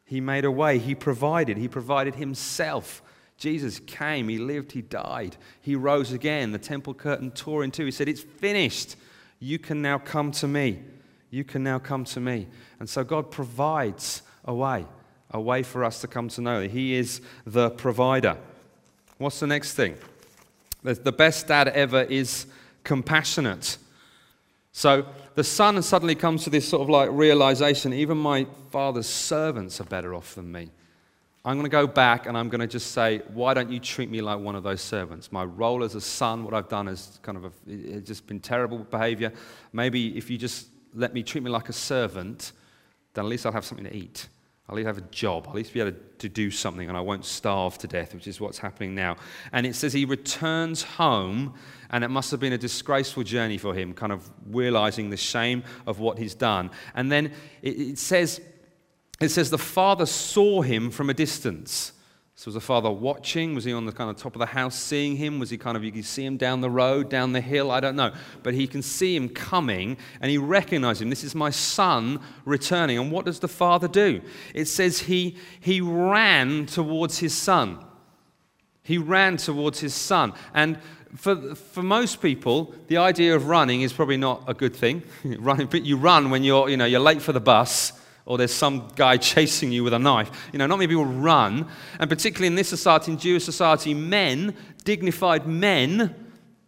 He 0.03 0.19
made 0.19 0.43
a 0.43 0.51
way. 0.51 0.79
He 0.79 0.95
provided. 0.95 1.55
He 1.55 1.69
provided 1.69 2.15
Himself. 2.15 3.01
Jesus 3.37 3.79
came, 3.79 4.27
he 4.27 4.37
lived, 4.37 4.73
he 4.73 4.81
died, 4.81 5.37
he 5.61 5.77
rose 5.77 6.11
again. 6.11 6.51
The 6.51 6.59
temple 6.59 6.93
curtain 6.93 7.31
tore 7.31 7.63
in 7.63 7.71
two. 7.71 7.85
He 7.85 7.91
said, 7.91 8.09
It's 8.09 8.19
finished. 8.19 8.97
You 9.39 9.57
can 9.57 9.81
now 9.81 9.97
come 9.97 10.33
to 10.33 10.47
me. 10.49 10.81
You 11.29 11.45
can 11.45 11.63
now 11.63 11.79
come 11.79 12.03
to 12.03 12.19
me. 12.19 12.47
And 12.81 12.89
so 12.89 13.05
God 13.05 13.31
provides 13.31 14.23
a 14.43 14.53
way, 14.53 14.85
a 15.31 15.39
way 15.39 15.63
for 15.63 15.85
us 15.85 16.01
to 16.01 16.07
come 16.09 16.27
to 16.27 16.41
know 16.41 16.59
that 16.59 16.71
He 16.71 16.95
is 16.95 17.21
the 17.45 17.69
provider. 17.69 18.35
What's 19.19 19.39
the 19.39 19.47
next 19.47 19.75
thing? 19.75 19.95
The 20.83 21.13
best 21.13 21.47
dad 21.47 21.69
ever 21.69 22.01
is 22.01 22.45
compassionate. 22.83 23.77
So 24.77 25.07
the 25.33 25.43
son 25.43 25.81
suddenly 25.81 26.13
comes 26.13 26.43
to 26.43 26.51
this 26.51 26.69
sort 26.69 26.83
of 26.83 26.89
like 26.89 27.09
realization 27.11 27.93
even 27.93 28.15
my 28.15 28.45
father's 28.69 29.07
servants 29.07 29.81
are 29.81 29.85
better 29.85 30.13
off 30.13 30.35
than 30.35 30.51
me. 30.51 30.69
I'm 31.43 31.55
going 31.55 31.63
to 31.63 31.69
go 31.69 31.87
back 31.87 32.27
and 32.27 32.37
I'm 32.37 32.47
going 32.47 32.61
to 32.61 32.67
just 32.67 32.91
say, 32.91 33.23
why 33.33 33.55
don't 33.55 33.71
you 33.71 33.79
treat 33.79 34.07
me 34.11 34.21
like 34.21 34.37
one 34.37 34.55
of 34.55 34.61
those 34.61 34.81
servants? 34.81 35.31
My 35.31 35.45
role 35.45 35.83
as 35.83 35.95
a 35.95 36.01
son, 36.01 36.43
what 36.43 36.53
I've 36.53 36.69
done 36.69 36.87
is 36.87 37.19
kind 37.23 37.39
of 37.39 37.45
a, 37.45 37.51
it's 37.65 38.07
just 38.07 38.27
been 38.27 38.39
terrible 38.39 38.77
behavior. 38.77 39.33
Maybe 39.73 40.15
if 40.15 40.29
you 40.29 40.37
just 40.37 40.67
let 40.93 41.11
me 41.11 41.23
treat 41.23 41.43
me 41.43 41.49
like 41.49 41.69
a 41.69 41.73
servant, 41.73 42.51
then 43.15 43.25
at 43.25 43.29
least 43.29 43.47
I'll 43.47 43.53
have 43.53 43.65
something 43.65 43.87
to 43.87 43.95
eat. 43.95 44.27
I'll 44.69 44.75
at 44.75 44.77
least 44.77 44.87
have 44.87 44.97
a 44.99 45.09
job. 45.09 45.45
I'll 45.45 45.53
at 45.53 45.55
least 45.55 45.73
be 45.73 45.79
able 45.79 45.97
to 46.19 46.29
do 46.29 46.51
something 46.51 46.87
and 46.87 46.95
I 46.95 47.01
won't 47.01 47.25
starve 47.25 47.79
to 47.79 47.87
death, 47.87 48.13
which 48.13 48.27
is 48.27 48.39
what's 48.39 48.59
happening 48.59 48.93
now. 48.93 49.17
And 49.51 49.65
it 49.65 49.73
says 49.73 49.91
he 49.91 50.05
returns 50.05 50.83
home, 50.83 51.55
and 51.89 52.03
it 52.03 52.09
must 52.09 52.31
have 52.31 52.39
been 52.39 52.53
a 52.53 52.57
disgraceful 52.57 53.23
journey 53.23 53.57
for 53.57 53.73
him, 53.73 53.93
kind 53.93 54.11
of 54.11 54.29
realizing 54.49 55.09
the 55.09 55.17
shame 55.17 55.63
of 55.85 55.99
what 55.99 56.17
he's 56.17 56.35
done. 56.35 56.69
And 56.95 57.11
then 57.11 57.31
it, 57.61 57.97
says, 57.97 58.41
it 59.19 59.29
says 59.29 59.49
the 59.49 59.57
father 59.57 60.05
saw 60.05 60.61
him 60.61 60.91
from 60.91 61.09
a 61.09 61.13
distance. 61.13 61.93
So 62.37 62.49
was 62.49 62.53
the 62.53 62.61
father 62.61 62.91
watching? 62.91 63.55
Was 63.55 63.63
he 63.63 63.73
on 63.73 63.87
the 63.87 63.91
kind 63.91 64.11
of 64.11 64.15
top 64.17 64.35
of 64.35 64.39
the 64.39 64.45
house 64.45 64.77
seeing 64.77 65.15
him? 65.15 65.39
Was 65.39 65.49
he 65.49 65.57
kind 65.57 65.75
of, 65.75 65.83
you 65.83 65.91
can 65.91 66.03
see 66.03 66.23
him 66.23 66.37
down 66.37 66.61
the 66.61 66.69
road, 66.69 67.09
down 67.09 67.33
the 67.33 67.41
hill? 67.41 67.71
I 67.71 67.79
don't 67.79 67.95
know. 67.95 68.13
But 68.43 68.53
he 68.53 68.67
can 68.67 68.83
see 68.83 69.15
him 69.15 69.27
coming 69.27 69.97
and 70.21 70.29
he 70.29 70.37
recognizes 70.37 71.01
him. 71.01 71.09
This 71.09 71.23
is 71.23 71.33
my 71.33 71.49
son 71.49 72.19
returning. 72.45 72.99
And 72.99 73.11
what 73.11 73.25
does 73.25 73.39
the 73.39 73.47
father 73.47 73.87
do? 73.87 74.21
It 74.53 74.65
says 74.65 74.99
he, 74.99 75.35
he 75.59 75.81
ran 75.81 76.67
towards 76.67 77.17
his 77.17 77.33
son. 77.33 77.83
He 78.83 78.99
ran 78.99 79.37
towards 79.37 79.79
his 79.79 79.95
son. 79.95 80.33
And 80.53 80.77
for, 81.15 81.55
for 81.55 81.83
most 81.83 82.21
people, 82.21 82.73
the 82.87 82.97
idea 82.97 83.35
of 83.35 83.47
running 83.47 83.81
is 83.81 83.93
probably 83.93 84.17
not 84.17 84.43
a 84.47 84.53
good 84.53 84.75
thing. 84.75 85.03
running, 85.23 85.67
but 85.67 85.85
you 85.85 85.97
run 85.97 86.29
when 86.29 86.43
you're, 86.43 86.69
you 86.69 86.77
know, 86.77 86.85
you're 86.85 86.99
late 86.99 87.21
for 87.21 87.31
the 87.31 87.39
bus 87.39 87.93
or 88.25 88.37
there's 88.37 88.53
some 88.53 88.89
guy 88.95 89.17
chasing 89.17 89.71
you 89.71 89.83
with 89.83 89.93
a 89.93 89.99
knife. 89.99 90.49
You 90.51 90.59
know, 90.59 90.67
not 90.67 90.77
many 90.77 90.87
people 90.87 91.05
run. 91.05 91.67
And 91.99 92.09
particularly 92.09 92.47
in 92.47 92.55
this 92.55 92.67
society, 92.67 93.13
in 93.13 93.17
Jewish 93.17 93.45
society, 93.45 93.93
men, 93.93 94.55
dignified 94.83 95.47
men, 95.47 96.13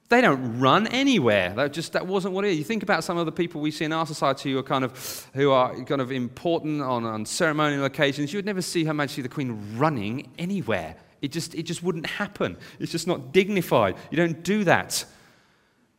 they 0.07 0.21
don't 0.21 0.59
run 0.59 0.87
anywhere. 0.87 1.53
That 1.55 1.71
just 1.71 1.93
that 1.93 2.07
wasn't 2.07 2.33
what 2.33 2.43
it 2.43 2.51
is. 2.51 2.57
You 2.57 2.63
think 2.63 2.81
about 2.81 3.03
some 3.03 3.17
of 3.17 3.27
the 3.27 3.31
people 3.31 3.61
we 3.61 3.69
see 3.69 3.85
in 3.85 3.93
our 3.93 4.07
society 4.07 4.51
who 4.51 4.57
are 4.57 4.63
kind 4.63 4.83
of 4.83 5.27
who 5.35 5.51
are 5.51 5.83
kind 5.83 6.01
of 6.01 6.11
important 6.11 6.81
on, 6.81 7.05
on 7.05 7.25
ceremonial 7.27 7.85
occasions. 7.85 8.33
You 8.33 8.37
would 8.37 8.45
never 8.45 8.63
see 8.63 8.85
Her 8.85 8.93
Majesty 8.93 9.21
the 9.21 9.29
Queen 9.29 9.77
running 9.77 10.31
anywhere. 10.39 10.95
It 11.21 11.31
just 11.31 11.55
it 11.55 11.63
just 11.63 11.83
wouldn't 11.83 12.05
happen. 12.05 12.57
It's 12.79 12.91
just 12.91 13.07
not 13.07 13.33
dignified. 13.33 13.95
You 14.09 14.17
don't 14.17 14.43
do 14.43 14.63
that. 14.63 15.05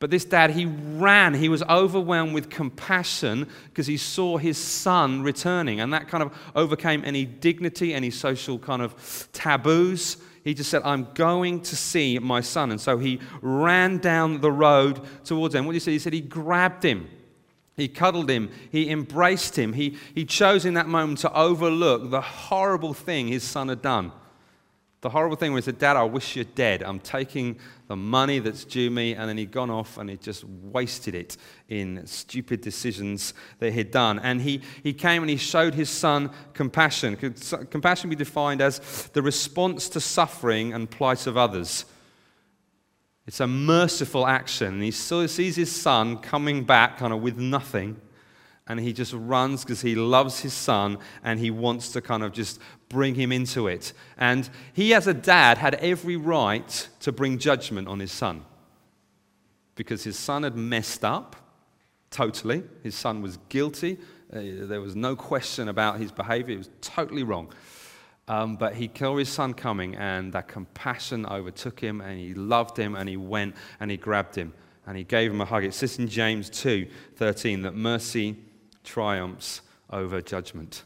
But 0.00 0.10
this 0.10 0.24
dad, 0.24 0.50
he 0.52 0.64
ran. 0.64 1.34
He 1.34 1.50
was 1.50 1.62
overwhelmed 1.64 2.32
with 2.32 2.48
compassion 2.48 3.46
because 3.66 3.86
he 3.86 3.98
saw 3.98 4.38
his 4.38 4.56
son 4.56 5.22
returning. 5.22 5.78
And 5.78 5.92
that 5.92 6.08
kind 6.08 6.22
of 6.22 6.34
overcame 6.56 7.04
any 7.04 7.26
dignity, 7.26 7.92
any 7.92 8.10
social 8.10 8.58
kind 8.58 8.80
of 8.80 9.28
taboos. 9.34 10.16
He 10.42 10.54
just 10.54 10.70
said, 10.70 10.80
I'm 10.84 11.06
going 11.12 11.60
to 11.60 11.76
see 11.76 12.18
my 12.18 12.40
son. 12.40 12.70
And 12.70 12.80
so 12.80 12.96
he 12.96 13.20
ran 13.42 13.98
down 13.98 14.40
the 14.40 14.50
road 14.50 15.02
towards 15.22 15.54
him. 15.54 15.66
What 15.66 15.72
did 15.72 15.82
he 15.82 15.84
say? 15.84 15.92
He 15.92 15.98
said 15.98 16.14
he 16.14 16.22
grabbed 16.22 16.82
him. 16.82 17.06
He 17.76 17.86
cuddled 17.86 18.30
him. 18.30 18.50
He 18.72 18.90
embraced 18.90 19.58
him. 19.58 19.74
He, 19.74 19.98
he 20.14 20.24
chose 20.24 20.64
in 20.64 20.74
that 20.74 20.88
moment 20.88 21.18
to 21.20 21.32
overlook 21.34 22.10
the 22.10 22.22
horrible 22.22 22.94
thing 22.94 23.28
his 23.28 23.44
son 23.44 23.68
had 23.68 23.82
done. 23.82 24.12
The 25.02 25.08
horrible 25.08 25.36
thing 25.36 25.54
was 25.54 25.64
that, 25.64 25.78
Dad, 25.78 25.96
I 25.96 26.02
wish 26.02 26.36
you're 26.36 26.44
dead. 26.44 26.82
I'm 26.82 27.00
taking 27.00 27.58
the 27.88 27.96
money 27.96 28.38
that's 28.38 28.64
due 28.64 28.90
me. 28.90 29.14
And 29.14 29.28
then 29.28 29.38
he'd 29.38 29.50
gone 29.50 29.70
off 29.70 29.96
and 29.96 30.10
he 30.10 30.16
just 30.18 30.44
wasted 30.44 31.14
it 31.14 31.38
in 31.70 32.06
stupid 32.06 32.60
decisions 32.60 33.32
that 33.60 33.72
he'd 33.72 33.90
done. 33.90 34.18
And 34.18 34.42
he, 34.42 34.60
he 34.82 34.92
came 34.92 35.22
and 35.22 35.30
he 35.30 35.38
showed 35.38 35.74
his 35.74 35.88
son 35.88 36.30
compassion. 36.52 37.16
Compassion 37.16 38.02
can 38.02 38.10
be 38.10 38.16
defined 38.16 38.60
as 38.60 39.08
the 39.14 39.22
response 39.22 39.88
to 39.90 40.00
suffering 40.00 40.74
and 40.74 40.90
plight 40.90 41.26
of 41.26 41.38
others. 41.38 41.86
It's 43.26 43.40
a 43.40 43.46
merciful 43.46 44.26
action. 44.26 44.82
He 44.82 44.90
sees 44.90 45.56
his 45.56 45.74
son 45.74 46.18
coming 46.18 46.64
back 46.64 46.98
kind 46.98 47.14
of 47.14 47.22
with 47.22 47.38
nothing 47.38 47.98
and 48.70 48.78
he 48.78 48.92
just 48.92 49.12
runs 49.14 49.64
because 49.64 49.80
he 49.80 49.96
loves 49.96 50.38
his 50.38 50.52
son 50.52 50.98
and 51.24 51.40
he 51.40 51.50
wants 51.50 51.90
to 51.90 52.00
kind 52.00 52.22
of 52.22 52.32
just 52.32 52.60
bring 52.90 53.14
him 53.14 53.32
into 53.32 53.68
it. 53.68 53.94
And 54.18 54.48
he, 54.74 54.92
as 54.92 55.06
a 55.06 55.14
dad, 55.14 55.56
had 55.56 55.76
every 55.76 56.16
right 56.16 56.88
to 57.00 57.10
bring 57.10 57.38
judgment 57.38 57.88
on 57.88 57.98
his 57.98 58.12
son 58.12 58.44
because 59.74 60.04
his 60.04 60.18
son 60.18 60.42
had 60.42 60.56
messed 60.56 61.04
up 61.04 61.36
totally. 62.10 62.62
His 62.82 62.94
son 62.94 63.22
was 63.22 63.38
guilty. 63.48 63.96
Uh, 64.30 64.40
there 64.66 64.82
was 64.82 64.94
no 64.94 65.16
question 65.16 65.68
about 65.68 65.98
his 65.98 66.12
behavior, 66.12 66.54
it 66.56 66.58
was 66.58 66.70
totally 66.82 67.22
wrong. 67.22 67.52
Um, 68.28 68.56
but 68.56 68.74
he 68.74 68.90
saw 68.94 69.16
his 69.16 69.28
son 69.28 69.54
coming, 69.54 69.96
and 69.96 70.32
that 70.34 70.46
compassion 70.46 71.26
overtook 71.26 71.80
him, 71.80 72.00
and 72.00 72.20
he 72.20 72.34
loved 72.34 72.76
him, 72.76 72.94
and 72.94 73.08
he 73.08 73.16
went 73.16 73.56
and 73.80 73.90
he 73.90 73.96
grabbed 73.96 74.36
him 74.36 74.52
and 74.90 74.96
he 74.98 75.04
gave 75.04 75.30
him 75.30 75.40
a 75.40 75.44
hug. 75.44 75.62
It 75.64 75.72
says 75.72 75.98
in 76.00 76.08
James 76.08 76.50
2 76.50 76.86
13 77.16 77.62
that 77.62 77.76
mercy 77.76 78.36
triumphs 78.82 79.60
over 79.90 80.20
judgment. 80.20 80.82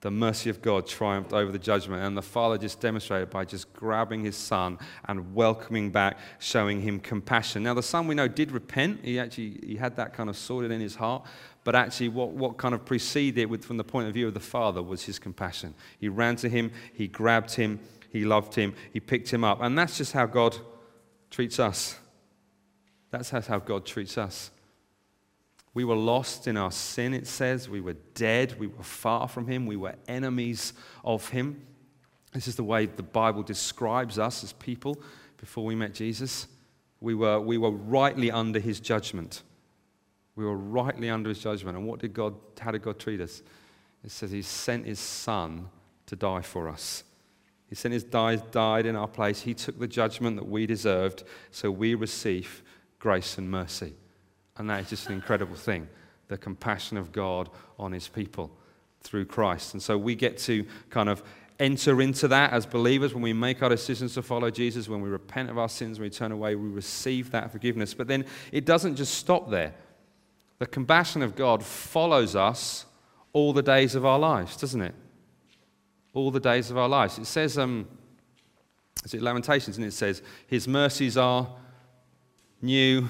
The 0.00 0.10
mercy 0.10 0.48
of 0.48 0.62
God 0.62 0.86
triumphed 0.86 1.32
over 1.32 1.52
the 1.52 1.58
judgment. 1.58 2.02
And 2.02 2.16
the 2.16 2.22
father 2.22 2.56
just 2.56 2.80
demonstrated 2.80 3.28
by 3.28 3.44
just 3.44 3.72
grabbing 3.74 4.24
his 4.24 4.36
son 4.36 4.78
and 5.04 5.34
welcoming 5.34 5.90
back, 5.90 6.18
showing 6.38 6.80
him 6.80 7.00
compassion. 7.00 7.62
Now, 7.62 7.74
the 7.74 7.82
son 7.82 8.06
we 8.06 8.14
know 8.14 8.26
did 8.28 8.50
repent. 8.50 9.00
He 9.04 9.18
actually 9.18 9.60
he 9.62 9.76
had 9.76 9.96
that 9.96 10.14
kind 10.14 10.30
of 10.30 10.36
sorted 10.36 10.70
in 10.70 10.80
his 10.80 10.94
heart. 10.94 11.26
But 11.64 11.74
actually, 11.74 12.08
what, 12.08 12.30
what 12.30 12.56
kind 12.56 12.74
of 12.74 12.86
preceded 12.86 13.52
it 13.52 13.64
from 13.64 13.76
the 13.76 13.84
point 13.84 14.08
of 14.08 14.14
view 14.14 14.26
of 14.26 14.34
the 14.34 14.40
father 14.40 14.82
was 14.82 15.04
his 15.04 15.18
compassion. 15.18 15.74
He 15.98 16.08
ran 16.08 16.36
to 16.36 16.48
him, 16.48 16.72
he 16.94 17.06
grabbed 17.06 17.54
him, 17.54 17.80
he 18.08 18.24
loved 18.24 18.54
him, 18.54 18.74
he 18.92 19.00
picked 19.00 19.30
him 19.30 19.44
up. 19.44 19.60
And 19.60 19.78
that's 19.78 19.98
just 19.98 20.12
how 20.12 20.24
God 20.24 20.56
treats 21.30 21.58
us. 21.58 21.98
That's 23.10 23.28
how 23.28 23.58
God 23.58 23.84
treats 23.84 24.16
us. 24.16 24.50
We 25.72 25.84
were 25.84 25.96
lost 25.96 26.48
in 26.48 26.56
our 26.56 26.72
sin, 26.72 27.14
it 27.14 27.26
says. 27.26 27.68
We 27.68 27.80
were 27.80 27.96
dead. 28.14 28.58
We 28.58 28.66
were 28.66 28.82
far 28.82 29.28
from 29.28 29.46
Him. 29.46 29.66
We 29.66 29.76
were 29.76 29.94
enemies 30.08 30.72
of 31.04 31.28
Him. 31.28 31.64
This 32.32 32.48
is 32.48 32.56
the 32.56 32.64
way 32.64 32.86
the 32.86 33.02
Bible 33.02 33.42
describes 33.42 34.18
us 34.18 34.42
as 34.42 34.52
people 34.54 35.00
before 35.36 35.64
we 35.64 35.74
met 35.74 35.94
Jesus. 35.94 36.48
We 37.00 37.14
were, 37.14 37.40
we 37.40 37.56
were 37.56 37.70
rightly 37.70 38.30
under 38.30 38.58
His 38.58 38.80
judgment. 38.80 39.42
We 40.34 40.44
were 40.44 40.56
rightly 40.56 41.08
under 41.08 41.28
His 41.28 41.38
judgment. 41.38 41.76
And 41.76 41.86
what 41.86 42.00
did 42.00 42.14
God, 42.14 42.34
how 42.58 42.72
did 42.72 42.82
God 42.82 42.98
treat 42.98 43.20
us? 43.20 43.42
It 44.04 44.10
says 44.10 44.30
He 44.30 44.42
sent 44.42 44.86
His 44.86 44.98
Son 44.98 45.68
to 46.06 46.16
die 46.16 46.42
for 46.42 46.68
us. 46.68 47.04
He 47.68 47.76
sent 47.76 47.94
His 47.94 48.02
died, 48.02 48.50
died 48.50 48.86
in 48.86 48.96
our 48.96 49.08
place. 49.08 49.42
He 49.42 49.54
took 49.54 49.78
the 49.78 49.86
judgment 49.86 50.36
that 50.36 50.48
we 50.48 50.66
deserved, 50.66 51.22
so 51.52 51.70
we 51.70 51.94
receive 51.94 52.62
grace 52.98 53.38
and 53.38 53.48
mercy. 53.48 53.94
And 54.60 54.68
that 54.68 54.82
is 54.82 54.90
just 54.90 55.06
an 55.06 55.14
incredible 55.14 55.56
thing 55.56 55.88
the 56.28 56.36
compassion 56.36 56.98
of 56.98 57.12
God 57.12 57.48
on 57.78 57.92
his 57.92 58.06
people 58.06 58.52
through 59.00 59.24
Christ. 59.24 59.72
And 59.72 59.82
so 59.82 59.96
we 59.96 60.14
get 60.14 60.36
to 60.40 60.66
kind 60.90 61.08
of 61.08 61.24
enter 61.58 62.02
into 62.02 62.28
that 62.28 62.52
as 62.52 62.66
believers 62.66 63.14
when 63.14 63.22
we 63.22 63.32
make 63.32 63.62
our 63.62 63.70
decisions 63.70 64.12
to 64.14 64.22
follow 64.22 64.50
Jesus, 64.50 64.86
when 64.86 65.00
we 65.00 65.08
repent 65.08 65.48
of 65.48 65.56
our 65.56 65.68
sins, 65.68 65.98
when 65.98 66.06
we 66.06 66.10
turn 66.10 66.30
away, 66.30 66.56
we 66.56 66.68
receive 66.68 67.30
that 67.30 67.50
forgiveness. 67.50 67.94
But 67.94 68.06
then 68.06 68.26
it 68.52 68.66
doesn't 68.66 68.96
just 68.96 69.14
stop 69.14 69.48
there. 69.48 69.74
The 70.58 70.66
compassion 70.66 71.22
of 71.22 71.34
God 71.34 71.64
follows 71.64 72.36
us 72.36 72.84
all 73.32 73.54
the 73.54 73.62
days 73.62 73.94
of 73.94 74.04
our 74.04 74.18
lives, 74.18 74.58
doesn't 74.58 74.82
it? 74.82 74.94
All 76.12 76.30
the 76.30 76.38
days 76.38 76.70
of 76.70 76.76
our 76.76 76.88
lives. 76.88 77.18
It 77.18 77.26
says, 77.26 77.56
um, 77.56 77.88
is 79.06 79.14
it 79.14 79.22
Lamentations, 79.22 79.78
and 79.78 79.86
it 79.86 79.94
says, 79.94 80.22
His 80.46 80.68
mercies 80.68 81.16
are 81.16 81.48
new 82.60 83.08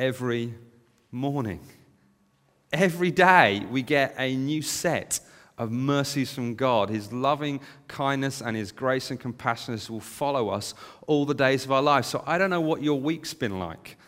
every 0.00 0.54
morning. 1.12 1.60
Every 2.72 3.10
day 3.10 3.66
we 3.70 3.82
get 3.82 4.14
a 4.16 4.34
new 4.34 4.62
set 4.62 5.20
of 5.58 5.70
mercies 5.70 6.32
from 6.32 6.54
God. 6.54 6.88
His 6.88 7.12
loving 7.12 7.60
kindness 7.86 8.40
and 8.40 8.56
His 8.56 8.72
grace 8.72 9.10
and 9.10 9.20
compassion 9.20 9.78
will 9.90 10.00
follow 10.00 10.48
us 10.48 10.72
all 11.06 11.26
the 11.26 11.34
days 11.34 11.66
of 11.66 11.72
our 11.72 11.82
life. 11.82 12.06
So 12.06 12.24
I 12.26 12.38
don't 12.38 12.48
know 12.48 12.62
what 12.62 12.82
your 12.82 12.98
week's 12.98 13.34
been 13.34 13.58
like. 13.58 13.98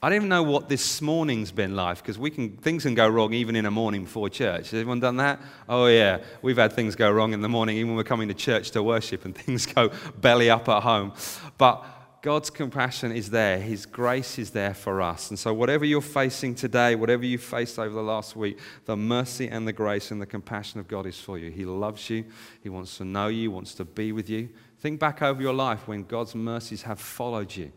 I 0.00 0.08
don't 0.08 0.16
even 0.16 0.28
know 0.28 0.42
what 0.42 0.68
this 0.68 1.00
morning's 1.02 1.50
been 1.50 1.76
like 1.76 1.98
because 1.98 2.18
we 2.18 2.30
can 2.30 2.56
things 2.58 2.82
can 2.82 2.94
go 2.94 3.08
wrong 3.08 3.32
even 3.32 3.56
in 3.56 3.64
a 3.64 3.70
morning 3.70 4.04
before 4.04 4.28
church. 4.28 4.70
Has 4.70 4.74
everyone 4.74 5.00
done 5.00 5.16
that? 5.16 5.40
Oh 5.66 5.86
yeah, 5.86 6.18
we've 6.40 6.58
had 6.58 6.72
things 6.74 6.94
go 6.94 7.10
wrong 7.10 7.32
in 7.32 7.40
the 7.40 7.48
morning 7.48 7.76
even 7.76 7.88
when 7.88 7.96
we're 7.96 8.04
coming 8.04 8.28
to 8.28 8.34
church 8.34 8.70
to 8.72 8.82
worship 8.82 9.24
and 9.24 9.34
things 9.44 9.66
go 9.66 9.90
belly 10.18 10.50
up 10.50 10.68
at 10.68 10.82
home. 10.82 11.12
But 11.56 11.84
God's 12.24 12.48
compassion 12.48 13.12
is 13.12 13.28
there. 13.28 13.58
His 13.58 13.84
grace 13.84 14.38
is 14.38 14.48
there 14.48 14.72
for 14.72 15.02
us. 15.02 15.28
And 15.28 15.38
so, 15.38 15.52
whatever 15.52 15.84
you're 15.84 16.00
facing 16.00 16.54
today, 16.54 16.94
whatever 16.94 17.22
you 17.22 17.36
faced 17.36 17.78
over 17.78 17.94
the 17.94 18.02
last 18.02 18.34
week, 18.34 18.58
the 18.86 18.96
mercy 18.96 19.46
and 19.46 19.68
the 19.68 19.74
grace 19.74 20.10
and 20.10 20.22
the 20.22 20.26
compassion 20.26 20.80
of 20.80 20.88
God 20.88 21.04
is 21.04 21.20
for 21.20 21.36
you. 21.36 21.50
He 21.50 21.66
loves 21.66 22.08
you. 22.08 22.24
He 22.62 22.70
wants 22.70 22.96
to 22.96 23.04
know 23.04 23.28
you, 23.28 23.50
wants 23.50 23.74
to 23.74 23.84
be 23.84 24.12
with 24.12 24.30
you. 24.30 24.48
Think 24.78 25.00
back 25.00 25.20
over 25.20 25.42
your 25.42 25.52
life 25.52 25.86
when 25.86 26.04
God's 26.04 26.34
mercies 26.34 26.80
have 26.80 26.98
followed 26.98 27.54
you 27.54 27.70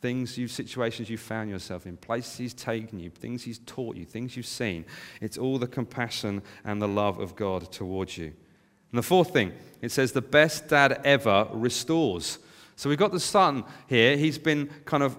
things 0.00 0.36
you 0.36 0.48
situations 0.48 1.08
you 1.08 1.16
found 1.18 1.48
yourself 1.48 1.86
in, 1.86 1.96
places 1.96 2.36
he's 2.36 2.54
taken 2.54 2.98
you, 2.98 3.10
things 3.10 3.44
he's 3.44 3.60
taught 3.66 3.94
you, 3.94 4.04
things 4.04 4.36
you've 4.36 4.46
seen. 4.46 4.84
It's 5.20 5.38
all 5.38 5.58
the 5.58 5.68
compassion 5.68 6.42
and 6.64 6.80
the 6.80 6.88
love 6.88 7.20
of 7.20 7.36
God 7.36 7.70
towards 7.70 8.16
you. 8.16 8.24
And 8.24 8.98
the 8.98 9.02
fourth 9.02 9.32
thing, 9.34 9.52
it 9.82 9.92
says 9.92 10.10
the 10.10 10.22
best 10.22 10.68
dad 10.68 11.02
ever 11.04 11.46
restores. 11.52 12.38
So 12.76 12.88
we've 12.88 12.98
got 12.98 13.12
the 13.12 13.20
son 13.20 13.64
here. 13.86 14.16
He's 14.16 14.38
been 14.38 14.70
kind 14.84 15.02
of 15.02 15.16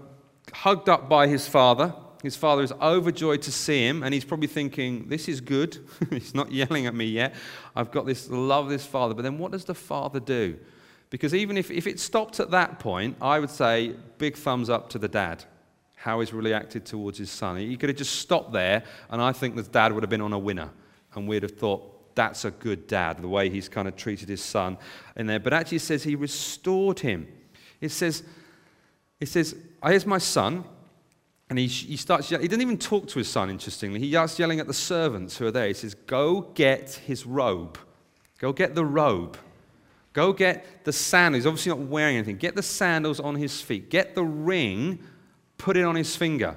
hugged 0.53 0.89
up 0.89 1.09
by 1.09 1.27
his 1.27 1.47
father. 1.47 1.93
His 2.21 2.37
father 2.37 2.63
is 2.63 2.71
overjoyed 2.71 3.41
to 3.43 3.51
see 3.51 3.85
him, 3.85 4.01
and 4.01 4.13
he's 4.13 4.23
probably 4.23 4.47
thinking, 4.47 5.09
This 5.09 5.27
is 5.27 5.41
good. 5.41 5.77
he's 6.09 6.33
not 6.33 6.51
yelling 6.51 6.85
at 6.85 6.95
me 6.95 7.05
yet. 7.05 7.35
I've 7.75 7.91
got 7.91 8.05
this 8.05 8.29
love, 8.29 8.69
this 8.69 8.85
father. 8.85 9.13
But 9.13 9.23
then 9.23 9.37
what 9.37 9.51
does 9.51 9.65
the 9.65 9.75
father 9.75 10.19
do? 10.19 10.57
Because 11.09 11.35
even 11.35 11.57
if, 11.57 11.69
if 11.69 11.85
it 11.85 11.99
stopped 11.99 12.39
at 12.39 12.49
that 12.51 12.79
point, 12.79 13.17
I 13.21 13.39
would 13.39 13.49
say 13.49 13.95
big 14.17 14.35
thumbs 14.35 14.69
up 14.69 14.89
to 14.89 14.97
the 14.97 15.07
dad, 15.07 15.43
how 15.95 16.21
he's 16.21 16.33
really 16.33 16.53
acted 16.53 16.85
towards 16.85 17.19
his 17.19 17.29
son. 17.29 17.57
He 17.57 17.77
could 17.77 17.89
have 17.89 17.97
just 17.97 18.15
stopped 18.15 18.51
there, 18.51 18.83
and 19.11 19.21
I 19.21 19.31
think 19.31 19.55
the 19.55 19.61
dad 19.61 19.91
would 19.91 20.01
have 20.01 20.09
been 20.09 20.21
on 20.21 20.33
a 20.33 20.39
winner, 20.39 20.71
and 21.13 21.27
we'd 21.27 21.43
have 21.43 21.51
thought, 21.51 22.15
that's 22.15 22.45
a 22.45 22.51
good 22.51 22.87
dad, 22.87 23.21
the 23.21 23.27
way 23.27 23.49
he's 23.49 23.69
kind 23.69 23.87
of 23.87 23.95
treated 23.95 24.29
his 24.29 24.41
son 24.41 24.77
in 25.15 25.27
there. 25.27 25.39
But 25.39 25.53
actually, 25.53 25.77
it 25.77 25.81
says 25.81 26.03
he 26.03 26.15
restored 26.15 26.99
him. 26.99 27.27
It 27.83 27.91
says, 27.91 28.23
it 29.19 29.27
says, 29.27 29.55
here's 29.85 30.05
my 30.05 30.17
son. 30.17 30.63
And 31.49 31.59
he, 31.59 31.67
he 31.67 31.97
starts, 31.97 32.29
he 32.29 32.37
doesn't 32.37 32.61
even 32.61 32.77
talk 32.77 33.07
to 33.09 33.19
his 33.19 33.27
son, 33.27 33.49
interestingly. 33.49 33.99
He 33.99 34.09
starts 34.11 34.39
yelling 34.39 34.61
at 34.61 34.67
the 34.67 34.73
servants 34.73 35.37
who 35.37 35.45
are 35.45 35.51
there. 35.51 35.67
He 35.67 35.73
says, 35.73 35.93
Go 35.93 36.49
get 36.55 36.93
his 37.05 37.25
robe. 37.25 37.77
Go 38.39 38.53
get 38.53 38.73
the 38.73 38.85
robe. 38.85 39.37
Go 40.13 40.31
get 40.31 40.85
the 40.85 40.93
sandals. 40.93 41.43
He's 41.43 41.47
obviously 41.47 41.71
not 41.71 41.79
wearing 41.79 42.15
anything. 42.15 42.37
Get 42.37 42.55
the 42.55 42.63
sandals 42.63 43.19
on 43.19 43.35
his 43.35 43.59
feet. 43.59 43.89
Get 43.89 44.15
the 44.15 44.23
ring, 44.23 44.99
put 45.57 45.75
it 45.75 45.83
on 45.83 45.95
his 45.95 46.15
finger. 46.15 46.55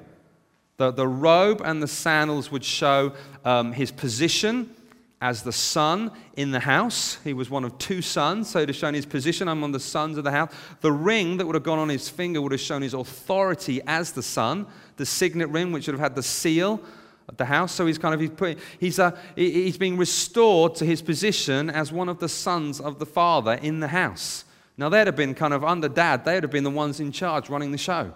The, 0.77 0.93
the 0.93 1.09
robe 1.09 1.61
and 1.65 1.83
the 1.83 1.89
sandals 1.89 2.53
would 2.53 2.65
show 2.65 3.15
um, 3.45 3.73
his 3.73 3.91
position 3.91 4.75
as 5.21 5.43
the 5.43 5.53
son 5.53 6.11
in 6.37 6.51
the 6.51 6.61
house. 6.61 7.19
He 7.25 7.33
was 7.33 7.49
one 7.49 7.65
of 7.65 7.79
two 7.79 8.03
sons, 8.03 8.51
so 8.51 8.67
to 8.67 8.73
show 8.73 8.93
his 8.93 9.07
position, 9.07 9.49
of 9.49 9.73
the 9.73 9.81
sons 9.81 10.19
of 10.19 10.25
the 10.25 10.31
house. 10.31 10.53
The 10.83 10.93
ring 10.93 11.39
that 11.39 11.47
would 11.47 11.55
have 11.55 11.65
gone 11.65 11.79
on 11.79 11.89
his 11.89 12.09
finger 12.09 12.41
would 12.43 12.53
have 12.53 12.61
shown 12.61 12.83
his 12.83 12.95
authority 12.95 13.81
as 13.87 14.13
the 14.13 14.23
son. 14.23 14.67
The 14.97 15.07
signet 15.07 15.49
ring, 15.49 15.73
which 15.73 15.87
would 15.87 15.95
have 15.95 16.01
had 16.01 16.15
the 16.15 16.23
seal 16.23 16.81
at 17.29 17.39
the 17.39 17.47
house. 17.47 17.73
So 17.73 17.87
he's 17.87 17.99
kind 17.99 18.15
of 18.15 18.21
he's, 18.21 18.31
put, 18.31 18.59
he's, 18.79 18.99
uh, 18.99 19.17
he's 19.35 19.79
being 19.79 19.97
restored 19.97 20.75
to 20.77 20.85
his 20.85 21.01
position 21.01 21.71
as 21.71 21.91
one 21.91 22.09
of 22.09 22.19
the 22.19 22.29
sons 22.29 22.81
of 22.81 22.99
the 22.99 23.07
father 23.07 23.55
in 23.55 23.81
the 23.81 23.89
house. 23.89 24.45
Now 24.77 24.91
they'd 24.91 25.07
have 25.07 25.17
been 25.17 25.35
kind 25.35 25.55
of 25.55 25.65
under 25.65 25.89
dad, 25.89 26.25
they'd 26.25 26.43
have 26.43 26.53
been 26.53 26.65
the 26.65 26.71
ones 26.71 27.01
in 27.01 27.11
charge 27.11 27.49
running 27.49 27.73
the 27.73 27.79
show. 27.79 28.13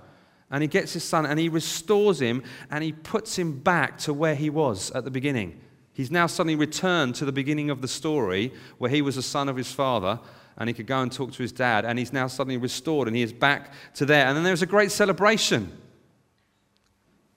And 0.51 0.63
he 0.63 0.69
gets 0.69 0.93
his 0.93 1.05
son 1.05 1.27
and 1.27 1.39
he 1.39 1.49
restores 1.49 2.21
him 2.21 2.43
and 2.71 2.85
he 2.85 2.93
puts 2.93 3.39
him 3.39 3.59
back 3.59 3.99
to 3.99 4.13
where 4.13 4.35
he 4.35 4.51
was 4.51 4.91
at 4.91 5.05
the 5.05 5.11
beginning. 5.11 5.61
He's 5.93 6.11
now 6.11 6.27
suddenly 6.27 6.57
returned 6.57 7.15
to 7.17 7.25
the 7.25 7.33
beginning 7.33 7.71
of 7.71 7.83
the 7.83 7.89
story 7.89 8.53
where 8.79 8.91
he 8.91 9.03
was 9.03 9.17
a 9.17 9.23
son 9.23 9.49
of 9.49 9.57
his 9.57 9.73
father 9.73 10.19
and 10.57 10.69
he 10.69 10.75
could 10.75 10.87
go 10.87 11.01
and 11.01 11.11
talk 11.11 11.33
to 11.33 11.43
his 11.43 11.53
dad. 11.53 11.85
And 11.85 11.99
he's 11.99 12.13
now 12.13 12.27
suddenly 12.27 12.57
restored 12.57 13.09
and 13.09 13.17
he 13.17 13.23
is 13.23 13.33
back 13.33 13.73
to 13.95 14.07
there. 14.07 14.27
And 14.27 14.37
then 14.37 14.45
there's 14.45 14.63
a 14.63 14.67
great 14.67 14.93
celebration. 14.93 15.73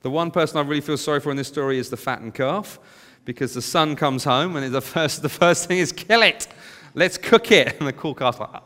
The 0.02 0.10
one 0.10 0.32
person 0.32 0.58
I 0.58 0.62
really 0.62 0.82
feel 0.82 0.98
sorry 0.98 1.22
for 1.22 1.32
in 1.32 1.38
this 1.38 1.48
story 1.48 1.78
is 1.78 1.90
the 1.90 1.98
fattened 1.98 2.34
calf, 2.34 2.78
because 3.24 3.54
the 3.54 3.62
son 3.62 3.96
comes 3.96 4.26
home 4.26 4.58
and 4.58 4.74
the 4.74 4.82
first, 4.82 5.22
the 5.22 5.30
first 5.30 5.68
thing 5.68 5.78
is 5.78 5.94
kill 5.94 6.22
it. 6.22 6.48
Let's 6.94 7.18
cook 7.18 7.52
it. 7.52 7.80
And 7.80 7.88
the 7.88 7.94
cool 7.94 8.16
like, 8.20 8.36
ah. 8.40 8.62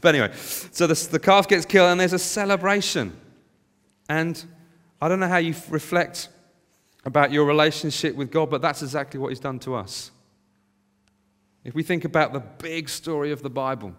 but 0.00 0.14
anyway, 0.14 0.32
so 0.36 0.86
the, 0.86 1.08
the 1.10 1.18
calf 1.18 1.48
gets 1.48 1.64
killed 1.64 1.90
and 1.90 1.98
there's 1.98 2.12
a 2.12 2.18
celebration. 2.18 3.18
And 4.08 4.44
I 5.00 5.08
don't 5.08 5.20
know 5.20 5.28
how 5.28 5.38
you 5.38 5.54
reflect 5.70 6.28
about 7.04 7.32
your 7.32 7.44
relationship 7.44 8.14
with 8.14 8.30
God, 8.30 8.50
but 8.50 8.62
that's 8.62 8.82
exactly 8.82 9.20
what 9.20 9.28
He's 9.28 9.40
done 9.40 9.58
to 9.60 9.74
us. 9.74 10.10
If 11.64 11.74
we 11.74 11.82
think 11.82 12.04
about 12.04 12.32
the 12.32 12.40
big 12.40 12.88
story 12.88 13.32
of 13.32 13.42
the 13.42 13.50
Bible, 13.50 13.94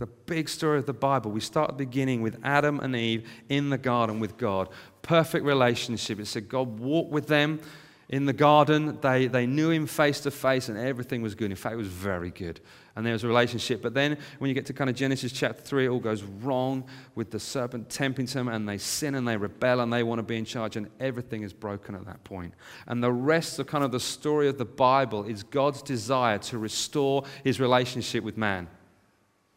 the 0.00 0.06
big 0.06 0.48
story 0.48 0.78
of 0.78 0.86
the 0.86 0.94
Bible. 0.94 1.30
We 1.30 1.40
start 1.40 1.76
beginning 1.76 2.22
with 2.22 2.40
Adam 2.42 2.80
and 2.80 2.96
Eve 2.96 3.28
in 3.50 3.68
the 3.68 3.76
garden 3.76 4.18
with 4.18 4.38
God. 4.38 4.70
Perfect 5.02 5.44
relationship. 5.44 6.18
It 6.18 6.26
said 6.26 6.48
God 6.48 6.80
walked 6.80 7.12
with 7.12 7.26
them 7.26 7.60
in 8.08 8.24
the 8.24 8.32
garden. 8.32 8.98
They, 9.02 9.26
they 9.26 9.46
knew 9.46 9.68
him 9.68 9.86
face 9.86 10.20
to 10.20 10.30
face 10.30 10.70
and 10.70 10.78
everything 10.78 11.20
was 11.20 11.34
good. 11.34 11.50
In 11.50 11.56
fact, 11.56 11.74
it 11.74 11.76
was 11.76 11.86
very 11.86 12.30
good. 12.30 12.60
And 13.00 13.06
there 13.06 13.14
was 13.14 13.24
a 13.24 13.28
relationship. 13.28 13.80
But 13.80 13.94
then 13.94 14.18
when 14.40 14.50
you 14.50 14.54
get 14.54 14.66
to 14.66 14.74
kind 14.74 14.90
of 14.90 14.94
Genesis 14.94 15.32
chapter 15.32 15.62
3, 15.62 15.86
it 15.86 15.88
all 15.88 16.00
goes 16.00 16.22
wrong 16.22 16.84
with 17.14 17.30
the 17.30 17.40
serpent 17.40 17.88
tempting 17.88 18.26
them 18.26 18.48
and 18.48 18.68
they 18.68 18.76
sin 18.76 19.14
and 19.14 19.26
they 19.26 19.38
rebel 19.38 19.80
and 19.80 19.90
they 19.90 20.02
want 20.02 20.18
to 20.18 20.22
be 20.22 20.36
in 20.36 20.44
charge 20.44 20.76
and 20.76 20.86
everything 21.00 21.42
is 21.42 21.54
broken 21.54 21.94
at 21.94 22.04
that 22.04 22.22
point. 22.24 22.52
And 22.86 23.02
the 23.02 23.10
rest 23.10 23.58
of 23.58 23.66
kind 23.66 23.82
of 23.82 23.90
the 23.90 23.98
story 23.98 24.48
of 24.48 24.58
the 24.58 24.66
Bible 24.66 25.24
is 25.24 25.42
God's 25.42 25.80
desire 25.80 26.36
to 26.36 26.58
restore 26.58 27.24
his 27.42 27.58
relationship 27.58 28.22
with 28.22 28.36
man. 28.36 28.68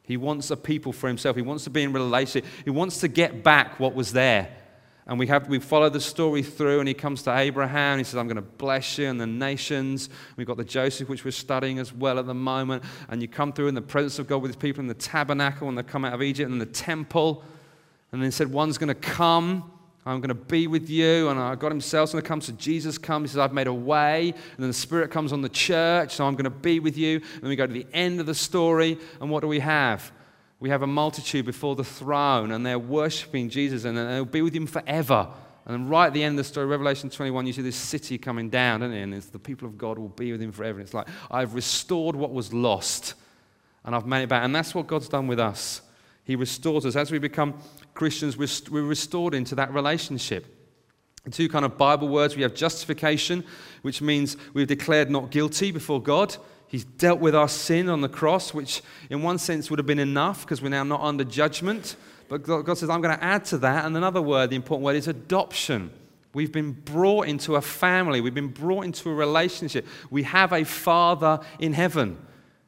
He 0.04 0.16
wants 0.16 0.50
a 0.50 0.56
people 0.56 0.94
for 0.94 1.10
himself. 1.10 1.36
He 1.36 1.42
wants 1.42 1.66
to 1.66 1.70
be 1.70 1.84
in 1.84 1.92
relationship. 1.92 2.50
He 2.64 2.70
wants 2.70 3.02
to 3.02 3.10
get 3.10 3.44
back 3.44 3.78
what 3.78 3.94
was 3.94 4.14
there. 4.14 4.56
And 5.06 5.20
we, 5.20 5.28
have, 5.28 5.50
we 5.50 5.60
follow 5.60 5.90
the 5.90 6.00
story 6.00 6.44
through, 6.44 6.80
and 6.80 6.88
he 6.88 6.94
comes 6.94 7.24
to 7.24 7.38
Abraham. 7.38 7.98
He 7.98 8.04
says, 8.04 8.16
I'm 8.16 8.28
going 8.28 8.38
to 8.38 8.42
bless 8.42 8.98
you 8.98 9.08
and 9.08 9.20
the 9.20 9.28
nations. 9.28 10.10
We've 10.38 10.48
got 10.48 10.58
the 10.58 10.64
Joseph, 10.64 11.10
which 11.10 11.26
we're 11.26 11.32
studying 11.32 11.80
as 11.80 11.94
well 11.94 12.20
at 12.20 12.26
the 12.26 12.34
moment. 12.34 12.84
And 13.10 13.22
you 13.22 13.28
come 13.28 13.52
through 13.52 13.68
in 13.68 13.76
the 13.76 13.82
presence 13.82 14.18
of 14.20 14.28
God 14.28 14.42
with 14.42 14.50
his 14.50 14.56
people 14.56 14.80
in 14.82 14.88
the 14.88 14.94
tabernacle, 14.94 15.68
and 15.68 15.78
they 15.78 15.84
come 15.84 16.06
out 16.06 16.14
of 16.14 16.22
Egypt, 16.22 16.50
and 16.50 16.62
the 16.62 16.66
temple. 16.66 17.44
And 18.12 18.22
then 18.22 18.28
he 18.28 18.32
said, 18.32 18.52
One's 18.52 18.78
going 18.78 18.90
to 18.90 18.96
come 18.96 19.72
I'm 20.06 20.20
going 20.20 20.30
to 20.30 20.36
be 20.36 20.68
with 20.68 20.90
you. 20.90 21.30
And 21.30 21.60
God 21.60 21.72
Himself, 21.72 22.14
it 22.14 22.26
comes 22.26 22.48
to 22.48 22.54
Jesus, 22.54 22.98
comes. 22.98 23.30
He 23.30 23.34
says, 23.34 23.40
I've 23.40 23.54
made 23.54 23.68
a 23.68 23.74
way. 23.74 24.30
And 24.32 24.60
then 24.60 24.68
the 24.68 24.74
Spirit 24.74 25.12
comes 25.12 25.32
on 25.32 25.42
the 25.42 25.50
church, 25.50 26.16
so 26.16 26.26
I'm 26.26 26.34
going 26.34 26.44
to 26.46 26.50
be 26.50 26.80
with 26.80 26.98
you. 26.98 27.18
And 27.18 27.44
then 27.44 27.50
we 27.50 27.56
go 27.56 27.66
to 27.66 27.74
the 27.74 27.88
end 27.94 28.20
of 28.20 28.26
the 28.26 28.36
story, 28.36 28.98
and 29.22 29.30
what 29.30 29.42
do 29.42 29.48
we 29.48 29.60
have? 29.60 30.12
We 30.64 30.70
have 30.70 30.82
a 30.82 30.88
multitude 30.88 31.46
before 31.46 31.76
the 31.76 31.84
throne, 31.84 32.54
and 32.54 32.66
they're 32.66 32.80
worshiping 32.80 33.50
Jesus, 33.50 33.84
and 33.84 33.98
they'll 33.98 34.24
be 34.24 34.42
with 34.42 34.56
Him 34.56 34.66
forever. 34.66 35.28
And 35.66 35.90
right 35.90 36.08
at 36.08 36.14
the 36.14 36.24
end 36.24 36.40
of 36.40 36.46
the 36.46 36.50
story, 36.50 36.68
Revelation 36.68 37.10
21, 37.10 37.46
you 37.46 37.52
see 37.52 37.62
this 37.62 37.76
city 37.76 38.18
coming 38.18 38.50
down, 38.50 38.80
don't 38.80 38.94
you? 38.94 39.00
And 39.00 39.14
it's 39.14 39.26
the 39.26 39.40
people 39.40 39.68
of 39.68 39.78
God 39.78 40.00
will 40.00 40.08
be 40.08 40.32
with 40.32 40.42
Him 40.42 40.54
forever. 40.54 40.80
And 40.80 40.86
it's 40.86 40.94
like, 40.94 41.10
I've 41.30 41.54
restored 41.54 42.16
what 42.16 42.32
was 42.32 42.54
lost, 42.54 43.16
and 43.84 43.94
I've 43.94 44.06
made 44.06 44.24
it 44.24 44.30
back. 44.30 44.46
And 44.46 44.56
that's 44.56 44.74
what 44.74 44.88
God's 44.88 45.10
done 45.10 45.28
with 45.28 45.38
us. 45.38 45.82
He 46.24 46.38
restores 46.38 46.86
us. 46.86 46.96
As 46.96 47.12
we 47.12 47.20
become 47.20 47.60
Christians, 47.94 48.38
we're 48.38 48.84
restored 48.84 49.34
into 49.34 49.56
that 49.56 49.74
relationship. 49.74 50.46
Two 51.30 51.50
kind 51.50 51.66
of 51.66 51.78
Bible 51.78 52.08
words 52.08 52.38
we 52.38 52.44
have 52.44 52.56
justification, 52.56 53.44
which 53.82 54.02
means 54.02 54.38
we've 54.54 54.66
declared 54.66 55.12
not 55.12 55.30
guilty 55.30 55.72
before 55.72 56.02
God. 56.02 56.38
He's 56.74 56.86
dealt 56.86 57.20
with 57.20 57.36
our 57.36 57.48
sin 57.48 57.88
on 57.88 58.02
the 58.02 58.10
cross, 58.10 58.52
which 58.52 58.82
in 59.12 59.22
one 59.22 59.38
sense 59.38 59.70
would 59.70 59.78
have 59.78 59.86
been 59.86 60.00
enough 60.00 60.42
because 60.42 60.60
we're 60.60 60.70
now 60.70 60.84
not 60.84 61.02
under 61.02 61.24
judgment. 61.24 61.96
But 62.28 62.42
God 62.42 62.76
says, 62.80 62.90
I'm 62.90 63.00
going 63.00 63.16
to 63.16 63.24
add 63.24 63.46
to 63.46 63.60
that. 63.60 63.86
And 63.86 63.96
another 63.96 64.24
word, 64.24 64.50
the 64.50 64.56
important 64.56 64.84
word, 64.84 64.96
is 64.96 65.08
adoption. 65.08 65.92
We've 66.34 66.52
been 66.52 66.72
brought 66.72 67.28
into 67.28 67.58
a 67.58 67.62
family, 67.62 68.22
we've 68.22 68.34
been 68.34 68.48
brought 68.48 68.86
into 68.86 69.12
a 69.12 69.14
relationship. 69.14 69.86
We 70.10 70.24
have 70.24 70.52
a 70.52 70.64
Father 70.64 71.42
in 71.60 71.74
heaven. 71.74 72.18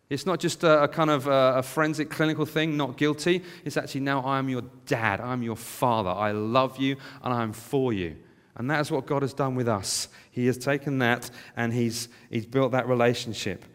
It's 0.07 0.27
not 0.27 0.39
just 0.39 0.63
a, 0.63 0.83
a 0.83 0.87
kind 0.87 1.09
of 1.09 1.25
a, 1.25 1.55
a, 1.57 1.63
forensic 1.63 2.11
clinical 2.11 2.45
thing, 2.45 2.77
not 2.77 2.97
guilty. 2.97 3.41
It's 3.63 3.75
actually 3.75 4.01
now 4.01 4.21
I 4.21 4.37
am 4.37 4.49
your 4.49 4.65
dad, 4.85 5.19
I'm 5.19 5.41
your 5.41 5.55
father, 5.55 6.11
I 6.11 6.29
love 6.29 6.77
you, 6.77 6.97
and 7.23 7.33
I'm 7.33 7.53
for 7.53 7.91
you. 7.91 8.17
And 8.55 8.69
that 8.69 8.81
is 8.81 8.91
what 8.91 9.07
God 9.07 9.23
has 9.23 9.33
done 9.33 9.55
with 9.55 9.67
us. 9.67 10.09
He 10.29 10.45
has 10.45 10.59
taken 10.59 10.99
that 10.99 11.31
and 11.57 11.73
He's, 11.73 12.07
he's 12.29 12.45
built 12.45 12.73
that 12.73 12.87
relationship. 12.87 13.65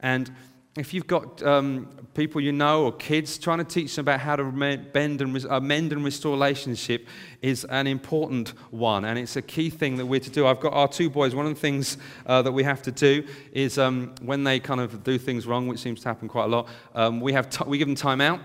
And 0.00 0.30
if 0.76 0.92
you've 0.92 1.06
got 1.06 1.42
um, 1.42 1.88
people 2.14 2.40
you 2.40 2.52
know 2.52 2.84
or 2.84 2.92
kids, 2.92 3.38
trying 3.38 3.58
to 3.58 3.64
teach 3.64 3.96
them 3.96 4.04
about 4.04 4.20
how 4.20 4.36
to 4.36 4.44
bend 4.44 5.22
and, 5.22 5.46
uh, 5.46 5.60
mend 5.60 5.92
and 5.92 6.04
restore 6.04 6.32
relationship 6.32 7.06
is 7.40 7.64
an 7.64 7.86
important 7.86 8.50
one. 8.70 9.04
And 9.06 9.18
it's 9.18 9.36
a 9.36 9.42
key 9.42 9.70
thing 9.70 9.96
that 9.96 10.06
we're 10.06 10.20
to 10.20 10.30
do. 10.30 10.46
I've 10.46 10.60
got 10.60 10.74
our 10.74 10.88
two 10.88 11.08
boys. 11.08 11.34
One 11.34 11.46
of 11.46 11.54
the 11.54 11.60
things 11.60 11.96
uh, 12.26 12.42
that 12.42 12.52
we 12.52 12.62
have 12.62 12.82
to 12.82 12.92
do 12.92 13.26
is 13.52 13.78
um, 13.78 14.14
when 14.20 14.44
they 14.44 14.60
kind 14.60 14.80
of 14.80 15.02
do 15.02 15.18
things 15.18 15.46
wrong, 15.46 15.66
which 15.66 15.80
seems 15.80 16.00
to 16.02 16.08
happen 16.08 16.28
quite 16.28 16.44
a 16.44 16.48
lot, 16.48 16.68
um, 16.94 17.20
we, 17.20 17.32
have 17.32 17.48
t- 17.48 17.64
we 17.66 17.78
give 17.78 17.88
them 17.88 17.94
time 17.94 18.20
out. 18.20 18.40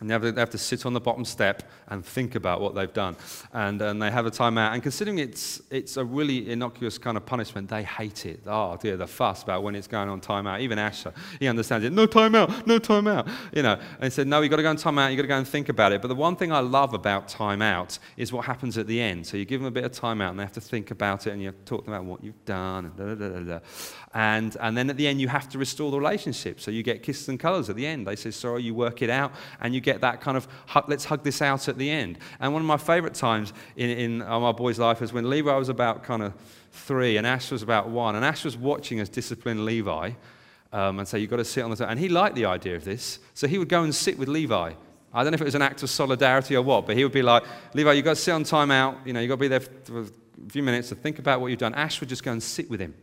And 0.00 0.08
they 0.08 0.14
have, 0.14 0.22
to, 0.22 0.32
they 0.32 0.40
have, 0.40 0.50
to, 0.50 0.58
sit 0.58 0.86
on 0.86 0.92
the 0.92 1.00
bottom 1.00 1.24
step 1.24 1.64
and 1.88 2.04
think 2.04 2.36
about 2.36 2.60
what 2.60 2.74
they've 2.74 2.92
done. 2.92 3.16
And, 3.52 3.82
and 3.82 4.00
they 4.00 4.12
have 4.12 4.26
a 4.26 4.30
timeout. 4.30 4.72
And 4.72 4.82
considering 4.82 5.18
it's, 5.18 5.60
it's 5.70 5.96
a 5.96 6.04
really 6.04 6.50
innocuous 6.50 6.98
kind 6.98 7.16
of 7.16 7.26
punishment, 7.26 7.68
they 7.68 7.82
hate 7.82 8.24
it. 8.24 8.42
Oh, 8.46 8.76
dear, 8.76 8.96
the 8.96 9.08
fuss 9.08 9.42
about 9.42 9.64
when 9.64 9.74
it's 9.74 9.88
going 9.88 10.08
on 10.08 10.20
timeout. 10.20 10.60
Even 10.60 10.78
Asher, 10.78 11.12
he 11.40 11.48
understands 11.48 11.84
it. 11.84 11.92
No 11.92 12.06
timeout, 12.06 12.64
no 12.64 12.78
timeout. 12.78 13.28
You 13.52 13.62
know, 13.62 13.72
and 13.72 14.04
he 14.04 14.10
said, 14.10 14.28
no, 14.28 14.40
you've 14.40 14.50
got 14.50 14.56
to 14.56 14.62
go 14.62 14.70
on 14.70 14.76
timeout, 14.76 15.10
you've 15.10 15.16
got 15.16 15.22
to 15.22 15.28
go 15.28 15.38
and 15.38 15.48
think 15.48 15.68
about 15.68 15.90
it. 15.90 16.00
But 16.00 16.08
the 16.08 16.14
one 16.14 16.36
thing 16.36 16.52
I 16.52 16.60
love 16.60 16.94
about 16.94 17.26
timeout 17.26 17.98
is 18.16 18.32
what 18.32 18.44
happens 18.44 18.78
at 18.78 18.86
the 18.86 19.00
end. 19.00 19.26
So 19.26 19.36
you 19.36 19.44
give 19.44 19.60
them 19.60 19.66
a 19.66 19.72
bit 19.72 19.84
of 19.84 19.90
timeout 19.90 20.30
and 20.30 20.38
they 20.38 20.44
have 20.44 20.52
to 20.52 20.60
think 20.60 20.92
about 20.92 21.26
it 21.26 21.32
and 21.32 21.42
you 21.42 21.50
talk 21.64 21.88
about 21.88 22.04
what 22.04 22.22
you've 22.22 22.44
done. 22.44 22.84
And, 22.84 22.96
da, 22.96 23.14
da, 23.14 23.40
da, 23.40 23.58
and, 24.14 24.56
and 24.60 24.76
then 24.76 24.90
at 24.90 24.96
the 24.96 25.06
end, 25.08 25.20
you 25.20 25.28
have 25.28 25.48
to 25.50 25.58
restore 25.58 25.90
the 25.90 25.98
relationship. 25.98 26.60
So 26.60 26.70
you 26.70 26.82
get 26.82 27.02
kisses 27.02 27.28
and 27.28 27.38
colors 27.38 27.68
at 27.68 27.76
the 27.76 27.86
end. 27.86 28.06
They 28.06 28.16
say, 28.16 28.30
sorry, 28.30 28.62
you 28.62 28.74
work 28.74 29.02
it 29.02 29.10
out, 29.10 29.32
and 29.60 29.74
you 29.74 29.80
get 29.92 30.00
that 30.02 30.20
kind 30.20 30.36
of, 30.36 30.46
let's 30.86 31.04
hug 31.04 31.22
this 31.24 31.40
out 31.40 31.68
at 31.68 31.78
the 31.78 31.90
end. 31.90 32.18
And 32.40 32.52
one 32.52 32.62
of 32.62 32.66
my 32.66 32.76
favorite 32.76 33.14
times 33.14 33.52
in, 33.76 33.90
in 33.90 34.18
my 34.18 34.52
boy's 34.52 34.78
life 34.78 35.02
is 35.02 35.12
when 35.12 35.28
Levi 35.30 35.54
was 35.56 35.68
about 35.68 36.02
kind 36.02 36.22
of 36.22 36.32
three 36.72 37.16
and 37.16 37.26
Ash 37.26 37.50
was 37.50 37.62
about 37.62 37.88
one. 37.88 38.16
And 38.16 38.24
Ash 38.24 38.44
was 38.44 38.56
watching 38.56 39.00
us 39.00 39.08
discipline 39.08 39.64
Levi 39.64 40.12
um, 40.72 40.98
and 40.98 41.08
say, 41.08 41.18
you've 41.18 41.30
got 41.30 41.36
to 41.36 41.44
sit 41.44 41.64
on 41.64 41.70
the 41.70 41.76
top. 41.76 41.90
And 41.90 41.98
he 41.98 42.08
liked 42.08 42.36
the 42.36 42.44
idea 42.44 42.76
of 42.76 42.84
this. 42.84 43.18
So 43.34 43.46
he 43.46 43.58
would 43.58 43.68
go 43.68 43.82
and 43.82 43.94
sit 43.94 44.18
with 44.18 44.28
Levi. 44.28 44.72
I 45.14 45.22
don't 45.22 45.32
know 45.32 45.36
if 45.36 45.40
it 45.40 45.44
was 45.52 45.54
an 45.54 45.62
act 45.62 45.82
of 45.82 45.90
solidarity 45.90 46.54
or 46.54 46.62
what, 46.62 46.86
but 46.86 46.96
he 46.96 47.02
would 47.02 47.12
be 47.12 47.22
like, 47.22 47.42
Levi, 47.72 47.92
you've 47.94 48.04
got 48.04 48.16
to 48.16 48.22
sit 48.22 48.32
on 48.32 48.44
time 48.44 48.70
out. 48.70 48.98
You 49.06 49.14
know, 49.14 49.20
you've 49.20 49.30
got 49.30 49.36
to 49.36 49.40
be 49.40 49.48
there 49.48 49.60
for 49.60 50.02
a 50.02 50.50
few 50.50 50.62
minutes 50.62 50.90
to 50.90 50.94
think 50.94 51.18
about 51.18 51.40
what 51.40 51.48
you've 51.48 51.58
done. 51.58 51.74
Ash 51.74 51.98
would 52.00 52.10
just 52.10 52.22
go 52.22 52.32
and 52.32 52.42
sit 52.42 52.68
with 52.68 52.80
him. 52.80 52.94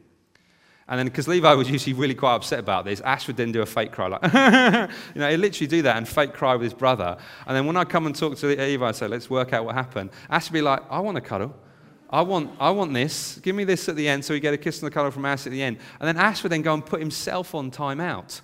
And 0.87 0.99
then, 0.99 1.07
because 1.07 1.27
Levi 1.27 1.51
was 1.55 1.67
usually 1.69 1.93
really 1.93 2.13
quite 2.13 2.35
upset 2.35 2.59
about 2.59 2.85
this, 2.85 3.01
Ash 3.01 3.25
would 3.25 3.37
then 3.37 3.51
do 3.51 3.63
a 3.63 3.65
fake 3.65 3.91
cry, 3.91 4.07
like, 4.07 4.21
you 5.15 5.19
know, 5.21 5.29
he'd 5.31 5.37
literally 5.37 5.67
do 5.67 5.81
that 5.81 5.97
and 5.97 6.07
fake 6.07 6.33
cry 6.33 6.53
with 6.53 6.61
his 6.61 6.75
brother. 6.75 7.17
And 7.47 7.57
then 7.57 7.65
when 7.65 7.75
I 7.75 7.85
come 7.85 8.05
and 8.05 8.15
talk 8.15 8.37
to 8.37 8.47
Levi 8.47 8.85
and 8.85 8.95
say, 8.95 9.07
let's 9.07 9.27
work 9.27 9.51
out 9.51 9.65
what 9.65 9.73
happened, 9.73 10.11
Ash 10.29 10.47
would 10.47 10.53
be 10.53 10.61
like, 10.61 10.83
I 10.91 10.99
want 10.99 11.17
a 11.17 11.21
cuddle. 11.21 11.55
I 12.07 12.21
want, 12.21 12.51
I 12.59 12.69
want 12.69 12.93
this. 12.93 13.39
Give 13.39 13.55
me 13.55 13.63
this 13.63 13.89
at 13.89 13.95
the 13.95 14.07
end. 14.07 14.23
So 14.23 14.35
we 14.35 14.39
get 14.39 14.53
a 14.53 14.57
kiss 14.57 14.79
and 14.83 14.87
a 14.87 14.91
cuddle 14.91 15.09
from 15.09 15.25
Ash 15.25 15.47
at 15.47 15.51
the 15.51 15.61
end. 15.61 15.77
And 15.99 16.07
then 16.07 16.17
Ash 16.17 16.43
would 16.43 16.51
then 16.51 16.61
go 16.61 16.75
and 16.75 16.85
put 16.85 16.99
himself 16.99 17.55
on 17.55 17.71
timeout. 17.71 18.41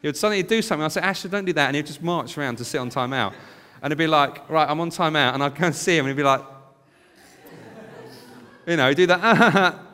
He 0.00 0.06
would 0.06 0.16
suddenly 0.16 0.44
do 0.44 0.62
something. 0.62 0.84
I'd 0.84 0.92
say, 0.92 1.00
Ash, 1.00 1.24
don't 1.24 1.44
do 1.44 1.52
that. 1.54 1.66
And 1.66 1.76
he'd 1.76 1.86
just 1.86 2.02
march 2.02 2.38
around 2.38 2.56
to 2.58 2.64
sit 2.64 2.78
on 2.78 2.88
timeout. 2.88 3.34
And 3.82 3.90
he'd 3.90 3.98
be 3.98 4.06
like, 4.06 4.48
right, 4.48 4.68
I'm 4.70 4.80
on 4.80 4.90
timeout. 4.90 5.34
And 5.34 5.42
I'd 5.42 5.56
go 5.56 5.66
and 5.66 5.74
see 5.74 5.96
him 5.96 6.06
and 6.06 6.10
he'd 6.10 6.16
be 6.16 6.22
like, 6.22 6.42
you 8.68 8.76
know, 8.76 8.88
he'd 8.88 8.96
do 8.96 9.06
that. 9.08 9.80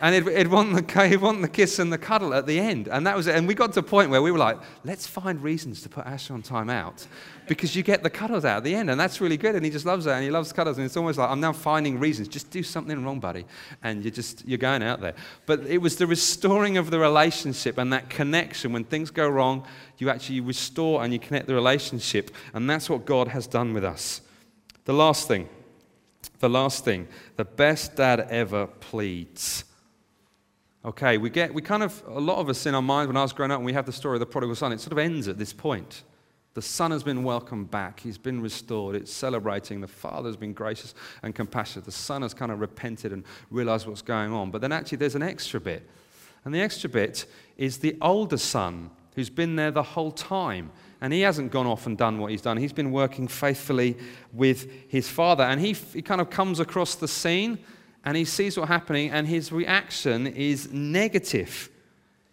And 0.00 0.14
he'd, 0.14 0.36
he'd, 0.36 0.48
want 0.48 0.74
the, 0.74 1.08
he'd 1.08 1.16
want 1.20 1.42
the 1.42 1.48
kiss 1.48 1.78
and 1.78 1.92
the 1.92 1.98
cuddle 1.98 2.32
at 2.32 2.46
the 2.46 2.58
end. 2.58 2.88
And 2.88 3.06
that 3.06 3.16
was 3.16 3.26
it. 3.26 3.34
And 3.34 3.46
we 3.46 3.54
got 3.54 3.72
to 3.74 3.80
a 3.80 3.82
point 3.82 4.10
where 4.10 4.22
we 4.22 4.30
were 4.30 4.38
like, 4.38 4.58
let's 4.82 5.06
find 5.06 5.42
reasons 5.42 5.82
to 5.82 5.88
put 5.88 6.06
Ash 6.06 6.30
on 6.30 6.40
time 6.40 6.70
out 6.70 7.06
because 7.46 7.76
you 7.76 7.82
get 7.82 8.02
the 8.02 8.08
cuddles 8.08 8.44
out 8.44 8.58
at 8.58 8.64
the 8.64 8.74
end. 8.74 8.88
And 8.88 8.98
that's 8.98 9.20
really 9.20 9.36
good. 9.36 9.54
And 9.54 9.64
he 9.64 9.70
just 9.70 9.84
loves 9.84 10.06
that. 10.06 10.14
And 10.14 10.24
he 10.24 10.30
loves 10.30 10.52
cuddles. 10.52 10.78
And 10.78 10.86
it's 10.86 10.96
almost 10.96 11.18
like, 11.18 11.28
I'm 11.28 11.40
now 11.40 11.52
finding 11.52 11.98
reasons. 11.98 12.28
Just 12.28 12.50
do 12.50 12.62
something 12.62 13.04
wrong, 13.04 13.20
buddy. 13.20 13.44
And 13.82 14.02
you're 14.02 14.10
just, 14.10 14.46
you're 14.48 14.58
going 14.58 14.82
out 14.82 15.02
there. 15.02 15.14
But 15.44 15.66
it 15.66 15.78
was 15.78 15.96
the 15.96 16.06
restoring 16.06 16.78
of 16.78 16.90
the 16.90 16.98
relationship 16.98 17.76
and 17.76 17.92
that 17.92 18.08
connection. 18.08 18.72
When 18.72 18.84
things 18.84 19.10
go 19.10 19.28
wrong, 19.28 19.66
you 19.98 20.08
actually 20.08 20.40
restore 20.40 21.04
and 21.04 21.12
you 21.12 21.18
connect 21.18 21.46
the 21.46 21.54
relationship. 21.54 22.30
And 22.54 22.70
that's 22.70 22.88
what 22.88 23.04
God 23.04 23.28
has 23.28 23.46
done 23.46 23.74
with 23.74 23.84
us. 23.84 24.22
The 24.86 24.94
last 24.94 25.28
thing, 25.28 25.48
the 26.38 26.48
last 26.48 26.84
thing, 26.86 27.06
the 27.36 27.44
best 27.44 27.96
dad 27.96 28.26
ever 28.30 28.66
pleads. 28.66 29.64
Okay, 30.82 31.18
we 31.18 31.28
get, 31.28 31.52
we 31.52 31.60
kind 31.60 31.82
of, 31.82 32.02
a 32.06 32.18
lot 32.18 32.38
of 32.38 32.48
us 32.48 32.64
in 32.64 32.74
our 32.74 32.80
mind 32.80 33.08
when 33.08 33.16
I 33.16 33.22
was 33.22 33.34
growing 33.34 33.50
up 33.50 33.58
and 33.58 33.66
we 33.66 33.74
have 33.74 33.84
the 33.84 33.92
story 33.92 34.16
of 34.16 34.20
the 34.20 34.26
prodigal 34.26 34.56
son, 34.56 34.72
it 34.72 34.80
sort 34.80 34.92
of 34.92 34.98
ends 34.98 35.28
at 35.28 35.36
this 35.36 35.52
point. 35.52 36.04
The 36.54 36.62
son 36.62 36.90
has 36.90 37.02
been 37.02 37.22
welcomed 37.22 37.70
back. 37.70 38.00
He's 38.00 38.16
been 38.16 38.40
restored. 38.40 38.96
It's 38.96 39.12
celebrating. 39.12 39.82
The 39.82 39.86
father's 39.86 40.36
been 40.36 40.54
gracious 40.54 40.94
and 41.22 41.34
compassionate. 41.34 41.84
The 41.84 41.92
son 41.92 42.22
has 42.22 42.32
kind 42.32 42.50
of 42.50 42.60
repented 42.60 43.12
and 43.12 43.24
realized 43.50 43.86
what's 43.86 44.02
going 44.02 44.32
on. 44.32 44.50
But 44.50 44.62
then 44.62 44.72
actually, 44.72 44.98
there's 44.98 45.14
an 45.14 45.22
extra 45.22 45.60
bit. 45.60 45.88
And 46.44 46.54
the 46.54 46.60
extra 46.60 46.88
bit 46.88 47.26
is 47.58 47.78
the 47.78 47.96
older 48.00 48.38
son 48.38 48.90
who's 49.14 49.30
been 49.30 49.56
there 49.56 49.70
the 49.70 49.82
whole 49.82 50.10
time. 50.10 50.72
And 51.02 51.12
he 51.12 51.20
hasn't 51.20 51.52
gone 51.52 51.66
off 51.66 51.86
and 51.86 51.96
done 51.96 52.18
what 52.18 52.30
he's 52.30 52.42
done. 52.42 52.56
He's 52.56 52.72
been 52.72 52.90
working 52.90 53.28
faithfully 53.28 53.96
with 54.32 54.68
his 54.88 55.08
father. 55.08 55.44
And 55.44 55.60
he, 55.60 55.74
he 55.74 56.02
kind 56.02 56.22
of 56.22 56.30
comes 56.30 56.58
across 56.58 56.94
the 56.94 57.08
scene 57.08 57.58
and 58.04 58.16
he 58.16 58.24
sees 58.24 58.56
what's 58.56 58.68
happening, 58.68 59.10
and 59.10 59.26
his 59.26 59.52
reaction 59.52 60.26
is 60.26 60.72
negative. 60.72 61.68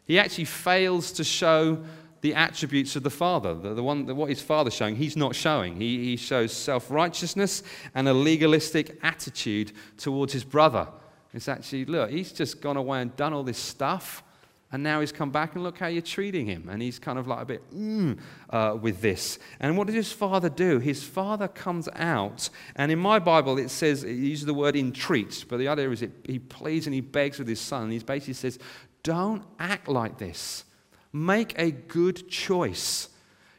He 0.05 0.17
actually 0.17 0.45
fails 0.45 1.11
to 1.13 1.23
show 1.23 1.83
the 2.21 2.33
attributes 2.33 2.95
of 2.95 3.03
the 3.03 3.09
Father, 3.09 3.53
the, 3.53 3.73
the 3.73 3.83
one, 3.83 4.05
the, 4.05 4.15
what 4.15 4.29
his 4.29 4.41
Father's 4.41 4.73
showing, 4.73 4.95
he's 4.95 5.15
not 5.15 5.35
showing. 5.35 5.75
He, 5.75 6.03
he 6.03 6.17
shows 6.17 6.51
self 6.51 6.89
righteousness 6.89 7.63
and 7.93 8.07
a 8.07 8.13
legalistic 8.13 8.97
attitude 9.03 9.71
towards 9.97 10.33
his 10.33 10.43
brother. 10.43 10.87
It's 11.33 11.47
actually, 11.47 11.85
look, 11.85 12.09
he's 12.09 12.31
just 12.31 12.61
gone 12.61 12.77
away 12.77 13.01
and 13.01 13.15
done 13.15 13.33
all 13.33 13.43
this 13.43 13.57
stuff. 13.57 14.23
And 14.71 14.83
now 14.83 14.99
he's 14.99 15.13
come 15.13 15.31
back 15.31 15.55
and 15.55 15.63
look 15.63 15.77
how 15.77 15.87
you're 15.87 16.01
treating 16.01 16.45
him. 16.45 16.67
And 16.69 16.81
he's 16.81 16.99
kind 16.99 17.17
of 17.17 17.25
like 17.25 17.41
a 17.41 17.45
bit 17.45 17.73
mm, 17.73 18.19
uh, 18.49 18.77
with 18.79 18.99
this. 18.99 19.39
And 19.61 19.77
what 19.77 19.87
does 19.87 19.95
his 19.95 20.11
father 20.11 20.49
do? 20.49 20.79
His 20.79 21.03
father 21.03 21.47
comes 21.47 21.87
out, 21.95 22.49
and 22.75 22.91
in 22.91 22.99
my 22.99 23.19
Bible 23.19 23.57
it 23.57 23.69
says, 23.69 24.03
it 24.03 24.13
uses 24.13 24.45
the 24.45 24.53
word 24.53 24.75
entreats, 24.75 25.45
but 25.45 25.57
the 25.57 25.69
idea 25.69 25.89
is 25.89 26.01
it, 26.01 26.11
he 26.25 26.39
pleads 26.39 26.85
and 26.85 26.93
he 26.93 26.99
begs 26.99 27.39
with 27.39 27.47
his 27.47 27.61
son. 27.61 27.83
And 27.83 27.93
he 27.93 27.99
basically 27.99 28.33
says, 28.33 28.59
Don't 29.03 29.43
act 29.57 29.87
like 29.87 30.17
this. 30.17 30.65
Make 31.13 31.57
a 31.57 31.71
good 31.71 32.27
choice. 32.27 33.07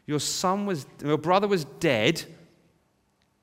Your 0.05 0.19
son 0.19 0.67
was, 0.67 0.85
your 1.03 1.17
brother 1.17 1.47
was 1.47 1.65
dead. 1.65 2.23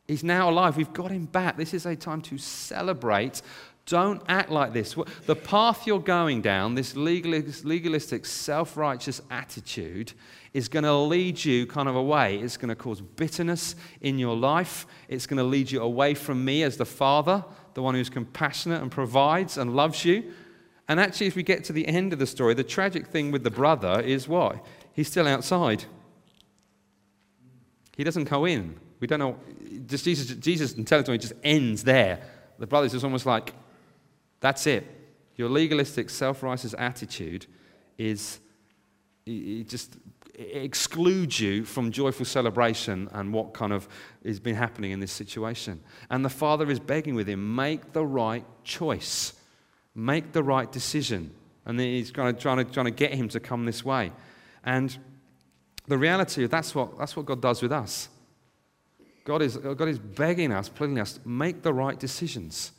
He's 0.07 0.23
now 0.23 0.49
alive. 0.49 0.77
We've 0.77 0.93
got 0.93 1.11
him 1.11 1.25
back. 1.25 1.57
This 1.57 1.75
is 1.75 1.85
a 1.85 1.97
time 1.97 2.23
to 2.23 2.39
celebrate 2.39 3.43
don't 3.87 4.21
act 4.29 4.51
like 4.51 4.73
this. 4.73 4.97
The 5.27 5.37
path 5.37 5.87
you're 5.87 6.01
going 6.01 6.43
down, 6.43 6.75
this 6.75 6.97
legalistic, 6.97 8.27
self 8.27 8.77
righteous 8.77 9.23
attitude, 9.31 10.13
is 10.53 10.69
going 10.69 10.85
to 10.85 10.95
lead 10.95 11.45
you 11.45 11.67
kind 11.67 11.89
of 11.89 11.95
away. 11.95 12.39
It's 12.39 12.57
going 12.57 12.69
to 12.69 12.75
cause 12.75 13.01
bitterness 13.01 13.77
in 14.01 14.19
your 14.19 14.37
life. 14.37 14.87
It's 15.09 15.27
going 15.27 15.39
to 15.39 15.45
lead 15.45 15.71
you 15.71 15.83
away 15.83 16.15
from 16.15 16.45
me 16.45 16.63
as 16.65 16.77
the 16.77 16.85
Father, 16.85 17.45
the 17.75 17.83
one 17.83 17.95
who's 17.95 18.11
compassionate 18.11 18.83
and 18.83 18.91
provides 18.91 19.57
and 19.57 19.77
loves 19.77 20.05
you. 20.05 20.33
And 20.89 20.99
actually, 21.01 21.29
as 21.29 21.37
we 21.37 21.43
get 21.43 21.65
to 21.65 21.73
the 21.73 21.87
end 21.87 22.13
of 22.13 22.19
the 22.19 22.27
story, 22.27 22.55
the 22.55 22.65
tragic 22.65 23.07
thing 23.07 23.31
with 23.31 23.45
the 23.45 23.51
brother 23.51 24.01
is 24.01 24.29
what? 24.29 24.65
He's 24.93 25.09
still 25.09 25.29
outside. 25.29 25.85
He 27.97 28.05
doesn't 28.05 28.25
go 28.25 28.45
in. 28.45 28.79
We 29.01 29.07
don't 29.07 29.19
know. 29.19 29.39
Just 29.87 30.05
Jesus, 30.05 30.35
Jesus 30.37 30.75
in 30.75 30.85
telling 30.85 31.19
just 31.19 31.35
ends 31.45 31.85
there. 31.85 32.21
The 32.59 32.67
brother 32.67 32.87
is 32.87 33.05
almost 33.05 33.27
like, 33.27 33.53
that's 34.47 34.65
it. 34.69 34.87
Your 35.35 35.49
legalistic, 35.49 36.09
self 36.09 36.41
righteous 36.41 36.73
attitude 36.79 37.47
is 37.99 38.39
it 39.27 39.69
just 39.69 39.97
excludes 40.39 41.41
you 41.41 41.65
from 41.65 41.91
joyful 41.91 42.25
celebration 42.25 43.09
and 43.13 43.33
what 43.33 43.55
kind 43.55 43.73
of 43.73 43.89
has 44.25 44.39
been 44.39 44.55
happening 44.55 44.93
in 44.93 45.01
this 45.01 45.11
situation. 45.11 45.83
And 46.11 46.25
the 46.25 46.31
father 46.31 46.71
is 46.71 46.79
begging 46.79 47.17
with 47.17 47.29
him, 47.29 47.57
make 47.57 47.93
the 47.93 48.07
right 48.07 48.45
choice, 48.63 49.33
make 49.97 50.31
the 50.31 50.45
right 50.45 50.71
decision. 50.71 51.33
And 51.65 51.81
he's 51.81 52.13
kind 52.13 52.29
of 52.29 52.41
trying 52.41 52.59
to, 52.59 52.65
trying 52.65 52.87
to 52.87 52.93
get 52.93 53.15
him 53.15 53.29
to 53.31 53.41
come 53.41 53.65
this 53.65 53.85
way. 53.85 54.13
And 54.63 54.97
the 55.89 55.99
reality 55.99 56.47
that's 56.47 56.73
what, 56.73 56.97
that's 56.99 57.17
what 57.17 57.27
God 57.27 57.43
does 57.43 57.63
with 57.63 57.73
us. 57.73 58.11
God 59.25 59.43
is, 59.43 59.57
God 59.57 59.89
is 59.89 59.99
begging 59.99 60.53
us, 60.53 60.69
pleading 60.69 61.01
us, 61.01 61.19
make 61.25 61.63
the 61.63 61.75
right 61.75 61.99
decisions. 61.99 62.71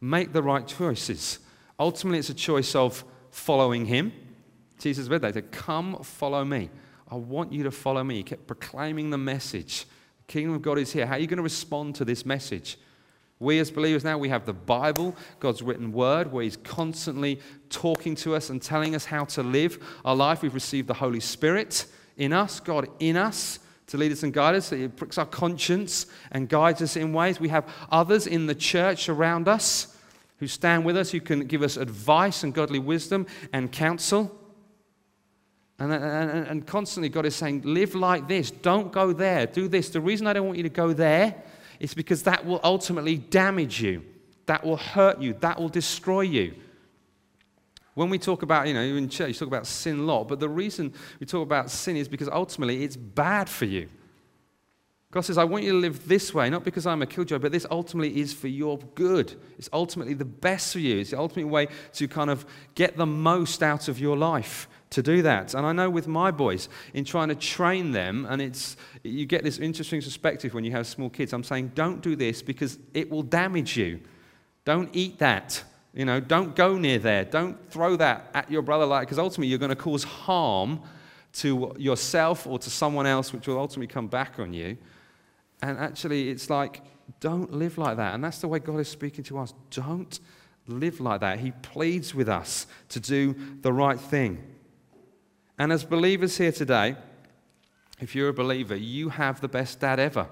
Make 0.00 0.32
the 0.32 0.42
right 0.42 0.66
choices. 0.66 1.40
Ultimately, 1.78 2.18
it's 2.18 2.30
a 2.30 2.34
choice 2.34 2.74
of 2.74 3.04
following 3.30 3.86
Him. 3.86 4.12
Jesus 4.78 5.08
read 5.08 5.22
that. 5.22 5.28
He 5.28 5.32
said, 5.34 5.52
Come, 5.52 6.02
follow 6.02 6.44
me. 6.44 6.70
I 7.10 7.16
want 7.16 7.52
you 7.52 7.64
to 7.64 7.70
follow 7.70 8.04
me. 8.04 8.16
He 8.16 8.22
kept 8.22 8.46
proclaiming 8.46 9.10
the 9.10 9.18
message. 9.18 9.86
The 10.26 10.32
kingdom 10.32 10.54
of 10.54 10.62
God 10.62 10.78
is 10.78 10.92
here. 10.92 11.06
How 11.06 11.14
are 11.14 11.18
you 11.18 11.26
going 11.26 11.38
to 11.38 11.42
respond 11.42 11.94
to 11.96 12.04
this 12.04 12.26
message? 12.26 12.78
We 13.40 13.60
as 13.60 13.70
believers 13.70 14.02
now, 14.02 14.18
we 14.18 14.28
have 14.30 14.46
the 14.46 14.52
Bible, 14.52 15.14
God's 15.38 15.62
written 15.62 15.92
word, 15.92 16.32
where 16.32 16.42
He's 16.42 16.56
constantly 16.56 17.40
talking 17.70 18.14
to 18.16 18.34
us 18.34 18.50
and 18.50 18.60
telling 18.60 18.94
us 18.94 19.04
how 19.04 19.24
to 19.26 19.42
live 19.42 19.78
our 20.04 20.16
life. 20.16 20.42
We've 20.42 20.54
received 20.54 20.88
the 20.88 20.94
Holy 20.94 21.20
Spirit 21.20 21.86
in 22.16 22.32
us, 22.32 22.60
God 22.60 22.88
in 22.98 23.16
us 23.16 23.60
to 23.88 23.96
lead 23.96 24.12
us 24.12 24.22
and 24.22 24.32
guide 24.32 24.54
us. 24.54 24.70
It 24.72 24.96
pricks 24.96 25.18
our 25.18 25.26
conscience 25.26 26.06
and 26.30 26.48
guides 26.48 26.80
us 26.80 26.96
in 26.96 27.12
ways. 27.12 27.40
We 27.40 27.48
have 27.48 27.66
others 27.90 28.26
in 28.26 28.46
the 28.46 28.54
church 28.54 29.08
around 29.08 29.48
us 29.48 29.96
who 30.38 30.46
stand 30.46 30.84
with 30.84 30.96
us, 30.96 31.10
who 31.10 31.20
can 31.20 31.46
give 31.46 31.62
us 31.62 31.76
advice 31.76 32.44
and 32.44 32.54
godly 32.54 32.78
wisdom 32.78 33.26
and 33.52 33.72
counsel. 33.72 34.34
And, 35.78 35.92
and, 35.92 36.46
and 36.46 36.66
constantly, 36.66 37.08
God 37.08 37.26
is 37.26 37.34
saying, 37.34 37.62
live 37.64 37.94
like 37.94 38.28
this. 38.28 38.50
Don't 38.50 38.92
go 38.92 39.12
there. 39.12 39.46
Do 39.46 39.68
this. 39.68 39.88
The 39.88 40.00
reason 40.00 40.26
I 40.26 40.32
don't 40.32 40.46
want 40.46 40.58
you 40.58 40.64
to 40.64 40.68
go 40.68 40.92
there 40.92 41.34
is 41.80 41.94
because 41.94 42.24
that 42.24 42.44
will 42.44 42.60
ultimately 42.64 43.16
damage 43.16 43.80
you, 43.80 44.02
that 44.46 44.64
will 44.64 44.76
hurt 44.76 45.20
you, 45.20 45.34
that 45.34 45.58
will 45.58 45.68
destroy 45.68 46.22
you. 46.22 46.54
When 47.98 48.10
we 48.10 48.18
talk 48.20 48.42
about, 48.42 48.68
you 48.68 48.74
know, 48.74 48.80
in 48.80 49.08
church, 49.08 49.26
you 49.26 49.34
talk 49.34 49.48
about 49.48 49.66
sin 49.66 49.98
a 49.98 50.02
lot, 50.02 50.28
but 50.28 50.38
the 50.38 50.48
reason 50.48 50.94
we 51.18 51.26
talk 51.26 51.42
about 51.42 51.68
sin 51.68 51.96
is 51.96 52.06
because 52.06 52.28
ultimately 52.28 52.84
it's 52.84 52.94
bad 52.94 53.48
for 53.48 53.64
you. 53.64 53.88
God 55.10 55.22
says, 55.22 55.36
I 55.36 55.42
want 55.42 55.64
you 55.64 55.72
to 55.72 55.78
live 55.78 56.06
this 56.06 56.32
way, 56.32 56.48
not 56.48 56.62
because 56.62 56.86
I'm 56.86 57.02
a 57.02 57.06
killjoy, 57.06 57.38
but 57.38 57.50
this 57.50 57.66
ultimately 57.72 58.20
is 58.20 58.32
for 58.32 58.46
your 58.46 58.78
good. 58.94 59.34
It's 59.58 59.68
ultimately 59.72 60.14
the 60.14 60.24
best 60.24 60.74
for 60.74 60.78
you. 60.78 60.98
It's 60.98 61.10
the 61.10 61.18
ultimate 61.18 61.48
way 61.48 61.66
to 61.94 62.06
kind 62.06 62.30
of 62.30 62.46
get 62.76 62.96
the 62.96 63.04
most 63.04 63.64
out 63.64 63.88
of 63.88 63.98
your 63.98 64.16
life 64.16 64.68
to 64.90 65.02
do 65.02 65.22
that. 65.22 65.54
And 65.54 65.66
I 65.66 65.72
know 65.72 65.90
with 65.90 66.06
my 66.06 66.30
boys, 66.30 66.68
in 66.94 67.04
trying 67.04 67.30
to 67.30 67.34
train 67.34 67.90
them, 67.90 68.28
and 68.30 68.40
it's 68.40 68.76
you 69.02 69.26
get 69.26 69.42
this 69.42 69.58
interesting 69.58 70.00
perspective 70.00 70.54
when 70.54 70.62
you 70.62 70.70
have 70.70 70.86
small 70.86 71.10
kids. 71.10 71.32
I'm 71.32 71.42
saying, 71.42 71.72
don't 71.74 72.00
do 72.00 72.14
this 72.14 72.42
because 72.42 72.78
it 72.94 73.10
will 73.10 73.24
damage 73.24 73.76
you. 73.76 73.98
Don't 74.64 74.88
eat 74.92 75.18
that. 75.18 75.64
You 75.98 76.04
know, 76.04 76.20
don't 76.20 76.54
go 76.54 76.78
near 76.78 77.00
there. 77.00 77.24
Don't 77.24 77.58
throw 77.72 77.96
that 77.96 78.30
at 78.32 78.48
your 78.48 78.62
brother 78.62 78.86
like 78.86 79.08
because 79.08 79.18
ultimately 79.18 79.48
you're 79.48 79.58
going 79.58 79.70
to 79.70 79.74
cause 79.74 80.04
harm 80.04 80.80
to 81.32 81.74
yourself 81.76 82.46
or 82.46 82.56
to 82.60 82.70
someone 82.70 83.04
else, 83.04 83.32
which 83.32 83.48
will 83.48 83.58
ultimately 83.58 83.92
come 83.92 84.06
back 84.06 84.38
on 84.38 84.54
you. 84.54 84.78
And 85.60 85.76
actually, 85.76 86.28
it's 86.28 86.50
like, 86.50 86.82
don't 87.18 87.52
live 87.52 87.78
like 87.78 87.96
that. 87.96 88.14
And 88.14 88.22
that's 88.22 88.38
the 88.38 88.46
way 88.46 88.60
God 88.60 88.78
is 88.78 88.86
speaking 88.86 89.24
to 89.24 89.38
us. 89.38 89.52
Don't 89.70 90.20
live 90.68 91.00
like 91.00 91.18
that. 91.18 91.40
He 91.40 91.50
pleads 91.50 92.14
with 92.14 92.28
us 92.28 92.68
to 92.90 93.00
do 93.00 93.34
the 93.62 93.72
right 93.72 93.98
thing. 93.98 94.40
And 95.58 95.72
as 95.72 95.82
believers 95.82 96.38
here 96.38 96.52
today, 96.52 96.94
if 97.98 98.14
you're 98.14 98.28
a 98.28 98.32
believer, 98.32 98.76
you 98.76 99.08
have 99.08 99.40
the 99.40 99.48
best 99.48 99.80
dad 99.80 99.98
ever. 99.98 100.28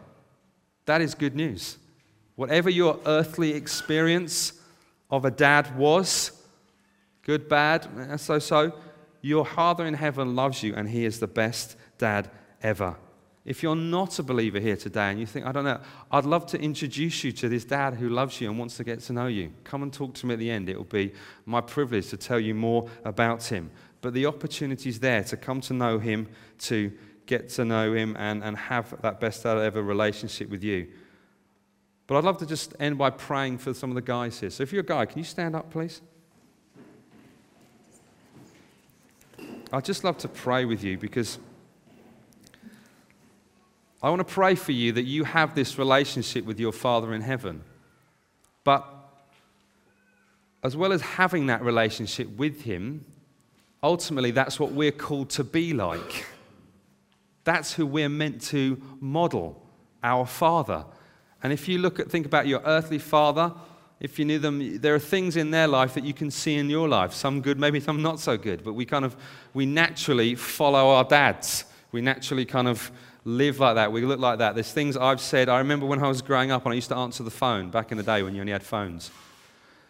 That 0.84 1.00
is 1.00 1.16
good 1.16 1.34
news. 1.34 1.78
Whatever 2.36 2.70
your 2.70 3.00
earthly 3.04 3.52
experience 3.54 4.52
of 5.10 5.24
a 5.24 5.30
dad 5.30 5.76
was, 5.76 6.32
good, 7.22 7.48
bad, 7.48 7.86
eh, 8.10 8.16
so 8.16 8.38
so, 8.38 8.72
your 9.22 9.44
Father 9.44 9.86
in 9.86 9.94
heaven 9.94 10.36
loves 10.36 10.62
you 10.62 10.74
and 10.74 10.88
he 10.88 11.04
is 11.04 11.20
the 11.20 11.26
best 11.26 11.76
dad 11.98 12.30
ever. 12.62 12.96
If 13.44 13.62
you're 13.62 13.76
not 13.76 14.18
a 14.18 14.24
believer 14.24 14.58
here 14.58 14.76
today 14.76 15.10
and 15.10 15.20
you 15.20 15.26
think, 15.26 15.46
I 15.46 15.52
don't 15.52 15.64
know, 15.64 15.80
I'd 16.10 16.24
love 16.24 16.46
to 16.46 16.60
introduce 16.60 17.22
you 17.22 17.30
to 17.32 17.48
this 17.48 17.64
dad 17.64 17.94
who 17.94 18.08
loves 18.08 18.40
you 18.40 18.50
and 18.50 18.58
wants 18.58 18.76
to 18.78 18.84
get 18.84 19.00
to 19.00 19.12
know 19.12 19.26
you, 19.26 19.52
come 19.62 19.84
and 19.84 19.92
talk 19.92 20.14
to 20.14 20.26
me 20.26 20.34
at 20.34 20.40
the 20.40 20.50
end. 20.50 20.68
It 20.68 20.76
will 20.76 20.84
be 20.84 21.12
my 21.44 21.60
privilege 21.60 22.08
to 22.08 22.16
tell 22.16 22.40
you 22.40 22.54
more 22.54 22.88
about 23.04 23.44
him 23.44 23.70
but 24.06 24.14
the 24.14 24.26
opportunity 24.26 24.88
is 24.88 25.00
there 25.00 25.24
to 25.24 25.36
come 25.36 25.60
to 25.62 25.74
know 25.74 25.98
Him, 25.98 26.28
to 26.60 26.92
get 27.26 27.48
to 27.50 27.64
know 27.64 27.92
Him, 27.92 28.16
and, 28.16 28.44
and 28.44 28.56
have 28.56 28.94
that 29.02 29.18
best 29.18 29.42
dad 29.42 29.58
ever 29.58 29.82
relationship 29.82 30.48
with 30.48 30.62
you. 30.62 30.86
But 32.06 32.16
I'd 32.16 32.24
love 32.24 32.38
to 32.38 32.46
just 32.46 32.74
end 32.78 32.98
by 32.98 33.10
praying 33.10 33.58
for 33.58 33.74
some 33.74 33.90
of 33.90 33.96
the 33.96 34.02
guys 34.02 34.38
here. 34.38 34.50
So 34.50 34.62
if 34.62 34.72
you're 34.72 34.82
a 34.82 34.86
guy, 34.86 35.06
can 35.06 35.18
you 35.18 35.24
stand 35.24 35.56
up, 35.56 35.70
please? 35.70 36.00
I'd 39.72 39.84
just 39.84 40.04
love 40.04 40.18
to 40.18 40.28
pray 40.28 40.64
with 40.64 40.84
you 40.84 40.96
because 40.96 41.38
I 44.02 44.10
want 44.10 44.20
to 44.20 44.32
pray 44.32 44.54
for 44.54 44.72
you 44.72 44.92
that 44.92 45.02
you 45.02 45.24
have 45.24 45.54
this 45.54 45.78
relationship 45.78 46.44
with 46.44 46.60
your 46.60 46.72
Father 46.72 47.12
in 47.12 47.22
heaven. 47.22 47.62
But 48.62 48.86
as 50.62 50.76
well 50.76 50.92
as 50.92 51.00
having 51.00 51.46
that 51.46 51.62
relationship 51.62 52.28
with 52.36 52.62
Him, 52.62 53.04
ultimately, 53.82 54.30
that's 54.30 54.60
what 54.60 54.72
we're 54.72 54.92
called 54.92 55.30
to 55.30 55.44
be 55.44 55.72
like. 55.72 56.26
That's 57.42 57.72
who 57.72 57.86
we're 57.86 58.08
meant 58.08 58.42
to 58.42 58.80
model, 59.00 59.60
our 60.02 60.26
Father. 60.26 60.84
And 61.42 61.52
if 61.52 61.68
you 61.68 61.78
look 61.78 62.00
at, 62.00 62.10
think 62.10 62.26
about 62.26 62.46
your 62.46 62.60
earthly 62.64 62.98
father, 62.98 63.52
if 64.00 64.18
you 64.18 64.24
knew 64.24 64.38
them, 64.38 64.78
there 64.78 64.94
are 64.94 65.00
things 65.00 65.36
in 65.36 65.50
their 65.50 65.66
life 65.66 65.94
that 65.94 66.04
you 66.04 66.12
can 66.12 66.30
see 66.30 66.56
in 66.56 66.68
your 66.68 66.88
life. 66.88 67.12
Some 67.14 67.40
good, 67.40 67.58
maybe 67.58 67.80
some 67.80 68.02
not 68.02 68.20
so 68.20 68.36
good. 68.36 68.62
But 68.62 68.74
we 68.74 68.84
kind 68.84 69.04
of, 69.04 69.16
we 69.54 69.64
naturally 69.64 70.34
follow 70.34 70.90
our 70.90 71.04
dads. 71.04 71.64
We 71.92 72.02
naturally 72.02 72.44
kind 72.44 72.68
of 72.68 72.90
live 73.24 73.58
like 73.58 73.76
that. 73.76 73.90
We 73.90 74.02
look 74.02 74.20
like 74.20 74.38
that. 74.38 74.54
There's 74.54 74.72
things 74.72 74.96
I've 74.96 75.20
said. 75.20 75.48
I 75.48 75.58
remember 75.58 75.86
when 75.86 76.02
I 76.02 76.08
was 76.08 76.20
growing 76.20 76.50
up 76.50 76.64
and 76.64 76.72
I 76.72 76.74
used 76.74 76.90
to 76.90 76.96
answer 76.96 77.22
the 77.22 77.30
phone 77.30 77.70
back 77.70 77.90
in 77.90 77.96
the 77.96 78.04
day 78.04 78.22
when 78.22 78.34
you 78.34 78.40
only 78.40 78.52
had 78.52 78.62
phones. 78.62 79.10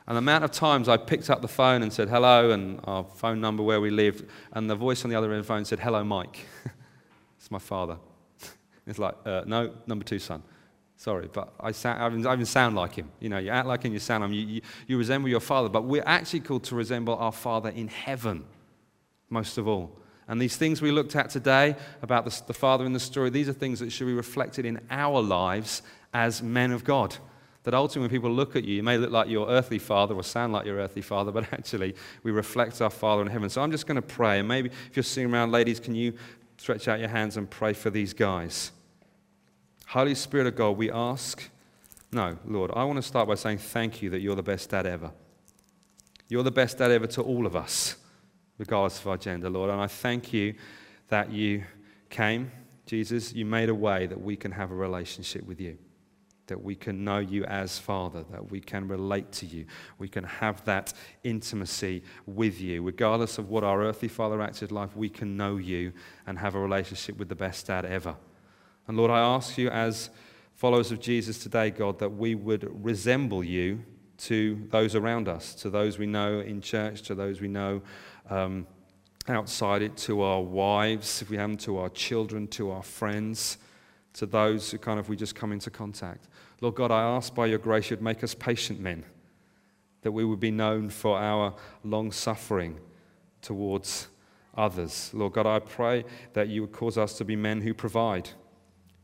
And 0.06 0.14
the 0.14 0.18
amount 0.18 0.44
of 0.44 0.52
times 0.52 0.88
I 0.88 0.96
picked 0.96 1.28
up 1.30 1.42
the 1.42 1.48
phone 1.48 1.82
and 1.82 1.92
said 1.92 2.08
hello 2.08 2.52
and 2.52 2.80
our 2.84 3.02
phone 3.02 3.40
number 3.40 3.64
where 3.64 3.80
we 3.80 3.90
lived, 3.90 4.24
and 4.52 4.70
the 4.70 4.76
voice 4.76 5.04
on 5.04 5.10
the 5.10 5.16
other 5.16 5.30
end 5.32 5.40
of 5.40 5.46
the 5.46 5.48
phone 5.48 5.64
said, 5.64 5.80
Hello, 5.80 6.04
Mike. 6.04 6.46
it's 7.38 7.50
my 7.50 7.58
father. 7.58 7.98
it's 8.86 9.00
like, 9.00 9.16
uh, 9.26 9.42
No, 9.46 9.74
number 9.86 10.04
two 10.04 10.20
son. 10.20 10.42
Sorry, 10.96 11.28
but 11.30 11.52
I, 11.60 11.72
sound, 11.72 12.02
I, 12.02 12.06
even, 12.06 12.26
I, 12.26 12.42
sound 12.44 12.74
like 12.74 12.94
him. 12.94 13.10
You 13.20 13.28
know, 13.28 13.38
you 13.38 13.50
act 13.50 13.66
like 13.66 13.82
him, 13.82 13.92
you 13.92 13.98
sound 13.98 14.22
like 14.22 14.30
him. 14.30 14.34
You, 14.34 14.46
you, 14.46 14.60
you 14.86 14.98
resemble 14.98 15.28
your 15.28 15.40
father, 15.40 15.68
but 15.68 15.84
we're 15.84 16.02
actually 16.06 16.40
called 16.40 16.64
to 16.64 16.74
resemble 16.74 17.16
our 17.16 17.32
father 17.32 17.68
in 17.68 17.88
heaven, 17.88 18.44
most 19.28 19.58
of 19.58 19.68
all. 19.68 19.98
And 20.28 20.40
these 20.40 20.56
things 20.56 20.82
we 20.82 20.90
looked 20.90 21.14
at 21.14 21.30
today 21.30 21.76
about 22.02 22.24
the, 22.24 22.42
the 22.46 22.54
father 22.54 22.84
in 22.84 22.92
the 22.92 23.00
story, 23.00 23.30
these 23.30 23.48
are 23.48 23.52
things 23.52 23.78
that 23.80 23.92
should 23.92 24.06
be 24.06 24.14
reflected 24.14 24.64
in 24.64 24.80
our 24.90 25.20
lives 25.20 25.82
as 26.14 26.42
men 26.42 26.72
of 26.72 26.82
God. 26.82 27.16
That 27.64 27.74
ultimately, 27.74 28.02
when 28.02 28.10
people 28.10 28.30
look 28.30 28.56
at 28.56 28.64
you, 28.64 28.76
you 28.76 28.82
may 28.82 28.96
look 28.96 29.10
like 29.10 29.28
your 29.28 29.48
earthly 29.48 29.78
father 29.78 30.14
or 30.14 30.22
sound 30.22 30.52
like 30.52 30.66
your 30.66 30.76
earthly 30.76 31.02
father, 31.02 31.30
but 31.32 31.52
actually, 31.52 31.94
we 32.22 32.30
reflect 32.30 32.80
our 32.80 32.90
Father 32.90 33.22
in 33.22 33.28
heaven. 33.28 33.50
So 33.50 33.60
I'm 33.60 33.70
just 33.70 33.86
going 33.86 33.96
to 33.96 34.02
pray. 34.02 34.38
And 34.38 34.48
maybe 34.48 34.70
if 34.70 34.96
you're 34.96 35.02
sitting 35.02 35.32
around, 35.32 35.52
ladies, 35.52 35.78
can 35.78 35.94
you 35.94 36.14
stretch 36.56 36.88
out 36.88 37.00
your 37.00 37.08
hands 37.08 37.36
and 37.36 37.50
pray 37.50 37.72
for 37.72 37.90
these 37.90 38.14
guys? 38.14 38.70
Holy 39.86 40.14
Spirit 40.14 40.46
of 40.46 40.56
God, 40.56 40.76
we 40.76 40.90
ask. 40.90 41.48
No, 42.12 42.38
Lord, 42.46 42.70
I 42.74 42.84
want 42.84 42.96
to 42.96 43.02
start 43.02 43.28
by 43.28 43.34
saying 43.34 43.58
thank 43.58 44.02
you 44.02 44.10
that 44.10 44.20
you're 44.20 44.36
the 44.36 44.42
best 44.42 44.70
dad 44.70 44.86
ever. 44.86 45.10
You're 46.28 46.42
the 46.42 46.50
best 46.50 46.78
dad 46.78 46.90
ever 46.90 47.06
to 47.08 47.22
all 47.22 47.46
of 47.46 47.56
us, 47.56 47.96
regardless 48.58 49.00
of 49.00 49.06
our 49.06 49.16
gender, 49.16 49.48
Lord. 49.48 49.70
And 49.70 49.80
I 49.80 49.86
thank 49.86 50.32
you 50.32 50.54
that 51.08 51.30
you 51.30 51.64
came, 52.10 52.50
Jesus, 52.84 53.32
you 53.32 53.44
made 53.44 53.68
a 53.68 53.74
way 53.74 54.06
that 54.06 54.20
we 54.20 54.36
can 54.36 54.52
have 54.52 54.70
a 54.70 54.74
relationship 54.74 55.46
with 55.46 55.60
you 55.60 55.78
that 56.46 56.62
we 56.62 56.74
can 56.74 57.04
know 57.04 57.18
you 57.18 57.44
as 57.44 57.78
Father, 57.78 58.24
that 58.30 58.50
we 58.50 58.60
can 58.60 58.88
relate 58.88 59.30
to 59.32 59.46
you, 59.46 59.66
we 59.98 60.08
can 60.08 60.24
have 60.24 60.64
that 60.64 60.92
intimacy 61.24 62.02
with 62.26 62.60
you. 62.60 62.82
Regardless 62.82 63.38
of 63.38 63.48
what 63.48 63.64
our 63.64 63.82
earthly 63.82 64.08
father 64.08 64.40
acted 64.40 64.72
like, 64.72 64.94
we 64.94 65.08
can 65.08 65.36
know 65.36 65.56
you 65.56 65.92
and 66.26 66.38
have 66.38 66.54
a 66.54 66.60
relationship 66.60 67.16
with 67.18 67.28
the 67.28 67.34
best 67.34 67.66
dad 67.66 67.84
ever. 67.84 68.16
And 68.88 68.96
Lord, 68.96 69.10
I 69.10 69.18
ask 69.18 69.58
you 69.58 69.68
as 69.68 70.10
followers 70.54 70.92
of 70.92 71.00
Jesus 71.00 71.38
today, 71.38 71.70
God, 71.70 71.98
that 71.98 72.10
we 72.10 72.34
would 72.34 72.68
resemble 72.84 73.42
you 73.42 73.82
to 74.18 74.66
those 74.70 74.94
around 74.94 75.28
us, 75.28 75.54
to 75.56 75.70
those 75.70 75.98
we 75.98 76.06
know 76.06 76.40
in 76.40 76.60
church, 76.60 77.02
to 77.02 77.14
those 77.14 77.40
we 77.40 77.48
know 77.48 77.82
um, 78.30 78.66
outside 79.28 79.82
it, 79.82 79.96
to 79.96 80.22
our 80.22 80.40
wives, 80.40 81.20
if 81.20 81.30
we 81.30 81.36
have 81.36 81.50
them, 81.50 81.56
to 81.58 81.78
our 81.78 81.88
children, 81.90 82.46
to 82.48 82.70
our 82.70 82.82
friends, 82.82 83.58
to 84.14 84.24
those 84.24 84.70
who 84.70 84.78
kind 84.78 84.98
of 84.98 85.08
we 85.08 85.16
just 85.16 85.34
come 85.34 85.52
into 85.52 85.70
contact. 85.70 86.28
Lord 86.60 86.76
God, 86.76 86.90
I 86.90 87.02
ask 87.02 87.34
by 87.34 87.46
your 87.46 87.58
grace 87.58 87.90
you'd 87.90 88.00
make 88.00 88.24
us 88.24 88.34
patient 88.34 88.80
men, 88.80 89.04
that 90.02 90.12
we 90.12 90.24
would 90.24 90.40
be 90.40 90.50
known 90.50 90.88
for 90.88 91.18
our 91.18 91.54
long 91.84 92.12
suffering 92.12 92.78
towards 93.42 94.08
others. 94.56 95.10
Lord 95.12 95.34
God, 95.34 95.46
I 95.46 95.58
pray 95.58 96.04
that 96.32 96.48
you 96.48 96.62
would 96.62 96.72
cause 96.72 96.96
us 96.96 97.18
to 97.18 97.24
be 97.24 97.36
men 97.36 97.60
who 97.60 97.74
provide. 97.74 98.30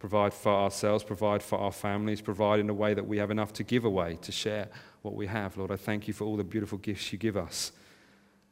Provide 0.03 0.35
for 0.35 0.53
ourselves, 0.53 1.05
provide 1.05 1.43
for 1.43 1.59
our 1.59 1.73
families, 1.73 2.21
provide 2.21 2.59
in 2.59 2.69
a 2.69 2.75
way 2.75 2.93
that 2.93 3.07
we 3.07 3.19
have 3.19 3.31
enough 3.31 3.53
to 3.55 3.63
give 3.63 3.85
away, 3.85 4.19
to 4.23 4.33
share 4.33 4.69
what 5.03 5.15
we 5.15 5.29
have. 5.29 5.57
Lord, 5.57 5.71
I 5.71 5.77
thank 5.77 6.09
you 6.09 6.13
for 6.13 6.25
all 6.25 6.37
the 6.37 6.45
beautiful 6.45 6.77
gifts 6.77 7.13
you 7.13 7.19
give 7.19 7.37
us. 7.37 7.73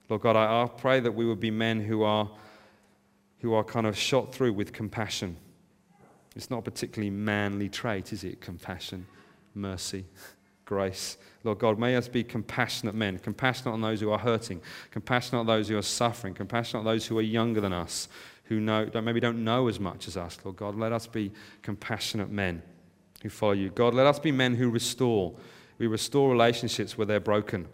Lord 0.09 0.23
God, 0.23 0.37
I 0.37 0.67
pray 0.69 1.01
that 1.01 1.13
we 1.13 1.27
would 1.27 1.41
be 1.41 1.51
men 1.51 1.81
who 1.81 2.05
are, 2.05 2.31
who 3.41 3.53
are 3.53 3.65
kind 3.65 3.87
of 3.87 3.99
shot 3.99 4.33
through 4.33 4.53
with 4.53 4.73
compassion 4.73 5.37
it's 6.37 6.51
not 6.51 6.59
a 6.59 6.63
particularly 6.63 7.11
manly 7.11 7.69
trait, 7.69 8.13
is 8.13 8.25
it? 8.25 8.41
Compassion, 8.41 9.07
mercy, 9.55 10.05
grace. 10.65 11.17
Lord 11.43 11.59
God, 11.59 11.79
may 11.79 11.97
us 11.97 12.09
be 12.09 12.23
compassionate 12.23 12.95
men, 12.95 13.19
compassionate 13.19 13.73
on 13.73 13.81
those 13.81 14.01
who 14.01 14.11
are 14.11 14.19
hurting, 14.19 14.61
compassionate 14.91 15.41
on 15.41 15.47
those 15.47 15.69
who 15.69 15.77
are 15.77 15.83
suffering, 15.83 16.35
compassionate 16.35 16.81
on 16.81 16.85
those 16.85 17.07
who 17.07 17.19
are 17.19 17.23
younger 17.23 17.61
than 17.61 17.73
us, 17.73 18.09
who 18.51 18.59
know, 18.61 18.85
don't, 18.85 19.05
maybe 19.05 19.21
don't 19.21 19.45
know 19.45 19.69
as 19.69 19.79
much 19.79 20.09
as 20.09 20.17
us. 20.17 20.37
Lord 20.45 20.57
God, 20.57 20.75
let 20.75 20.93
us 20.93 21.07
be 21.07 21.31
compassionate 21.63 22.31
men 22.31 22.61
who 23.23 23.29
follow 23.29 23.53
you. 23.53 23.71
God, 23.71 23.95
let 23.95 24.07
us 24.07 24.19
be 24.19 24.33
men 24.33 24.57
who 24.57 24.71
restore. 24.71 25.33
We 25.79 25.87
restore 25.87 26.31
relationships 26.31 26.99
where 26.99 27.07
they're 27.07 27.21
broken. 27.21 27.69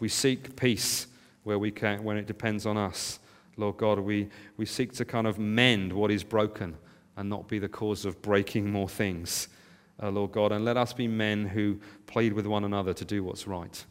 We 0.00 0.08
seek 0.08 0.56
peace 0.56 1.06
where 1.42 1.58
we 1.58 1.70
can, 1.70 2.04
when 2.04 2.18
it 2.18 2.26
depends 2.26 2.66
on 2.66 2.76
us. 2.76 3.18
Lord 3.56 3.78
God, 3.78 3.98
we, 3.98 4.28
we 4.58 4.66
seek 4.66 4.92
to 4.94 5.06
kind 5.06 5.26
of 5.26 5.38
mend 5.38 5.90
what 5.90 6.10
is 6.10 6.22
broken 6.22 6.76
and 7.16 7.30
not 7.30 7.48
be 7.48 7.58
the 7.58 7.68
cause 7.68 8.04
of 8.04 8.20
breaking 8.20 8.70
more 8.70 8.90
things, 8.90 9.48
uh, 10.02 10.10
Lord 10.10 10.32
God. 10.32 10.52
And 10.52 10.66
let 10.66 10.76
us 10.76 10.92
be 10.92 11.08
men 11.08 11.46
who 11.46 11.80
plead 12.06 12.34
with 12.34 12.46
one 12.46 12.64
another 12.64 12.92
to 12.92 13.04
do 13.06 13.24
what's 13.24 13.46
right, 13.46 13.84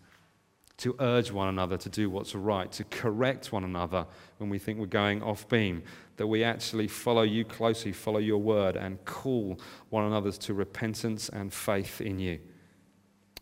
to 0.77 0.95
urge 0.99 1.31
one 1.31 1.47
another 1.47 1.77
to 1.77 1.89
do 1.89 2.09
what's 2.09 2.35
right, 2.35 2.71
to 2.73 2.83
correct 2.83 3.51
one 3.51 3.63
another 3.63 4.05
when 4.37 4.49
we 4.49 4.59
think 4.59 4.79
we're 4.79 4.85
going 4.85 5.23
off 5.23 5.47
beam, 5.47 5.83
that 6.17 6.27
we 6.27 6.43
actually 6.43 6.87
follow 6.87 7.23
you 7.23 7.43
closely, 7.43 7.91
follow 7.91 8.19
your 8.19 8.37
word, 8.37 8.75
and 8.75 9.03
call 9.05 9.59
one 9.89 10.05
another 10.05 10.31
to 10.31 10.53
repentance 10.53 11.29
and 11.29 11.51
faith 11.53 12.01
in 12.01 12.19
you. 12.19 12.39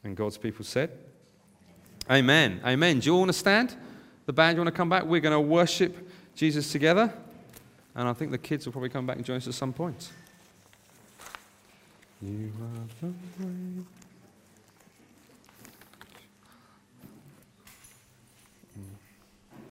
And 0.03 0.15
God's 0.15 0.37
people 0.37 0.65
said, 0.65 0.91
Amen. 2.09 2.61
Amen. 2.65 2.99
Do 2.99 3.05
you 3.05 3.13
all 3.13 3.19
want 3.19 3.29
to 3.29 3.37
stand? 3.37 3.75
The 4.25 4.33
band, 4.33 4.55
you 4.55 4.61
want 4.61 4.73
to 4.73 4.77
come 4.77 4.89
back? 4.89 5.03
We're 5.03 5.21
going 5.21 5.33
to 5.33 5.39
worship 5.39 6.09
Jesus 6.35 6.71
together. 6.71 7.13
And 7.95 8.07
I 8.07 8.13
think 8.13 8.31
the 8.31 8.37
kids 8.37 8.65
will 8.65 8.71
probably 8.71 8.89
come 8.89 9.05
back 9.05 9.17
and 9.17 9.25
join 9.25 9.37
us 9.37 9.47
at 9.47 9.53
some 9.53 9.73
point. 9.73 10.09
You 12.21 12.51
are 12.61 13.07
the 13.07 13.45
way. 13.45 13.85